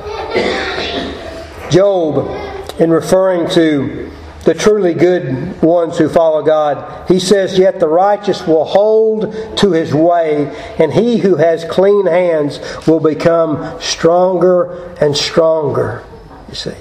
Job, 1.71 2.79
in 2.79 2.91
referring 2.91 3.49
to 3.53 4.12
the 4.43 4.53
truly 4.53 4.93
good 4.93 5.61
ones 5.61 5.97
who 5.97 6.09
follow 6.09 6.41
God. 6.43 7.07
He 7.09 7.19
says, 7.19 7.57
Yet 7.57 7.79
the 7.79 7.87
righteous 7.87 8.45
will 8.45 8.65
hold 8.65 9.57
to 9.57 9.71
his 9.71 9.93
way, 9.93 10.47
and 10.77 10.93
he 10.93 11.17
who 11.17 11.37
has 11.37 11.63
clean 11.65 12.05
hands 12.05 12.59
will 12.87 12.99
become 12.99 13.79
stronger 13.79 14.93
and 14.99 15.15
stronger. 15.15 16.03
You 16.49 16.55
see. 16.55 16.75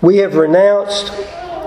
We 0.00 0.18
have 0.18 0.34
renounced 0.34 1.12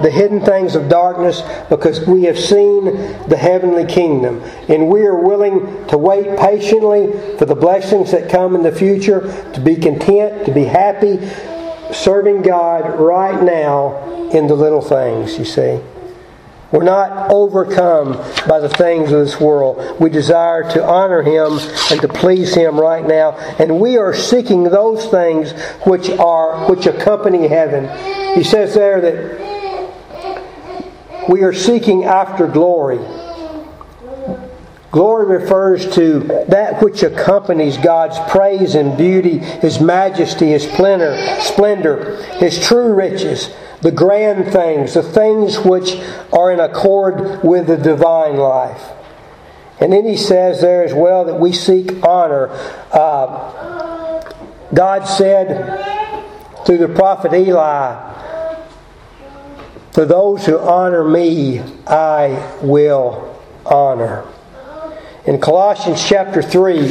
the 0.01 0.09
hidden 0.09 0.41
things 0.41 0.75
of 0.75 0.89
darkness 0.89 1.41
because 1.69 2.05
we 2.07 2.23
have 2.23 2.39
seen 2.39 2.85
the 3.27 3.37
heavenly 3.37 3.85
kingdom. 3.85 4.41
And 4.67 4.89
we 4.89 5.01
are 5.01 5.15
willing 5.15 5.87
to 5.87 5.97
wait 5.97 6.37
patiently 6.37 7.11
for 7.37 7.45
the 7.45 7.55
blessings 7.55 8.11
that 8.11 8.29
come 8.29 8.55
in 8.55 8.63
the 8.63 8.71
future, 8.71 9.21
to 9.53 9.61
be 9.61 9.75
content, 9.75 10.45
to 10.45 10.51
be 10.51 10.63
happy, 10.63 11.17
serving 11.93 12.41
God 12.41 12.99
right 12.99 13.41
now 13.41 14.29
in 14.31 14.47
the 14.47 14.55
little 14.55 14.81
things, 14.81 15.37
you 15.37 15.45
see. 15.45 15.79
We're 16.71 16.83
not 16.83 17.29
overcome 17.29 18.13
by 18.47 18.59
the 18.59 18.69
things 18.69 19.11
of 19.11 19.19
this 19.19 19.39
world. 19.41 19.99
We 19.99 20.09
desire 20.09 20.63
to 20.71 20.83
honor 20.83 21.21
Him 21.21 21.59
and 21.91 21.99
to 22.01 22.07
please 22.07 22.53
Him 22.55 22.79
right 22.79 23.05
now, 23.05 23.31
and 23.59 23.81
we 23.81 23.97
are 23.97 24.13
seeking 24.13 24.63
those 24.63 25.05
things 25.07 25.51
which 25.85 26.09
are 26.09 26.69
which 26.69 26.85
accompany 26.85 27.47
heaven. 27.47 27.89
He 28.35 28.43
says 28.45 28.73
there 28.73 29.01
that 29.01 29.51
we 31.29 31.43
are 31.43 31.53
seeking 31.53 32.05
after 32.05 32.47
glory. 32.47 32.99
Glory 34.91 35.39
refers 35.39 35.95
to 35.95 36.19
that 36.49 36.81
which 36.83 37.01
accompanies 37.01 37.77
God's 37.77 38.19
praise 38.29 38.75
and 38.75 38.97
beauty, 38.97 39.37
His 39.37 39.79
majesty, 39.79 40.47
His 40.47 40.63
splendor, 40.63 41.17
splendor, 41.39 42.21
His 42.33 42.59
true 42.65 42.93
riches, 42.93 43.49
the 43.81 43.91
grand 43.91 44.51
things, 44.51 44.93
the 44.93 45.01
things 45.01 45.59
which 45.59 45.95
are 46.33 46.51
in 46.51 46.59
accord 46.59 47.41
with 47.41 47.67
the 47.67 47.77
divine 47.77 48.35
life. 48.35 48.91
And 49.79 49.91
then 49.91 50.05
he 50.05 50.15
says 50.15 50.61
there 50.61 50.83
as 50.83 50.93
well 50.93 51.25
that 51.25 51.39
we 51.39 51.53
seek 51.53 52.03
honor. 52.05 52.49
Uh, 52.91 54.21
God 54.73 55.05
said 55.05 56.65
through 56.65 56.77
the 56.77 56.87
prophet 56.87 57.33
Eli, 57.33 58.13
For 59.91 60.05
those 60.05 60.45
who 60.45 60.59
honor 60.59 61.03
me, 61.03 61.61
I 61.87 62.57
will 62.61 63.41
honor. 63.65 64.25
In 65.23 65.39
Colossians 65.39 66.03
chapter 66.03 66.41
3, 66.41 66.87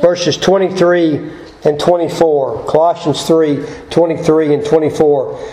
verses 0.00 0.36
23 0.36 1.32
and 1.64 1.80
24, 1.80 2.64
Colossians 2.66 3.26
3 3.26 3.66
23 3.90 4.54
and 4.54 4.64
24, 4.64 5.48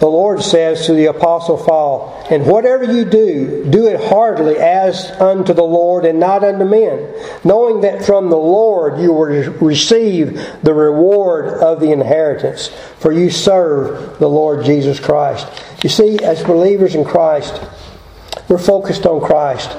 the 0.00 0.06
Lord 0.06 0.42
says 0.42 0.84
to 0.84 0.92
the 0.92 1.06
Apostle 1.06 1.56
Paul, 1.56 2.26
And 2.28 2.44
whatever 2.44 2.84
you 2.84 3.06
do, 3.06 3.64
do 3.70 3.86
it 3.86 3.98
heartily 3.98 4.58
as 4.58 5.10
unto 5.12 5.54
the 5.54 5.62
Lord 5.62 6.04
and 6.04 6.20
not 6.20 6.44
unto 6.44 6.66
men, 6.66 7.10
knowing 7.42 7.80
that 7.80 8.04
from 8.04 8.28
the 8.28 8.36
Lord 8.36 9.00
you 9.00 9.14
will 9.14 9.50
receive 9.66 10.34
the 10.62 10.74
reward 10.74 11.46
of 11.62 11.80
the 11.80 11.90
inheritance, 11.90 12.68
for 12.98 13.12
you 13.12 13.30
serve 13.30 14.18
the 14.18 14.28
Lord 14.28 14.66
Jesus 14.66 15.00
Christ. 15.00 15.46
You 15.82 15.88
see, 15.88 16.18
as 16.18 16.44
believers 16.44 16.94
in 16.94 17.06
Christ, 17.06 17.62
we're 18.48 18.58
focused 18.58 19.06
on 19.06 19.20
Christ 19.20 19.70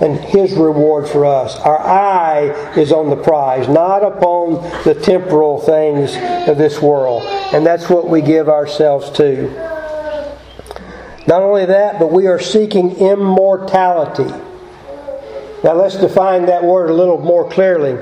and 0.00 0.18
His 0.18 0.52
reward 0.52 1.08
for 1.08 1.26
us. 1.26 1.56
Our 1.56 1.78
eye 1.78 2.74
is 2.76 2.92
on 2.92 3.10
the 3.10 3.16
prize, 3.16 3.68
not 3.68 4.02
upon 4.02 4.54
the 4.84 4.94
temporal 4.94 5.58
things 5.58 6.16
of 6.48 6.56
this 6.56 6.80
world. 6.80 7.22
And 7.52 7.66
that's 7.66 7.90
what 7.90 8.08
we 8.08 8.22
give 8.22 8.48
ourselves 8.48 9.10
to. 9.18 9.48
Not 11.26 11.42
only 11.42 11.66
that, 11.66 11.98
but 11.98 12.12
we 12.12 12.26
are 12.26 12.38
seeking 12.38 12.96
immortality. 12.96 14.32
Now 15.64 15.74
let's 15.74 15.96
define 15.96 16.46
that 16.46 16.62
word 16.62 16.90
a 16.90 16.94
little 16.94 17.18
more 17.18 17.50
clearly. 17.50 17.98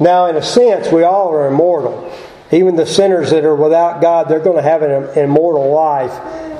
Now, 0.00 0.26
in 0.26 0.36
a 0.36 0.42
sense, 0.42 0.90
we 0.90 1.02
all 1.02 1.30
are 1.32 1.48
immortal. 1.48 2.10
Even 2.50 2.76
the 2.76 2.86
sinners 2.86 3.30
that 3.30 3.44
are 3.44 3.54
without 3.54 4.00
God, 4.00 4.28
they're 4.28 4.40
going 4.40 4.56
to 4.56 4.62
have 4.62 4.82
an 4.82 5.18
immortal 5.18 5.70
life 5.70 6.12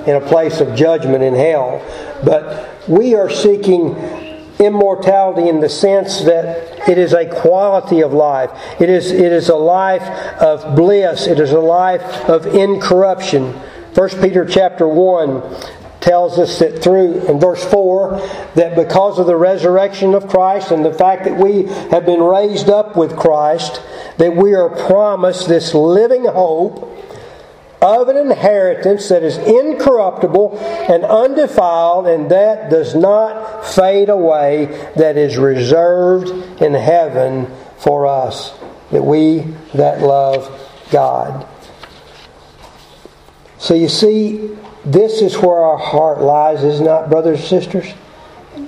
in 0.06 0.16
a 0.16 0.20
place 0.20 0.60
of 0.60 0.74
judgment 0.74 1.22
in 1.22 1.34
hell. 1.34 1.82
But 2.24 2.88
we 2.88 3.14
are 3.14 3.30
seeking 3.30 3.96
immortality 4.58 5.48
in 5.48 5.60
the 5.60 5.68
sense 5.68 6.20
that 6.22 6.88
it 6.88 6.98
is 6.98 7.12
a 7.12 7.26
quality 7.26 8.00
of 8.02 8.12
life. 8.12 8.50
It 8.80 8.88
is, 8.88 9.10
it 9.10 9.32
is 9.32 9.48
a 9.48 9.56
life 9.56 10.02
of 10.40 10.76
bliss. 10.76 11.26
It 11.26 11.38
is 11.40 11.52
a 11.52 11.60
life 11.60 12.02
of 12.28 12.46
incorruption. 12.46 13.52
1 13.94 14.08
Peter 14.20 14.44
chapter 14.44 14.86
1 14.88 15.42
tells 16.00 16.38
us 16.38 16.58
that 16.58 16.82
through, 16.82 17.26
in 17.26 17.38
verse 17.38 17.64
4, 17.64 18.18
that 18.56 18.74
because 18.74 19.18
of 19.18 19.26
the 19.26 19.36
resurrection 19.36 20.14
of 20.14 20.26
Christ 20.26 20.72
and 20.72 20.84
the 20.84 20.92
fact 20.92 21.24
that 21.24 21.38
we 21.38 21.64
have 21.90 22.04
been 22.04 22.20
raised 22.20 22.68
up 22.68 22.96
with 22.96 23.16
Christ, 23.16 23.80
that 24.18 24.34
we 24.34 24.54
are 24.54 24.68
promised 24.68 25.48
this 25.48 25.74
living 25.74 26.24
hope 26.24 26.91
of 27.82 28.08
an 28.08 28.16
inheritance 28.16 29.08
that 29.08 29.24
is 29.24 29.36
incorruptible 29.38 30.56
and 30.88 31.04
undefiled, 31.04 32.06
and 32.06 32.30
that 32.30 32.70
does 32.70 32.94
not 32.94 33.66
fade 33.66 34.08
away, 34.08 34.66
that 34.96 35.16
is 35.16 35.36
reserved 35.36 36.28
in 36.62 36.72
heaven 36.74 37.52
for 37.78 38.06
us, 38.06 38.56
that 38.92 39.02
we 39.02 39.40
that 39.74 40.00
love 40.00 40.48
God. 40.90 41.46
So 43.58 43.74
you 43.74 43.88
see, 43.88 44.56
this 44.84 45.20
is 45.20 45.36
where 45.36 45.58
our 45.58 45.78
heart 45.78 46.20
lies, 46.20 46.62
is 46.62 46.80
not, 46.80 47.10
brothers 47.10 47.40
and 47.40 47.48
sisters? 47.48 47.92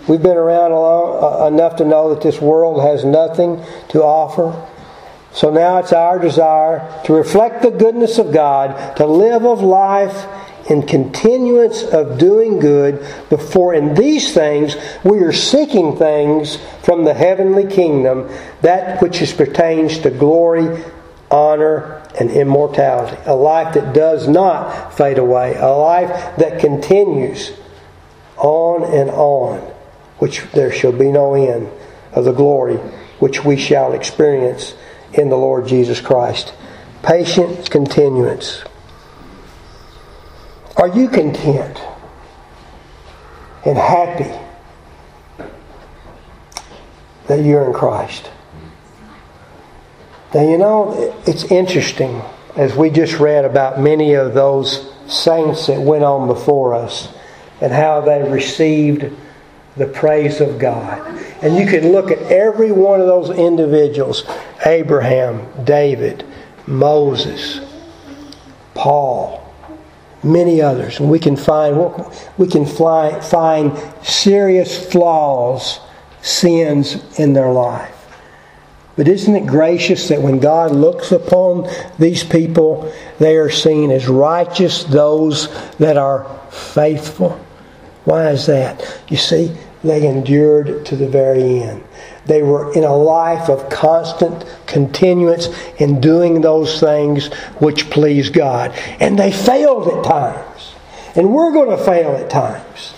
We've 0.09 0.23
been 0.23 0.37
around 0.37 0.73
long, 0.73 1.43
uh, 1.43 1.47
enough 1.47 1.77
to 1.77 1.85
know 1.85 2.15
that 2.15 2.23
this 2.23 2.41
world 2.41 2.83
has 2.83 3.05
nothing 3.05 3.63
to 3.91 4.03
offer. 4.03 4.53
So 5.35 5.51
now 5.51 5.79
it's 5.79 5.93
our 5.93 6.21
desire 6.21 7.03
to 7.05 7.13
reflect 7.13 7.63
the 7.63 7.71
goodness 7.71 8.19
of 8.19 8.33
God, 8.33 8.97
to 8.97 9.07
live 9.07 9.45
of 9.45 9.61
life 9.63 10.27
in 10.71 10.87
continuance 10.87 11.83
of 11.83 12.19
doing 12.19 12.61
good, 12.61 13.05
before 13.29 13.75
in 13.75 13.95
these 13.95 14.33
things 14.33 14.77
we 15.03 15.19
are 15.19 15.33
seeking 15.33 15.97
things 15.97 16.57
from 16.83 17.05
the 17.05 17.13
heavenly 17.13 17.67
kingdom, 17.67 18.31
that 18.63 19.03
which 19.03 19.21
is, 19.21 19.33
pertains 19.33 19.99
to 19.99 20.11
glory, 20.11 20.83
honor, 21.31 22.01
and 22.19 22.31
immortality. 22.31 23.17
A 23.27 23.35
life 23.35 23.75
that 23.75 23.93
does 23.93 24.29
not 24.29 24.97
fade 24.97 25.19
away, 25.19 25.57
a 25.57 25.67
life 25.67 26.37
that 26.37 26.61
continues 26.61 27.53
on 28.37 28.85
and 28.85 29.11
on, 29.11 29.59
which 30.19 30.43
there 30.53 30.73
shall 30.73 30.93
be 30.93 31.11
no 31.11 31.35
end 31.35 31.69
of 32.13 32.25
the 32.25 32.33
glory 32.33 32.79
which 33.19 33.45
we 33.45 33.57
shall 33.57 33.93
experience 33.93 34.75
in 35.17 35.29
the 35.29 35.37
Lord 35.37 35.67
Jesus 35.67 36.01
Christ. 36.01 36.55
Patient 37.03 37.71
continuance. 37.71 38.65
Are 40.77 40.89
you 40.89 41.09
content 41.09 41.81
and 43.65 43.79
happy 43.79 44.31
that 47.27 47.45
you're 47.45 47.65
in 47.65 47.73
Christ? 47.73 48.31
Now, 50.35 50.43
you 50.49 50.59
know, 50.59 51.17
it's 51.27 51.45
interesting 51.45 52.21
as 52.57 52.75
we 52.75 52.91
just 52.91 53.21
read 53.21 53.45
about 53.45 53.81
many 53.81 54.15
of 54.15 54.35
those 54.35 54.93
saints 55.07 55.69
that 55.69 55.81
went 55.81 56.03
on 56.03 56.27
before 56.27 56.75
us 56.75 57.09
and 57.61 57.73
how 57.73 58.01
they 58.01 58.29
received 58.29 59.13
the 59.77 59.87
praise 59.87 60.41
of 60.41 60.59
God. 60.59 61.01
And 61.43 61.57
you 61.57 61.67
can 61.67 61.93
look 61.93 62.11
at 62.11 62.19
every 62.31 62.73
one 62.73 63.01
of 63.01 63.07
those 63.07 63.31
individuals 63.31 64.25
Abraham, 64.65 65.47
David, 65.65 66.25
Moses, 66.67 67.61
Paul, 68.75 69.53
many 70.23 70.63
others. 70.63 71.01
And 71.01 71.11
we 71.11 71.19
can 71.19 71.37
find 71.37 72.07
we 72.39 72.47
can 72.47 72.67
fly, 72.67 73.21
find 73.21 73.79
serious 74.03 74.91
flaws, 74.91 75.81
sins 76.23 77.19
in 77.19 77.33
their 77.33 77.51
life. 77.51 77.91
But 78.97 79.09
isn't 79.09 79.35
it 79.35 79.47
gracious 79.47 80.09
that 80.09 80.23
when 80.23 80.39
God 80.39 80.71
looks 80.71 81.11
upon 81.11 81.69
these 81.99 82.23
people, 82.23 82.93
they 83.19 83.37
are 83.37 83.51
seen 83.51 83.91
as 83.91 84.07
righteous, 84.07 84.85
those 84.85 85.49
that 85.79 85.97
are 85.97 86.25
faithful? 86.51 87.39
Why 88.05 88.31
is 88.31 88.47
that? 88.47 89.01
You 89.09 89.17
see, 89.17 89.57
they 89.85 90.09
endured 90.09 90.87
to 90.87 90.97
the 90.97 91.09
very 91.09 91.63
end. 91.63 91.85
They 92.27 92.43
were 92.43 92.73
in 92.73 92.85
a 92.85 92.97
life 92.97 93.51
of 93.51 93.69
constant 93.69 94.45
continuance 94.67 95.49
in 95.79 96.01
doing 96.01 96.41
those 96.41 96.81
things 96.81 97.27
which 97.61 97.91
please 97.91 98.31
God. 98.31 98.73
And 98.99 99.19
they 99.19 99.31
failed 99.31 99.89
at 99.89 100.05
times. 100.05 100.75
And 101.15 101.33
we're 101.33 101.53
going 101.53 101.77
to 101.77 101.85
fail 101.85 102.17
at 102.17 102.31
times. 102.31 102.94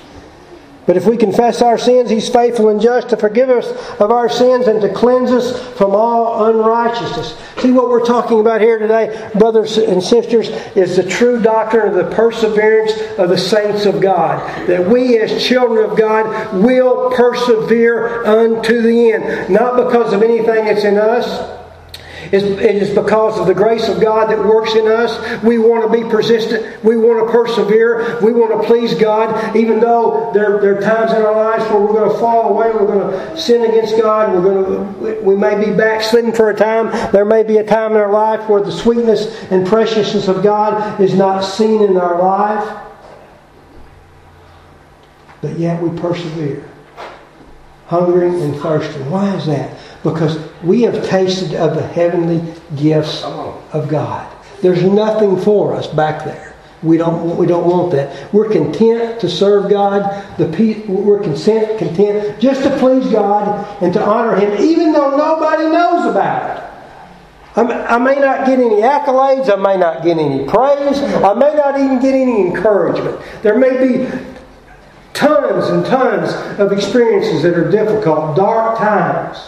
But 0.87 0.97
if 0.97 1.05
we 1.05 1.17
confess 1.17 1.63
our 1.63 1.79
sins, 1.79 2.11
He's 2.11 2.29
faithful 2.29 2.69
and 2.69 2.81
just 2.81 3.09
to 3.09 3.17
forgive 3.17 3.51
us 3.51 3.67
of 4.01 4.13
our 4.13 4.29
sins 4.29 4.69
and 4.69 4.81
to 4.83 4.93
cleanse 4.93 5.33
us 5.33 5.61
from 5.77 5.91
all 5.91 6.47
unrighteousness. 6.47 7.37
See 7.59 7.73
what 7.73 7.89
we're 7.89 8.07
talking 8.07 8.39
about 8.39 8.61
here 8.61 8.79
today, 8.79 9.31
brothers 9.35 9.79
and 9.79 10.01
sisters, 10.03 10.49
is 10.77 10.97
the 10.97 11.03
true 11.03 11.43
doctrine 11.43 11.89
of 11.89 11.95
the 11.95 12.15
perseverance 12.15 12.93
of 13.19 13.29
the 13.31 13.39
saints 13.39 13.85
of 13.85 14.01
God. 14.01 14.39
That 14.69 14.89
we, 14.89 15.19
as 15.19 15.45
children 15.45 15.91
of 15.91 15.99
God, 15.99 16.63
will 16.63 17.11
persevere 17.11 18.25
unto 18.25 18.81
the 18.81 19.13
end. 19.13 19.53
Not 19.53 19.77
because 19.77 20.13
of 20.13 20.23
anything 20.23 20.67
that's 20.67 20.85
in 20.85 20.99
us 20.99 21.56
it 22.43 22.77
is 22.77 22.95
because 22.95 23.39
of 23.39 23.47
the 23.47 23.55
grace 23.55 23.89
of 23.89 24.01
God 24.01 24.31
that 24.31 24.39
works 24.39 24.75
in 24.75 24.87
us. 24.89 25.43
We 25.43 25.59
want 25.59 25.91
to 25.91 26.03
be 26.03 26.09
persistent. 26.09 26.83
We 26.85 26.97
want 26.97 27.27
to 27.27 27.33
persevere. 27.33 28.21
We 28.21 28.33
want 28.33 28.61
to 28.61 28.67
please 28.67 28.95
God, 28.95 29.57
even 29.57 29.81
though 29.81 30.31
there, 30.33 30.61
there 30.61 30.79
are 30.79 30.81
times 30.81 31.13
in 31.13 31.23
our 31.23 31.35
lives 31.35 31.65
where 31.71 31.81
we're 31.81 31.93
going 31.93 32.11
to 32.11 32.19
fall 32.19 32.51
away. 32.51 32.71
We're 32.71 32.87
going 32.87 33.11
to 33.11 33.37
sin 33.41 33.63
against 33.65 33.97
God. 33.97 34.33
We're 34.33 34.43
going 34.43 35.15
to, 35.15 35.21
we 35.23 35.37
may 35.37 35.65
be 35.65 35.73
backslidden 35.73 36.33
for 36.33 36.51
a 36.51 36.57
time. 36.57 36.91
There 37.13 37.25
may 37.25 37.43
be 37.43 37.59
a 37.59 37.65
time 37.65 37.93
in 37.93 37.99
our 37.99 38.13
life 38.13 38.49
where 38.49 38.63
the 38.63 38.73
sweetness 38.73 39.45
and 39.51 39.67
preciousness 39.67 40.29
of 40.29 40.43
God 40.43 41.01
is 41.01 41.15
not 41.15 41.41
seen 41.41 41.83
in 41.83 41.97
our 41.97 42.19
life. 42.21 42.83
But 45.43 45.59
yet 45.59 45.81
we 45.81 45.97
persevere, 46.01 46.69
hungering 47.87 48.41
and 48.43 48.57
thirsting. 48.57 49.09
Why 49.11 49.35
is 49.37 49.47
that? 49.47 49.79
Because 50.07 50.39
we 50.63 50.83
have 50.83 51.05
tasted 51.05 51.55
of 51.55 51.75
the 51.75 51.87
heavenly 51.87 52.41
gifts 52.77 53.23
of 53.25 53.89
God. 53.89 54.33
There's 54.63 54.83
nothing 54.83 55.37
for 55.41 55.75
us 55.75 55.89
back 55.89 56.25
there. 56.25 56.55
We 56.83 56.97
don't, 56.97 57.37
we 57.37 57.47
don't 57.47 57.67
want 57.67 57.91
that. 57.93 58.33
We're 58.33 58.49
content 58.49 59.21
to 59.21 59.29
serve 59.29 59.69
God. 59.69 60.03
The, 60.39 60.47
we're 60.87 61.21
content, 61.21 61.79
content 61.79 62.41
just 62.41 62.63
to 62.63 62.79
please 62.79 63.11
God 63.11 63.83
and 63.83 63.93
to 63.95 64.05
honor 64.05 64.37
Him, 64.37 64.63
even 64.63 64.93
though 64.93 65.17
nobody 65.17 65.65
knows 65.65 66.07
about 66.11 66.59
it. 66.59 66.63
I 67.57 67.99
may 67.99 68.17
not 68.17 68.47
get 68.47 68.61
any 68.61 68.83
accolades. 68.83 69.51
I 69.51 69.57
may 69.57 69.79
not 69.79 70.05
get 70.05 70.19
any 70.19 70.45
praise. 70.45 70.99
I 71.25 71.33
may 71.33 71.55
not 71.55 71.81
even 71.81 71.99
get 72.01 72.15
any 72.15 72.47
encouragement. 72.47 73.19
There 73.43 73.59
may 73.59 73.79
be 73.79 74.07
tons 75.15 75.69
and 75.69 75.85
tons 75.87 76.33
of 76.61 76.71
experiences 76.71 77.43
that 77.43 77.55
are 77.55 77.71
difficult, 77.71 78.37
dark 78.37 78.79
times. 78.79 79.39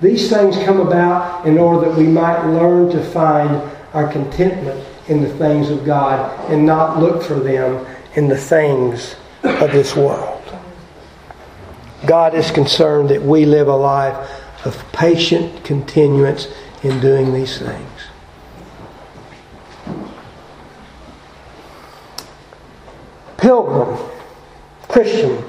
These 0.00 0.30
things 0.30 0.56
come 0.64 0.80
about 0.80 1.46
in 1.46 1.58
order 1.58 1.88
that 1.88 1.96
we 1.96 2.06
might 2.06 2.46
learn 2.46 2.90
to 2.90 3.02
find 3.02 3.70
our 3.92 4.10
contentment 4.10 4.86
in 5.08 5.20
the 5.22 5.28
things 5.34 5.68
of 5.68 5.84
God 5.84 6.50
and 6.50 6.64
not 6.64 6.98
look 6.98 7.22
for 7.22 7.34
them 7.34 7.86
in 8.14 8.28
the 8.28 8.36
things 8.36 9.16
of 9.42 9.72
this 9.72 9.94
world. 9.94 10.42
God 12.06 12.34
is 12.34 12.50
concerned 12.50 13.10
that 13.10 13.20
we 13.20 13.44
live 13.44 13.68
a 13.68 13.76
life 13.76 14.16
of 14.64 14.82
patient 14.92 15.64
continuance 15.64 16.48
in 16.82 17.00
doing 17.00 17.34
these 17.34 17.58
things. 17.58 17.86
Pilgrim, 23.36 23.98
Christian, 24.88 25.42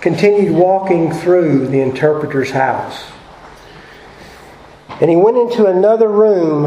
continued 0.00 0.52
walking 0.54 1.12
through 1.12 1.68
the 1.68 1.80
interpreter's 1.80 2.50
house. 2.50 3.04
And 5.00 5.10
he 5.10 5.16
went 5.16 5.36
into 5.36 5.66
another 5.66 6.08
room, 6.08 6.66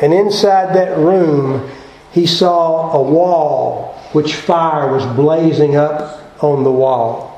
and 0.00 0.12
inside 0.12 0.74
that 0.76 0.98
room, 0.98 1.70
he 2.12 2.26
saw 2.26 2.92
a 2.92 3.02
wall 3.02 3.98
which 4.12 4.34
fire 4.34 4.92
was 4.92 5.04
blazing 5.16 5.76
up 5.76 6.42
on 6.42 6.64
the 6.64 6.72
wall. 6.72 7.32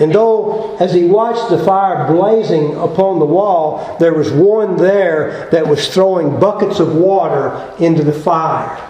And 0.00 0.14
though, 0.14 0.76
as 0.78 0.94
he 0.94 1.04
watched 1.04 1.50
the 1.50 1.62
fire 1.62 2.10
blazing 2.10 2.74
upon 2.76 3.18
the 3.18 3.26
wall, 3.26 3.98
there 4.00 4.14
was 4.14 4.32
one 4.32 4.76
there 4.76 5.48
that 5.52 5.66
was 5.66 5.92
throwing 5.92 6.40
buckets 6.40 6.80
of 6.80 6.96
water 6.96 7.74
into 7.78 8.02
the 8.02 8.12
fire. 8.12 8.89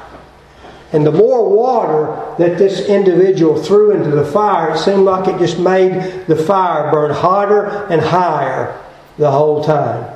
And 0.92 1.06
the 1.06 1.12
more 1.12 1.48
water 1.48 2.34
that 2.38 2.58
this 2.58 2.86
individual 2.86 3.62
threw 3.62 3.92
into 3.92 4.10
the 4.10 4.24
fire, 4.24 4.72
it 4.72 4.78
seemed 4.78 5.04
like 5.04 5.28
it 5.28 5.38
just 5.38 5.58
made 5.58 6.26
the 6.26 6.36
fire 6.36 6.90
burn 6.90 7.12
hotter 7.12 7.86
and 7.90 8.00
higher 8.00 8.76
the 9.16 9.30
whole 9.30 9.62
time. 9.62 10.12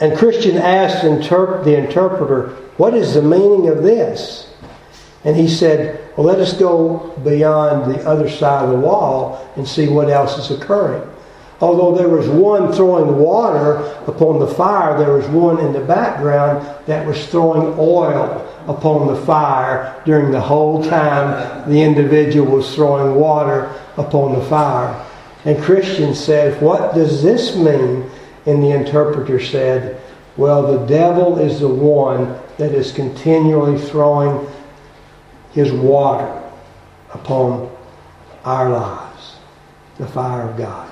And 0.00 0.16
Christian 0.16 0.56
asked 0.56 1.02
the 1.02 1.76
interpreter, 1.76 2.48
What 2.76 2.94
is 2.94 3.14
the 3.14 3.22
meaning 3.22 3.68
of 3.68 3.82
this? 3.82 4.50
And 5.24 5.36
he 5.36 5.48
said, 5.48 6.00
Well, 6.16 6.26
let 6.26 6.38
us 6.38 6.54
go 6.54 7.14
beyond 7.24 7.92
the 7.92 8.06
other 8.08 8.30
side 8.30 8.64
of 8.64 8.70
the 8.70 8.78
wall 8.78 9.50
and 9.56 9.66
see 9.66 9.88
what 9.88 10.08
else 10.08 10.38
is 10.38 10.56
occurring. 10.56 11.02
Although 11.60 11.96
there 11.96 12.08
was 12.08 12.28
one 12.28 12.72
throwing 12.72 13.18
water 13.18 13.78
upon 14.06 14.38
the 14.38 14.46
fire, 14.46 14.96
there 14.96 15.14
was 15.14 15.26
one 15.26 15.58
in 15.58 15.72
the 15.72 15.80
background 15.80 16.64
that 16.86 17.04
was 17.04 17.26
throwing 17.26 17.74
oil 17.78 18.44
upon 18.68 19.08
the 19.08 19.20
fire 19.22 20.00
during 20.04 20.30
the 20.30 20.40
whole 20.40 20.84
time 20.84 21.68
the 21.68 21.82
individual 21.82 22.56
was 22.56 22.74
throwing 22.74 23.16
water 23.16 23.74
upon 23.96 24.38
the 24.38 24.44
fire. 24.46 25.04
And 25.44 25.60
Christian 25.62 26.14
said, 26.14 26.60
What 26.62 26.94
does 26.94 27.22
this 27.22 27.56
mean? 27.56 28.08
And 28.46 28.62
the 28.62 28.70
interpreter 28.70 29.40
said, 29.40 30.00
Well, 30.36 30.78
the 30.78 30.86
devil 30.86 31.38
is 31.38 31.58
the 31.58 31.68
one 31.68 32.38
that 32.58 32.72
is 32.72 32.92
continually 32.92 33.80
throwing 33.80 34.46
his 35.52 35.72
water 35.72 36.42
upon 37.14 37.74
our 38.44 38.70
lives, 38.70 39.36
the 39.96 40.06
fire 40.06 40.48
of 40.48 40.56
God. 40.56 40.87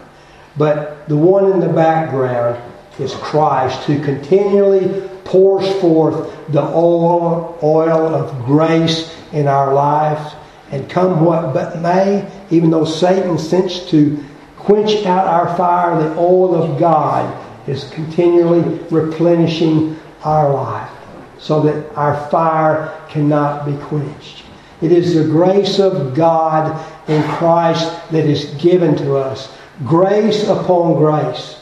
But 0.57 1.09
the 1.09 1.17
one 1.17 1.53
in 1.53 1.61
the 1.61 1.69
background 1.69 2.61
is 2.99 3.15
Christ 3.15 3.83
who 3.85 4.03
continually 4.03 5.07
pours 5.25 5.69
forth 5.81 6.33
the 6.49 6.63
oil, 6.63 7.59
oil 7.63 8.15
of 8.15 8.45
grace 8.45 9.15
in 9.33 9.49
our 9.49 9.75
lives. 9.75 10.35
And 10.71 10.89
come 10.89 11.25
what 11.25 11.53
but 11.53 11.81
may, 11.81 12.29
even 12.51 12.71
though 12.71 12.85
Satan 12.85 13.39
seeks 13.39 13.81
to 13.91 14.23
quench 14.57 15.05
out 15.07 15.27
our 15.27 15.57
fire, 15.57 16.01
the 16.01 16.17
oil 16.19 16.55
of 16.55 16.79
God 16.79 17.43
is 17.69 17.89
continually 17.91 18.63
replenishing 18.91 19.99
our 20.25 20.53
life 20.53 20.91
so 21.39 21.61
that 21.63 21.95
our 21.95 22.29
fire 22.31 23.01
cannot 23.09 23.67
be 23.67 23.77
quenched. 23.85 24.45
It 24.81 24.93
is 24.93 25.15
the 25.15 25.25
grace 25.25 25.79
of 25.79 26.15
God 26.15 26.85
in 27.09 27.23
Christ 27.23 27.91
that 28.11 28.27
is 28.27 28.47
given 28.55 28.97
to 28.97 29.17
us. 29.17 29.56
Grace 29.85 30.45
upon 30.49 30.95
grace. 30.95 31.61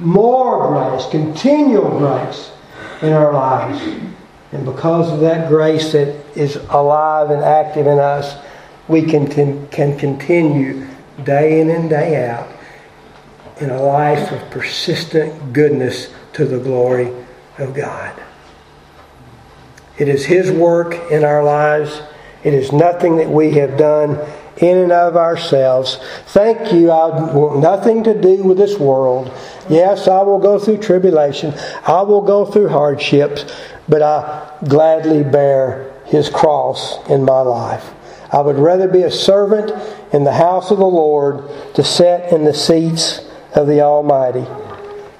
More 0.00 0.68
grace, 0.68 1.06
continual 1.10 1.98
grace 1.98 2.52
in 3.02 3.12
our 3.12 3.32
lives. 3.32 3.82
And 4.52 4.64
because 4.64 5.10
of 5.10 5.20
that 5.20 5.48
grace 5.48 5.92
that 5.92 6.08
is 6.36 6.56
alive 6.56 7.30
and 7.30 7.42
active 7.42 7.86
in 7.86 7.98
us, 7.98 8.36
we 8.88 9.02
can, 9.02 9.28
can 9.68 9.96
continue 9.98 10.86
day 11.24 11.60
in 11.60 11.70
and 11.70 11.88
day 11.88 12.28
out 12.28 12.48
in 13.60 13.70
a 13.70 13.80
life 13.80 14.32
of 14.32 14.50
persistent 14.50 15.52
goodness 15.52 16.12
to 16.32 16.44
the 16.44 16.58
glory 16.58 17.12
of 17.58 17.74
God. 17.74 18.20
It 19.98 20.08
is 20.08 20.24
His 20.24 20.50
work 20.50 20.94
in 21.10 21.24
our 21.24 21.44
lives. 21.44 22.02
It 22.42 22.54
is 22.54 22.72
nothing 22.72 23.16
that 23.18 23.28
we 23.28 23.52
have 23.52 23.76
done 23.76 24.18
in 24.60 24.76
and 24.76 24.92
of 24.92 25.16
ourselves. 25.16 25.98
Thank 26.26 26.72
you. 26.72 26.90
I 26.90 27.32
want 27.32 27.60
nothing 27.60 28.04
to 28.04 28.20
do 28.20 28.42
with 28.42 28.58
this 28.58 28.78
world. 28.78 29.32
Yes, 29.68 30.06
I 30.06 30.22
will 30.22 30.38
go 30.38 30.58
through 30.58 30.78
tribulation. 30.78 31.54
I 31.86 32.02
will 32.02 32.22
go 32.22 32.44
through 32.44 32.68
hardships, 32.68 33.44
but 33.88 34.02
I 34.02 34.58
gladly 34.68 35.22
bear 35.22 35.92
his 36.04 36.28
cross 36.28 36.98
in 37.08 37.24
my 37.24 37.40
life. 37.40 37.90
I 38.32 38.40
would 38.40 38.56
rather 38.58 38.86
be 38.86 39.02
a 39.02 39.10
servant 39.10 39.72
in 40.12 40.24
the 40.24 40.32
house 40.32 40.70
of 40.70 40.78
the 40.78 40.84
Lord 40.84 41.44
to 41.74 41.82
sit 41.82 42.32
in 42.32 42.44
the 42.44 42.54
seats 42.54 43.20
of 43.54 43.66
the 43.66 43.80
Almighty. 43.80 44.46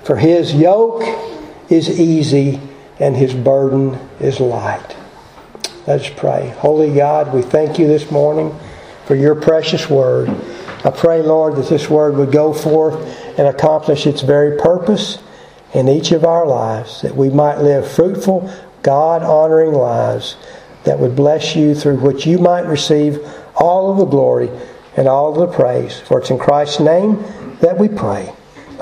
For 0.04 0.16
his 0.16 0.54
yoke 0.54 1.02
is 1.68 2.00
easy 2.00 2.60
and 2.98 3.16
his 3.16 3.34
burden 3.34 3.98
is 4.20 4.38
light. 4.38 4.96
Let 5.86 6.02
us 6.02 6.10
pray. 6.14 6.50
Holy 6.58 6.94
God, 6.94 7.32
we 7.34 7.42
thank 7.42 7.78
you 7.78 7.86
this 7.86 8.10
morning 8.10 8.54
for 9.10 9.16
your 9.16 9.34
precious 9.34 9.90
word. 9.90 10.28
I 10.84 10.90
pray, 10.92 11.20
Lord, 11.20 11.56
that 11.56 11.68
this 11.68 11.90
word 11.90 12.14
would 12.14 12.30
go 12.30 12.52
forth 12.52 12.94
and 13.36 13.48
accomplish 13.48 14.06
its 14.06 14.20
very 14.20 14.56
purpose 14.56 15.18
in 15.74 15.88
each 15.88 16.12
of 16.12 16.24
our 16.24 16.46
lives, 16.46 17.02
that 17.02 17.16
we 17.16 17.28
might 17.28 17.58
live 17.58 17.90
fruitful, 17.90 18.48
God 18.84 19.24
honoring 19.24 19.72
lives 19.72 20.36
that 20.84 21.00
would 21.00 21.16
bless 21.16 21.56
you 21.56 21.74
through 21.74 21.96
which 21.96 22.24
you 22.24 22.38
might 22.38 22.66
receive 22.66 23.18
all 23.56 23.90
of 23.90 23.98
the 23.98 24.04
glory 24.04 24.48
and 24.96 25.08
all 25.08 25.32
of 25.32 25.40
the 25.40 25.56
praise. 25.56 25.98
For 25.98 26.20
it's 26.20 26.30
in 26.30 26.38
Christ's 26.38 26.78
name 26.78 27.16
that 27.62 27.76
we 27.76 27.88
pray. 27.88 28.32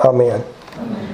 Amen. 0.05 0.43
Amen. 0.77 1.08